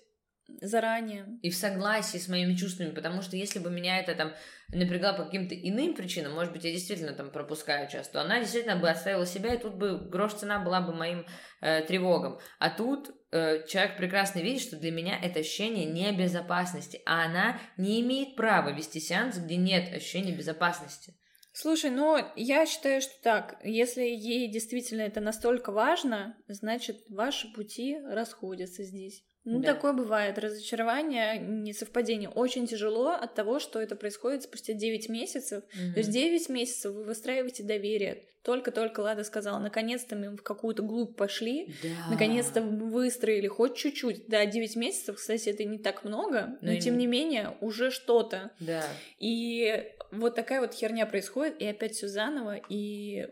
заранее. 0.60 1.38
И 1.42 1.50
в 1.50 1.56
согласии 1.56 2.18
с 2.18 2.28
моими 2.28 2.54
чувствами, 2.54 2.90
потому 2.90 3.22
что 3.22 3.36
если 3.36 3.58
бы 3.58 3.70
меня 3.70 4.00
это 4.00 4.14
там 4.14 4.32
напрягало 4.68 5.18
по 5.18 5.24
каким-то 5.24 5.54
иным 5.54 5.94
причинам, 5.94 6.34
может 6.34 6.52
быть, 6.52 6.64
я 6.64 6.72
действительно 6.72 7.12
там 7.12 7.30
пропускаю 7.30 7.88
часто, 7.88 8.14
то 8.14 8.20
она 8.22 8.40
действительно 8.40 8.76
бы 8.76 8.90
оставила 8.90 9.24
себя, 9.24 9.54
и 9.54 9.58
тут 9.58 9.74
бы 9.74 9.98
грош 9.98 10.34
цена 10.34 10.58
была 10.58 10.80
бы 10.80 10.92
моим 10.92 11.26
э, 11.60 11.82
тревогам. 11.82 12.38
А 12.58 12.70
тут 12.70 13.10
человек 13.32 13.96
прекрасно 13.96 14.40
видит, 14.40 14.60
что 14.62 14.76
для 14.76 14.90
меня 14.90 15.18
это 15.20 15.40
ощущение 15.40 15.86
небезопасности, 15.86 17.00
а 17.06 17.24
она 17.24 17.58
не 17.76 18.00
имеет 18.02 18.36
права 18.36 18.70
вести 18.70 19.00
сеанс, 19.00 19.38
где 19.38 19.56
нет 19.56 19.92
ощущения 19.92 20.32
безопасности. 20.32 21.14
Слушай, 21.54 21.90
ну 21.90 22.18
я 22.36 22.64
считаю, 22.66 23.02
что 23.02 23.12
так, 23.22 23.58
если 23.64 24.02
ей 24.02 24.50
действительно 24.50 25.02
это 25.02 25.20
настолько 25.20 25.72
важно, 25.72 26.36
значит, 26.48 27.04
ваши 27.08 27.52
пути 27.52 27.98
расходятся 28.04 28.84
здесь. 28.84 29.22
Ну, 29.44 29.60
да. 29.60 29.74
такое 29.74 29.92
бывает. 29.92 30.38
Разочарование, 30.38 31.38
несовпадение. 31.38 32.28
Очень 32.28 32.66
тяжело 32.66 33.10
от 33.10 33.34
того, 33.34 33.58
что 33.58 33.80
это 33.80 33.96
происходит 33.96 34.44
спустя 34.44 34.72
9 34.72 35.08
месяцев. 35.08 35.64
Угу. 35.64 35.94
То 35.94 35.98
есть 35.98 36.10
9 36.10 36.48
месяцев 36.48 36.92
вы 36.92 37.04
выстраиваете 37.04 37.64
доверие. 37.64 38.24
Только-только 38.42 39.00
Лада 39.00 39.22
сказала, 39.22 39.58
наконец-то 39.58 40.16
мы 40.16 40.36
в 40.36 40.42
какую-то 40.42 40.82
глубь 40.82 41.16
пошли, 41.16 41.74
да. 41.82 42.10
наконец-то 42.10 42.60
выстроили 42.60 43.46
хоть 43.46 43.76
чуть-чуть. 43.76 44.26
Да, 44.28 44.44
9 44.46 44.76
месяцев, 44.76 45.16
кстати, 45.16 45.48
это 45.48 45.64
не 45.64 45.78
так 45.78 46.04
много, 46.04 46.58
но, 46.60 46.72
но 46.72 46.78
тем 46.78 46.98
не 46.98 47.06
менее 47.06 47.56
уже 47.60 47.90
что-то. 47.92 48.50
Да. 48.58 48.84
И 49.18 49.84
вот 50.10 50.34
такая 50.34 50.60
вот 50.60 50.74
херня 50.74 51.06
происходит, 51.06 51.60
и 51.60 51.66
опять 51.66 51.94
все 51.94 52.08
заново, 52.08 52.56
и 52.68 53.28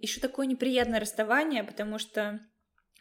еще 0.00 0.20
такое 0.20 0.46
неприятное 0.46 1.00
расставание, 1.00 1.64
потому 1.64 1.98
что 1.98 2.40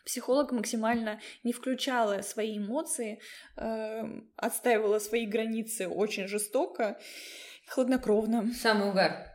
Психолог 0.05 0.51
максимально 0.51 1.21
не 1.43 1.53
включала 1.53 2.21
свои 2.21 2.57
эмоции, 2.57 3.21
э, 3.55 4.03
отстаивала 4.35 4.99
свои 4.99 5.25
границы 5.25 5.87
очень 5.87 6.27
жестоко, 6.27 6.99
хладнокровно. 7.67 8.51
Самый 8.53 8.89
угар. 8.89 9.33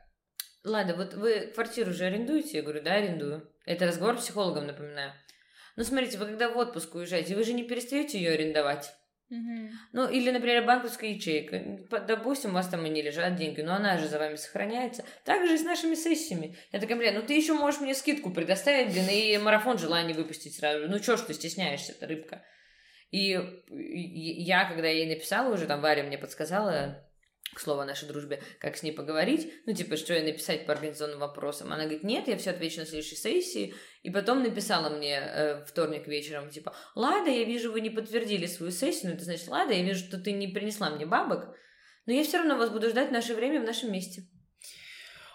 Ладно, 0.65 0.95
вот 0.97 1.15
вы 1.15 1.51
квартиру 1.55 1.91
уже 1.91 2.05
арендуете? 2.05 2.59
Я 2.59 2.63
говорю, 2.63 2.83
да, 2.83 2.95
арендую. 2.95 3.51
Это 3.65 3.87
разговор 3.87 4.19
с 4.19 4.23
психологом, 4.23 4.67
напоминаю. 4.67 5.13
Ну, 5.77 5.85
смотрите, 5.85 6.19
вы 6.19 6.27
когда 6.27 6.51
в 6.51 6.57
отпуск 6.57 6.95
уезжаете, 6.95 7.37
вы 7.37 7.45
же 7.45 7.53
не 7.53 7.63
перестаете 7.63 8.19
ее 8.19 8.33
арендовать. 8.33 8.93
Ну, 9.31 10.09
или, 10.09 10.31
например, 10.31 10.65
банковская 10.65 11.13
ячейка. 11.13 11.61
Допустим, 12.07 12.51
у 12.51 12.55
вас 12.55 12.69
там 12.69 12.85
и 12.87 12.89
не 12.89 13.03
лежат 13.03 13.37
деньги, 13.37 13.61
но 13.61 13.75
она 13.75 13.99
же 13.99 14.09
за 14.09 14.19
вами 14.19 14.37
сохраняется. 14.37 15.05
Так 15.25 15.47
же 15.47 15.55
и 15.55 15.59
с 15.59 15.65
нашими 15.65 15.95
сессиями. 15.95 16.57
Я 16.73 16.81
такая, 16.81 16.97
блин, 16.97 17.15
ну 17.15 17.23
ты 17.23 17.35
еще 17.35 17.53
можешь 17.53 17.81
мне 17.81 17.95
скидку 17.95 18.31
предоставить, 18.31 18.93
блин, 18.93 19.09
и 19.11 19.39
марафон 19.39 19.79
желания 19.79 20.15
выпустить 20.15 20.57
сразу. 20.57 20.89
Ну, 20.89 20.99
чё 20.99 21.17
ж 21.17 21.21
ты 21.21 21.35
стесняешься, 21.35 21.93
это 21.93 22.07
рыбка. 22.07 22.43
И 23.11 23.39
я, 23.71 24.65
когда 24.67 24.89
ей 24.89 25.07
написала 25.07 25.53
уже, 25.53 25.67
там 25.67 25.81
Варя 25.81 26.03
мне 26.03 26.19
подсказала, 26.19 27.08
к 27.55 27.61
слову 27.61 27.81
о 27.81 27.85
нашей 27.85 28.09
дружбе, 28.09 28.43
как 28.61 28.77
с 28.77 28.83
ней 28.83 28.93
поговорить, 28.93 29.53
ну, 29.67 29.73
типа, 29.73 29.97
что 29.97 30.15
ей 30.15 30.23
написать 30.23 30.67
по 30.67 30.73
организационным 30.73 31.19
вопросам. 31.19 31.73
Она 31.73 31.85
говорит, 31.85 32.05
нет, 32.05 32.29
я 32.29 32.37
все 32.37 32.51
отвечу 32.51 32.81
на 32.81 32.87
следующей 32.87 33.17
сессии, 33.17 33.75
и 34.03 34.11
потом 34.11 34.43
написала 34.43 34.89
мне 34.91 35.19
э, 35.19 35.65
вторник 35.65 36.07
вечером, 36.07 36.51
типа, 36.51 36.75
Лада, 36.95 37.31
я 37.31 37.45
вижу, 37.45 37.73
вы 37.73 37.81
не 37.81 37.91
подтвердили 37.91 38.47
свою 38.47 38.73
сессию, 38.73 39.11
ну, 39.11 39.17
это 39.17 39.25
значит, 39.25 39.49
Лада, 39.49 39.73
я 39.73 39.83
вижу, 39.83 40.05
что 40.05 40.19
ты 40.19 40.33
не 40.33 40.49
принесла 40.49 40.91
мне 40.91 41.07
бабок, 41.07 41.55
но 42.07 42.13
я 42.13 42.25
все 42.25 42.39
равно 42.39 42.57
вас 42.57 42.71
буду 42.71 42.89
ждать 42.91 43.09
в 43.09 43.13
наше 43.13 43.35
время 43.35 43.61
в 43.61 43.65
нашем 43.65 43.93
месте. 43.93 44.23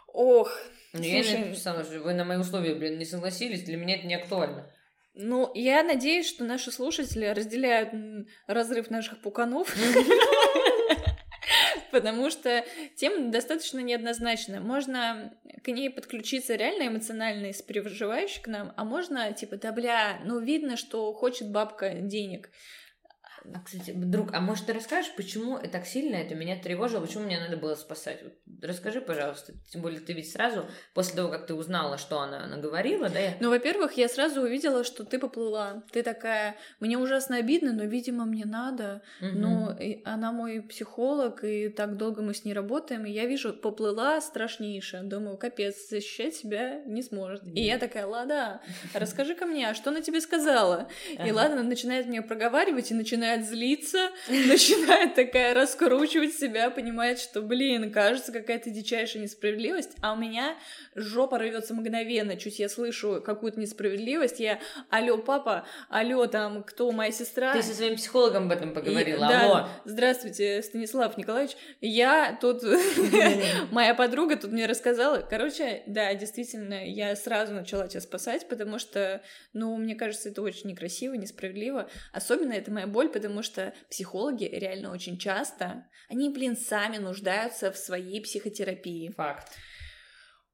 Ох, 0.08 0.52
ну, 0.94 1.00
слушай... 1.00 1.40
Я 1.40 1.46
написала, 1.46 1.84
что 1.84 2.00
вы 2.00 2.14
на 2.14 2.24
мои 2.24 2.38
условия, 2.38 2.76
блин, 2.76 3.00
не 3.00 3.06
согласились, 3.06 3.64
для 3.64 3.78
меня 3.78 3.98
это 3.98 4.08
не 4.08 4.16
актуально. 4.16 4.72
Ну, 5.16 5.52
я 5.54 5.84
надеюсь, 5.84 6.28
что 6.28 6.44
наши 6.44 6.72
слушатели 6.72 7.26
разделяют 7.26 7.94
разрыв 8.48 8.90
наших 8.90 9.22
пуканов. 9.22 9.76
потому 11.94 12.30
что 12.30 12.66
тема 12.96 13.32
достаточно 13.32 13.80
неоднозначная. 13.80 14.60
Можно 14.60 15.32
к 15.64 15.68
ней 15.70 15.90
подключиться 15.90 16.56
реально 16.56 16.90
эмоционально 16.90 17.46
и 17.46 17.54
сопереживающе 17.54 18.42
к 18.42 18.48
нам, 18.48 18.74
а 18.76 18.84
можно, 18.84 19.32
типа, 19.32 19.56
да 19.58 19.72
бля, 19.72 20.20
ну 20.26 20.40
видно, 20.40 20.76
что 20.76 21.14
хочет 21.14 21.50
бабка 21.50 21.94
денег. 21.94 22.50
А, 23.54 23.60
кстати, 23.60 23.92
друг, 23.92 24.34
а 24.34 24.40
может 24.40 24.66
ты 24.66 24.74
расскажешь, 24.74 25.12
почему 25.16 25.60
так 25.60 25.86
сильно 25.86 26.16
это 26.16 26.36
меня 26.36 26.58
тревожило, 26.58 27.02
почему 27.02 27.24
мне 27.24 27.40
надо 27.40 27.58
было 27.58 27.76
спасать? 27.76 28.20
Расскажи, 28.62 29.02
пожалуйста. 29.02 29.54
Тем 29.72 29.82
более 29.82 30.00
ты 30.00 30.14
ведь 30.14 30.32
сразу, 30.32 30.66
после 30.94 31.16
того, 31.16 31.30
как 31.30 31.48
ты 31.48 31.54
узнала, 31.54 31.98
что 31.98 32.20
она 32.20 32.48
наговорила, 32.48 33.10
да? 33.10 33.20
Я... 33.20 33.34
Ну, 33.40 33.50
во-первых, 33.50 33.94
я 33.94 34.08
сразу 34.08 34.42
увидела, 34.42 34.84
что 34.84 35.04
ты 35.04 35.20
поплыла. 35.20 35.84
Ты 35.92 36.04
такая, 36.04 36.56
мне 36.80 36.98
ужасно 36.98 37.38
обидно, 37.38 37.74
но, 37.74 37.84
видимо, 37.84 38.26
мне 38.26 38.46
надо. 38.46 39.02
Угу. 39.22 39.30
Ну, 39.34 39.78
она 40.06 40.32
мой 40.32 40.62
психолог, 40.62 41.44
и 41.44 41.70
так 41.70 41.98
долго 41.98 42.22
мы 42.22 42.34
с 42.34 42.46
ней 42.46 42.54
работаем, 42.54 43.06
и 43.06 43.12
я 43.12 43.26
вижу, 43.26 43.54
поплыла 43.54 44.22
страшнейшая. 44.22 45.04
Думаю, 45.04 45.38
капец, 45.38 45.90
защищать 45.90 46.36
себя 46.36 46.82
не 46.86 47.02
сможет. 47.02 47.44
Да. 47.44 47.52
И 47.52 47.64
я 47.64 47.78
такая, 47.78 48.06
Лада, 48.06 48.62
расскажи 48.94 49.36
ко 49.36 49.46
мне, 49.46 49.70
а 49.70 49.74
что 49.74 49.90
она 49.90 50.02
тебе 50.02 50.22
сказала? 50.22 50.88
И 51.26 51.32
Лада 51.32 51.62
начинает 51.64 52.08
мне 52.08 52.22
проговаривать 52.22 52.92
и 52.92 52.94
начинает 52.94 53.33
начинает 53.34 53.48
злиться, 53.48 54.10
начинает 54.30 55.16
такая 55.16 55.54
раскручивать 55.54 56.34
себя, 56.34 56.70
понимает, 56.70 57.20
что, 57.20 57.42
блин, 57.42 57.92
кажется, 57.92 58.32
какая-то 58.32 58.70
дичайшая 58.70 59.24
несправедливость, 59.24 59.92
а 60.02 60.14
у 60.14 60.16
меня 60.16 60.56
жопа 60.96 61.40
рвется 61.40 61.74
мгновенно, 61.74 62.38
чуть 62.38 62.60
я 62.60 62.70
слышу 62.70 63.22
какую-то 63.26 63.60
несправедливость, 63.60 64.40
я, 64.40 64.60
алло, 64.90 65.18
папа, 65.18 65.66
алло, 65.90 66.26
там, 66.28 66.64
кто 66.64 66.92
моя 66.92 67.12
сестра? 67.12 67.54
Ты 67.54 67.64
со 67.64 67.74
своим 67.74 67.96
психологом 67.96 68.46
об 68.46 68.52
этом 68.52 68.74
поговорила, 68.74 69.26
И- 69.26 69.30
да, 69.30 69.42
алло. 69.42 69.68
Здравствуйте, 69.86 70.62
Станислав 70.62 71.18
Николаевич. 71.18 71.56
Я 71.82 72.38
тут... 72.40 72.64
Моя 73.72 73.94
подруга 73.96 74.36
тут 74.36 74.52
мне 74.52 74.66
рассказала. 74.66 75.26
Короче, 75.28 75.84
да, 75.88 76.14
действительно, 76.14 76.86
я 76.88 77.16
сразу 77.16 77.54
начала 77.54 77.88
тебя 77.88 78.02
спасать, 78.02 78.48
потому 78.48 78.80
что, 78.80 79.22
ну, 79.54 79.76
мне 79.78 79.96
кажется, 79.96 80.30
это 80.30 80.42
очень 80.42 80.70
некрасиво, 80.70 81.14
несправедливо. 81.14 81.90
Особенно 82.12 82.54
это 82.54 82.72
моя 82.72 82.88
боль, 82.88 83.10
потому 83.24 83.42
что 83.42 83.74
психологи 83.90 84.44
реально 84.44 84.92
очень 84.92 85.18
часто, 85.18 85.86
они, 86.10 86.30
блин, 86.30 86.58
сами 86.58 86.98
нуждаются 86.98 87.72
в 87.72 87.78
своей 87.78 88.22
психотерапии. 88.22 89.14
Факт. 89.16 89.48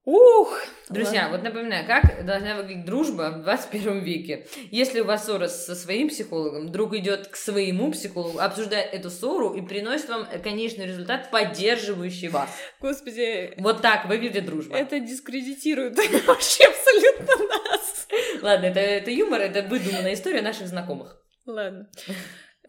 Ух! 0.06 0.62
Друзья, 0.90 1.24
ладно. 1.24 1.38
вот 1.38 1.44
напоминаю, 1.44 1.86
как 1.86 2.26
должна 2.26 2.56
выглядеть 2.56 2.86
дружба 2.86 3.32
в 3.32 3.42
21 3.42 4.00
веке. 4.04 4.48
Если 4.72 5.02
у 5.02 5.06
вас 5.06 5.26
ссора 5.26 5.48
со 5.48 5.76
своим 5.76 6.10
психологом, 6.10 6.72
друг 6.72 6.94
идет 6.94 7.28
к 7.28 7.36
своему 7.36 7.92
психологу, 7.92 8.40
обсуждает 8.40 8.94
эту 8.94 9.10
ссору 9.10 9.54
и 9.56 9.62
приносит 9.62 10.10
вам 10.10 10.28
конечный 10.44 10.86
результат, 10.86 11.32
поддерживающий 11.32 12.28
вас. 12.30 12.50
Господи, 12.80 13.54
Вот 13.58 13.82
так 13.82 14.06
выглядит 14.06 14.46
дружба. 14.46 14.78
это 14.78 15.00
дискредитирует 15.00 15.98
вообще 16.28 16.66
абсолютно 16.66 17.48
нас. 17.48 18.08
Ладно, 18.42 18.68
это, 18.68 18.80
это 18.80 19.12
юмор, 19.12 19.42
это 19.42 19.64
выдуманная 19.64 20.14
история 20.14 20.42
наших 20.42 20.68
знакомых. 20.68 21.20
Ладно. 21.46 21.90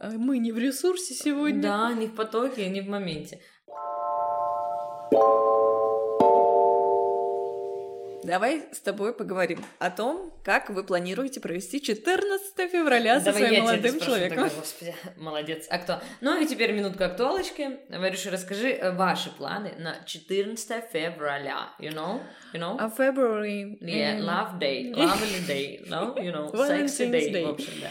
А 0.01 0.09
Мы 0.13 0.39
не 0.39 0.51
в 0.51 0.59
ресурсе 0.59 1.13
сегодня. 1.13 1.61
Да, 1.61 1.93
не 1.93 2.07
в 2.07 2.15
потоке, 2.15 2.69
не 2.71 2.81
в 2.81 2.89
моменте. 2.89 3.39
Давай 8.25 8.65
с 8.73 8.81
тобой 8.81 9.15
поговорим 9.15 9.63
о 9.79 9.91
том, 9.91 10.33
как 10.43 10.71
вы 10.71 10.85
планируете 10.85 11.41
провести 11.41 11.83
14 11.83 12.71
февраля 12.71 13.19
со 13.19 13.27
Давай 13.27 13.47
своим 13.49 13.65
молодым 13.65 13.91
спрошу 13.93 14.07
человеком. 14.07 14.39
тогда, 14.39 14.57
господи, 14.57 14.95
молодец. 15.17 15.67
А 15.69 15.79
кто? 15.79 16.01
Ну 16.23 16.41
и 16.41 16.47
теперь 16.47 16.73
минутка 16.73 17.07
актуалочки. 17.07 17.81
Варюша, 17.91 18.31
расскажи 18.31 18.71
э, 18.71 18.93
ваши 18.93 19.31
планы 19.31 19.73
на 19.79 20.03
14 20.05 20.85
февраля. 20.91 21.75
You 21.79 21.93
know? 21.93 22.23
You 22.55 22.61
know? 22.61 22.77
А 22.79 22.89
February... 22.89 23.79
Yeah, 23.81 24.19
м, 24.19 24.25
love 24.25 24.59
day, 24.59 24.93
lovely 24.95 25.47
day, 25.47 25.85
no? 25.89 26.15
You 26.17 26.33
know, 26.33 26.53
sexy 26.53 27.11
day, 27.11 27.33
Day. 27.33 27.45
в 27.45 27.51
общем, 27.51 27.73
да. 27.83 27.91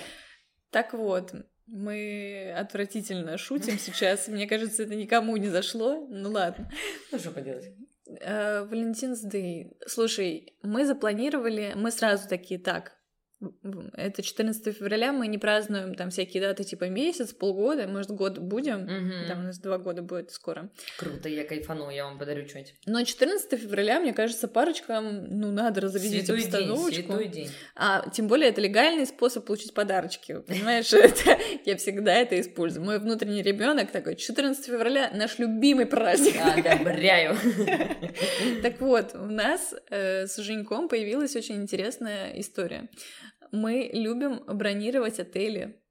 Так 0.72 0.93
вот, 0.93 1.34
мы 1.72 2.53
отвратительно 2.57 3.38
шутим 3.38 3.78
сейчас. 3.80 4.28
Мне 4.28 4.47
кажется, 4.47 4.84
это 4.84 4.95
никому 4.95 5.38
не 5.38 5.49
зашло. 5.49 6.07
Ну 6.09 6.32
ладно. 6.32 6.70
Ну, 7.11 7.20
что 7.20 7.32
поделать? 7.32 7.72
Э, 8.22 8.65
Valentine's 8.65 9.26
Day. 9.26 9.72
Слушай, 9.86 10.55
мы 10.63 10.86
запланировали, 10.86 11.74
мы 11.76 11.91
сразу 11.91 12.28
такие, 12.28 12.59
так, 12.59 12.99
это 13.94 14.22
14 14.22 14.76
февраля, 14.76 15.14
мы 15.14 15.28
не 15.28 15.38
празднуем 15.38 15.96
там 15.96 16.10
всякие 16.10 16.42
даты 16.42 16.66
типа 16.66 16.86
месяц, 16.90 17.34
полгода, 17.34 17.88
может, 17.88 18.12
год 18.12 18.38
будем. 18.38 18.82
Мгм. 18.82 19.28
Там 19.28 19.40
у 19.40 19.44
нас 19.44 19.60
два 19.60 19.78
года 19.78 20.02
будет 20.02 20.32
скоро. 20.32 20.70
Круто, 20.98 21.30
я 21.30 21.46
кайфану, 21.46 21.90
я 21.90 22.06
вам 22.06 22.20
подарю 22.20 22.48
что-нибудь. 22.48 22.74
Но 22.86 23.02
14 23.04 23.60
февраля, 23.60 24.02
мне 24.02 24.14
кажется, 24.14 24.48
парочкам, 24.50 25.40
ну, 25.40 25.52
надо 25.52 25.82
разрядить 25.82 26.26
Святой 26.26 26.38
день, 26.42 26.48
обстановочку. 26.48 26.92
святой 26.92 27.28
день. 27.28 27.50
А 27.76 28.10
тем 28.10 28.28
более 28.28 28.50
это 28.50 28.60
легальный 28.60 29.06
способ 29.06 29.46
получить 29.46 29.74
подарочки. 29.74 30.42
Понимаешь, 30.46 30.92
это, 30.94 31.38
я 31.66 31.78
всегда 31.78 32.14
это 32.14 32.40
использую. 32.40 32.84
Мой 32.86 33.00
внутренний 33.00 33.42
ребенок 33.42 33.92
такой, 33.92 34.18
14 34.18 34.66
февраля 34.66 35.12
наш 35.14 35.40
любимый 35.40 35.86
праздник. 35.86 36.36
Одобряю. 36.42 37.38
Так 38.62 38.82
вот, 38.82 39.16
у 39.16 39.26
нас 39.26 39.74
э, 39.90 40.28
с 40.28 40.38
Женьком 40.38 40.90
появилась 40.90 41.36
очень 41.36 41.56
интересная 41.56 42.34
история. 42.40 42.90
Мы 43.52 43.89
любим 43.93 44.43
бронировать 44.45 45.20
отели 45.20 45.82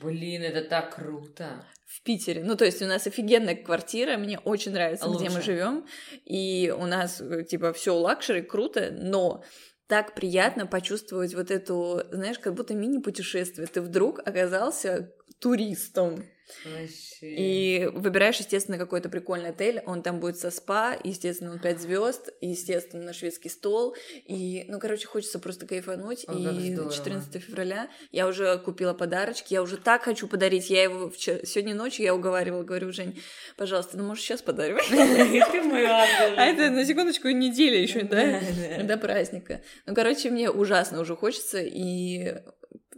Блин, 0.00 0.42
это 0.42 0.62
так 0.62 0.94
круто. 0.94 1.64
в 1.86 2.02
Питере. 2.02 2.42
Ну, 2.42 2.56
то 2.56 2.64
есть 2.64 2.80
у 2.82 2.86
нас 2.86 3.06
офигенная 3.06 3.56
квартира, 3.56 4.16
мне 4.16 4.38
очень 4.38 4.72
нравится, 4.72 5.06
где 5.08 5.28
мы 5.28 5.36
Лучше. 5.36 5.42
живем, 5.42 5.86
и 6.24 6.74
у 6.76 6.86
нас 6.86 7.20
э, 7.20 7.44
типа 7.44 7.72
все 7.72 7.94
luxury, 7.94 8.42
круто, 8.42 8.90
но 8.92 9.44
так 9.86 10.14
приятно 10.14 10.66
почувствовать 10.66 11.34
вот 11.34 11.50
эту, 11.50 12.02
знаешь, 12.10 12.38
как 12.38 12.54
будто 12.54 12.74
мини-путешествие. 12.74 13.66
Ты 13.66 13.82
вдруг 13.82 14.20
оказался 14.20 15.12
туристом. 15.40 16.24
Вообще. 16.64 17.34
И 17.34 17.86
выбираешь, 17.92 18.38
естественно, 18.38 18.78
какой-то 18.78 19.08
прикольный 19.08 19.50
отель, 19.50 19.82
он 19.86 20.02
там 20.02 20.20
будет 20.20 20.38
со 20.38 20.50
спа, 20.50 20.96
естественно, 21.02 21.52
он 21.52 21.58
5 21.58 21.80
звезд, 21.80 22.30
естественно, 22.40 23.02
на 23.02 23.12
шведский 23.12 23.48
стол. 23.48 23.96
И, 24.26 24.64
ну, 24.68 24.78
короче, 24.78 25.06
хочется 25.06 25.38
просто 25.38 25.66
кайфануть. 25.66 26.24
О, 26.28 26.32
и 26.32 26.74
здорово. 26.74 26.92
14 26.92 27.42
февраля 27.42 27.88
я 28.12 28.26
уже 28.26 28.58
купила 28.58 28.94
подарочки, 28.94 29.54
я 29.54 29.62
уже 29.62 29.76
так 29.76 30.02
хочу 30.02 30.28
подарить. 30.28 30.70
Я 30.70 30.84
его 30.84 31.10
вчера, 31.10 31.40
сегодня 31.44 31.74
ночью 31.74 32.04
я 32.04 32.14
уговаривала, 32.14 32.62
говорю, 32.62 32.92
Жень, 32.92 33.20
пожалуйста, 33.56 33.96
ну, 33.96 34.04
может, 34.04 34.24
сейчас 34.24 34.42
подарю. 34.42 34.78
Ты 34.88 35.62
мой 35.62 35.84
ангел. 35.84 36.34
А 36.36 36.44
это, 36.44 36.70
на 36.70 36.84
секундочку, 36.84 37.28
неделя 37.28 37.80
еще, 37.80 38.02
да. 38.02 38.40
До 38.82 38.96
праздника. 38.96 39.62
Ну, 39.86 39.94
короче, 39.94 40.30
мне 40.30 40.50
ужасно 40.50 41.00
уже 41.00 41.16
хочется, 41.16 41.60
и 41.60 42.36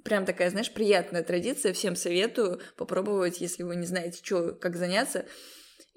прям 0.07 0.25
такая, 0.25 0.51
знаешь, 0.51 0.71
приятная 0.73 1.25
традиция. 1.25 1.73
Всем 1.73 1.97
советую 1.97 2.61
попробовать, 2.77 3.41
если 3.41 3.65
вы 3.65 3.75
не 3.77 3.87
знаете, 3.87 4.21
что, 4.23 4.53
как 4.53 4.77
заняться, 4.77 5.27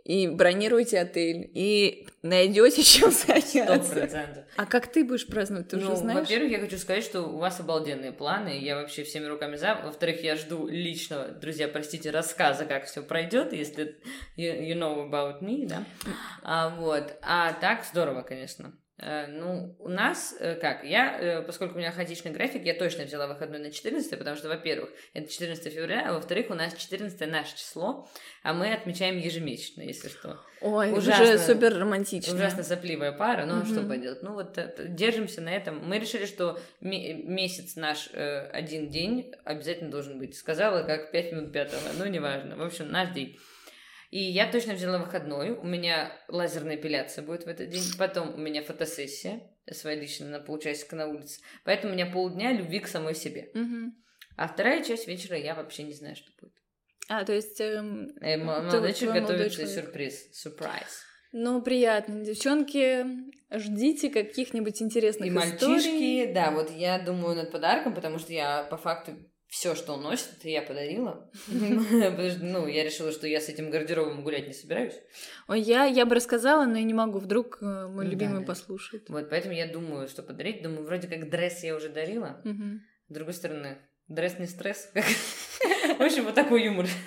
и 0.03 0.27
бронируйте 0.27 0.99
отель, 0.99 1.51
и 1.53 2.07
найдете 2.23 2.81
чем 2.83 3.11
Сто 3.11 3.27
заняться. 3.27 3.93
процентов. 3.93 4.45
А 4.57 4.65
как 4.65 4.91
ты 4.91 5.03
будешь 5.03 5.27
праздновать, 5.27 5.67
ты 5.67 5.77
ну, 5.77 5.85
уже 5.85 5.97
знаешь? 5.97 6.21
во-первых, 6.21 6.51
я 6.51 6.59
хочу 6.59 6.77
сказать, 6.79 7.03
что 7.03 7.21
у 7.21 7.37
вас 7.37 7.59
обалденные 7.59 8.11
планы, 8.11 8.57
я 8.59 8.75
вообще 8.75 9.03
всеми 9.03 9.25
руками 9.25 9.55
за. 9.55 9.75
Во-вторых, 9.75 10.23
я 10.23 10.35
жду 10.35 10.67
личного, 10.67 11.27
друзья, 11.27 11.67
простите, 11.67 12.09
рассказа, 12.09 12.65
как 12.65 12.85
все 12.85 13.03
пройдет, 13.03 13.53
если 13.53 13.99
you, 14.35 14.59
you 14.59 14.73
know 14.73 15.07
about 15.07 15.43
me, 15.43 15.67
да. 15.67 15.83
А, 16.41 16.69
вот. 16.69 17.15
А 17.21 17.53
так 17.53 17.85
здорово, 17.85 18.23
конечно. 18.23 18.73
Э, 19.01 19.27
Ну, 19.27 19.75
у 19.79 19.87
нас, 19.87 20.35
э, 20.39 20.55
как, 20.55 20.83
я, 20.83 21.17
э, 21.19 21.41
поскольку 21.41 21.75
у 21.75 21.77
меня 21.77 21.91
хаотичный 21.91 22.31
график, 22.31 22.63
я 22.65 22.73
точно 22.73 23.05
взяла 23.05 23.27
выходной 23.27 23.59
на 23.59 23.71
14, 23.71 24.17
потому 24.17 24.35
что, 24.35 24.49
во-первых, 24.49 24.89
это 25.13 25.31
14 25.31 25.73
февраля, 25.73 26.09
а 26.09 26.13
во-вторых, 26.13 26.47
у 26.49 26.53
нас 26.53 26.73
14 26.73 27.25
наше 27.27 27.55
число, 27.57 28.09
а 28.43 28.53
мы 28.53 28.73
отмечаем 28.73 29.17
ежемесячно, 29.17 29.81
если 29.83 30.09
что. 30.09 30.39
Ой, 30.61 30.91
Ужасно. 30.91 31.23
уже 31.23 31.37
супер 31.39 31.77
романтично. 31.77 32.33
Ужасно 32.35 32.63
сопливая 32.63 33.13
пара, 33.13 33.45
но 33.45 33.63
что 33.63 33.75
Мгм. 33.81 33.89
поделать. 33.89 34.21
Ну 34.23 34.33
вот 34.33 34.59
держимся 34.89 35.39
на 35.41 35.49
этом. 35.55 35.79
Мы 35.87 35.99
решили, 35.99 36.25
что 36.25 36.59
ме- 36.81 37.13
месяц 37.13 37.77
наш 37.77 38.09
один 38.13 38.89
день 38.89 39.33
обязательно 39.45 39.89
должен 39.89 40.19
быть. 40.19 40.35
Сказала, 40.35 40.83
как 40.83 41.11
5 41.11 41.31
минут 41.31 41.53
пятого, 41.53 41.81
ну 41.97 42.05
неважно. 42.05 42.57
В 42.57 42.61
общем, 42.61 42.91
наш 42.91 43.09
день. 43.11 43.39
И 44.09 44.19
я 44.19 44.51
точно 44.51 44.73
взяла 44.73 44.97
выходной. 44.97 45.51
У 45.51 45.63
меня 45.65 46.11
лазерная 46.27 46.75
эпиляция 46.75 47.23
будет 47.23 47.43
в 47.43 47.47
этот 47.47 47.69
день. 47.69 47.83
Потом 47.97 48.33
у 48.33 48.37
меня 48.37 48.63
фотосессия 48.63 49.41
своя 49.71 49.99
личная 49.99 50.29
на 50.29 50.39
полчасика 50.39 50.95
на 50.95 51.07
улице. 51.07 51.41
Поэтому 51.63 51.93
у 51.93 51.95
меня 51.95 52.07
полдня 52.07 52.51
любви 52.51 52.79
к 52.79 52.87
самой 52.87 53.13
себе. 53.13 53.51
А 54.35 54.47
вторая 54.47 54.83
часть 54.83 55.07
вечера 55.07 55.37
я 55.37 55.53
вообще 55.53 55.83
не 55.83 55.93
знаю, 55.93 56.15
что 56.15 56.31
будет. 56.41 56.53
А, 57.07 57.23
то 57.25 57.33
есть... 57.33 57.59
эм, 57.59 58.09
Э, 58.21 58.37
молодой 58.37 58.93
человек 58.93 59.23
молодой 59.23 59.37
готовится 59.49 59.67
сюрприз. 59.67 60.31
Сюрприз. 60.31 61.03
Ну, 61.31 61.61
приятно. 61.61 62.23
Девчонки, 62.23 63.05
ждите 63.51 64.09
каких-нибудь 64.09 64.81
интересных 64.81 65.27
И 65.27 65.29
историй. 65.29 65.71
мальчишки, 65.73 66.33
да, 66.33 66.51
вот 66.51 66.71
я 66.71 66.99
думаю 66.99 67.35
над 67.35 67.51
подарком, 67.51 67.93
потому 67.93 68.17
что 68.19 68.31
я 68.33 68.63
по 68.63 68.77
факту 68.77 69.13
все, 69.49 69.73
что 69.73 69.93
он 69.93 70.03
носит, 70.03 70.27
это 70.37 70.47
я 70.47 70.61
подарила. 70.61 71.27
Потому 71.47 72.29
что, 72.29 72.39
Ну, 72.43 72.67
я 72.67 72.83
решила, 72.83 73.11
что 73.11 73.27
я 73.27 73.41
с 73.41 73.49
этим 73.49 73.71
гардеробом 73.71 74.23
гулять 74.23 74.47
не 74.47 74.53
собираюсь. 74.53 74.93
Ой, 75.47 75.59
я, 75.59 75.85
я 75.85 76.05
бы 76.05 76.15
рассказала, 76.15 76.65
но 76.65 76.77
я 76.77 76.83
не 76.83 76.93
могу. 76.93 77.17
Вдруг 77.17 77.57
э, 77.61 77.65
мой 77.87 77.89
Ну 77.89 78.03
да, 78.03 78.09
любимый 78.09 78.41
да. 78.41 78.45
послушает. 78.45 79.09
Вот, 79.09 79.29
поэтому 79.29 79.55
я 79.55 79.65
думаю, 79.67 80.07
что 80.07 80.21
подарить. 80.21 80.61
Думаю, 80.61 80.85
вроде 80.85 81.07
как 81.07 81.29
дресс 81.29 81.63
я 81.63 81.75
уже 81.75 81.89
дарила. 81.89 82.41
С 82.43 83.13
другой 83.13 83.33
стороны, 83.33 83.79
дресс 84.07 84.37
не 84.37 84.45
стресс. 84.45 84.91
В 85.97 86.01
общем, 86.01 86.25
вот 86.25 86.35
такой 86.35 86.63
юмор. 86.63 86.85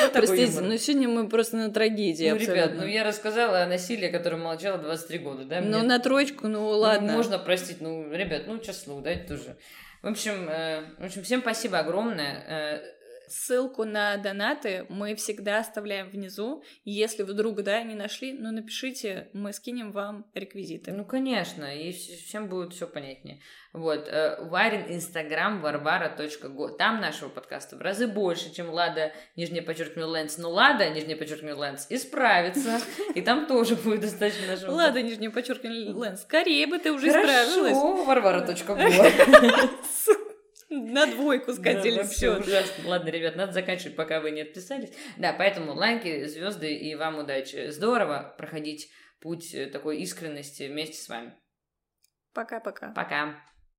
Вот 0.00 0.12
Простите, 0.12 0.60
но 0.60 0.76
сегодня 0.76 1.08
мы 1.08 1.28
просто 1.28 1.56
на 1.56 1.70
трагедии 1.70 2.30
Ну, 2.30 2.36
ребят, 2.36 2.72
ну 2.74 2.86
я 2.86 3.04
рассказала 3.04 3.62
о 3.62 3.66
насилии, 3.66 4.08
которое 4.08 4.36
молчала 4.36 4.78
23 4.78 5.18
года, 5.18 5.44
да? 5.44 5.60
Ну, 5.60 5.78
Мне 5.78 5.82
на 5.82 5.98
троечку, 5.98 6.46
ну 6.46 6.60
Ну, 6.60 6.68
ладно. 6.68 7.12
Можно 7.12 7.38
простить, 7.38 7.80
ну, 7.80 8.10
ребят, 8.12 8.44
ну, 8.46 8.58
честно, 8.58 9.00
дайте 9.00 9.24
тоже. 9.26 9.56
В 10.02 10.06
общем, 10.06 10.48
э, 10.48 10.84
в 10.98 11.04
общем, 11.04 11.22
всем 11.22 11.40
спасибо 11.40 11.78
огромное. 11.78 12.44
Э, 12.46 12.97
Ссылку 13.28 13.84
на 13.84 14.16
донаты 14.16 14.86
мы 14.88 15.14
всегда 15.14 15.58
оставляем 15.58 16.08
внизу. 16.08 16.62
Если 16.84 17.22
вдруг, 17.22 17.62
да, 17.62 17.82
не 17.82 17.94
нашли, 17.94 18.32
ну 18.32 18.50
напишите, 18.50 19.28
мы 19.32 19.52
скинем 19.52 19.92
вам 19.92 20.26
реквизиты. 20.34 20.92
Ну, 20.92 21.04
конечно, 21.04 21.64
и 21.64 21.92
всем 21.92 22.48
будет 22.48 22.72
все 22.72 22.86
понятнее. 22.86 23.40
Вот, 23.72 24.08
э, 24.08 24.38
Варин 24.48 24.86
Инстаграм 24.88 25.60
варвара.го. 25.60 26.68
Там 26.70 27.00
нашего 27.00 27.28
подкаста 27.28 27.76
в 27.76 27.80
разы 27.80 28.06
больше, 28.06 28.52
чем 28.52 28.70
Лада, 28.70 29.12
нижнее 29.36 29.62
подчеркивание, 29.62 30.06
Лэнс. 30.06 30.38
Но 30.38 30.50
Лада, 30.50 30.88
нижнее 30.88 31.16
подчеркивание, 31.16 31.54
Лэнс, 31.54 31.86
исправится. 31.90 32.80
И 33.14 33.20
там 33.20 33.46
тоже 33.46 33.76
будет 33.76 34.00
достаточно 34.00 34.46
нашего... 34.46 34.72
Лада, 34.72 35.02
нижнее 35.02 35.30
подчеркивание, 35.30 35.92
Лэнс. 35.92 36.22
Скорее 36.22 36.66
бы 36.66 36.78
ты 36.78 36.92
уже 36.92 37.08
исправилась. 37.08 37.74
Хорошо, 37.74 38.04
варвара.го. 38.04 40.18
На 40.70 41.06
двойку 41.06 41.52
скатились, 41.54 41.96
да, 41.96 42.04
все. 42.04 42.38
ужасно. 42.38 42.88
Ладно, 42.88 43.08
ребят, 43.08 43.36
надо 43.36 43.52
заканчивать, 43.52 43.96
пока 43.96 44.20
вы 44.20 44.32
не 44.32 44.42
отписались. 44.42 44.92
Да, 45.16 45.32
поэтому 45.32 45.72
лайки, 45.72 46.26
звезды 46.26 46.74
и 46.74 46.94
вам 46.94 47.18
удачи. 47.18 47.70
Здорово 47.70 48.34
проходить 48.36 48.90
путь 49.20 49.56
такой 49.72 49.98
искренности 49.98 50.64
вместе 50.68 51.02
с 51.02 51.08
вами. 51.08 51.34
Пока-пока. 52.34 52.88
Пока. 52.88 53.02
-пока. 53.02 53.32
Пока. 53.34 53.57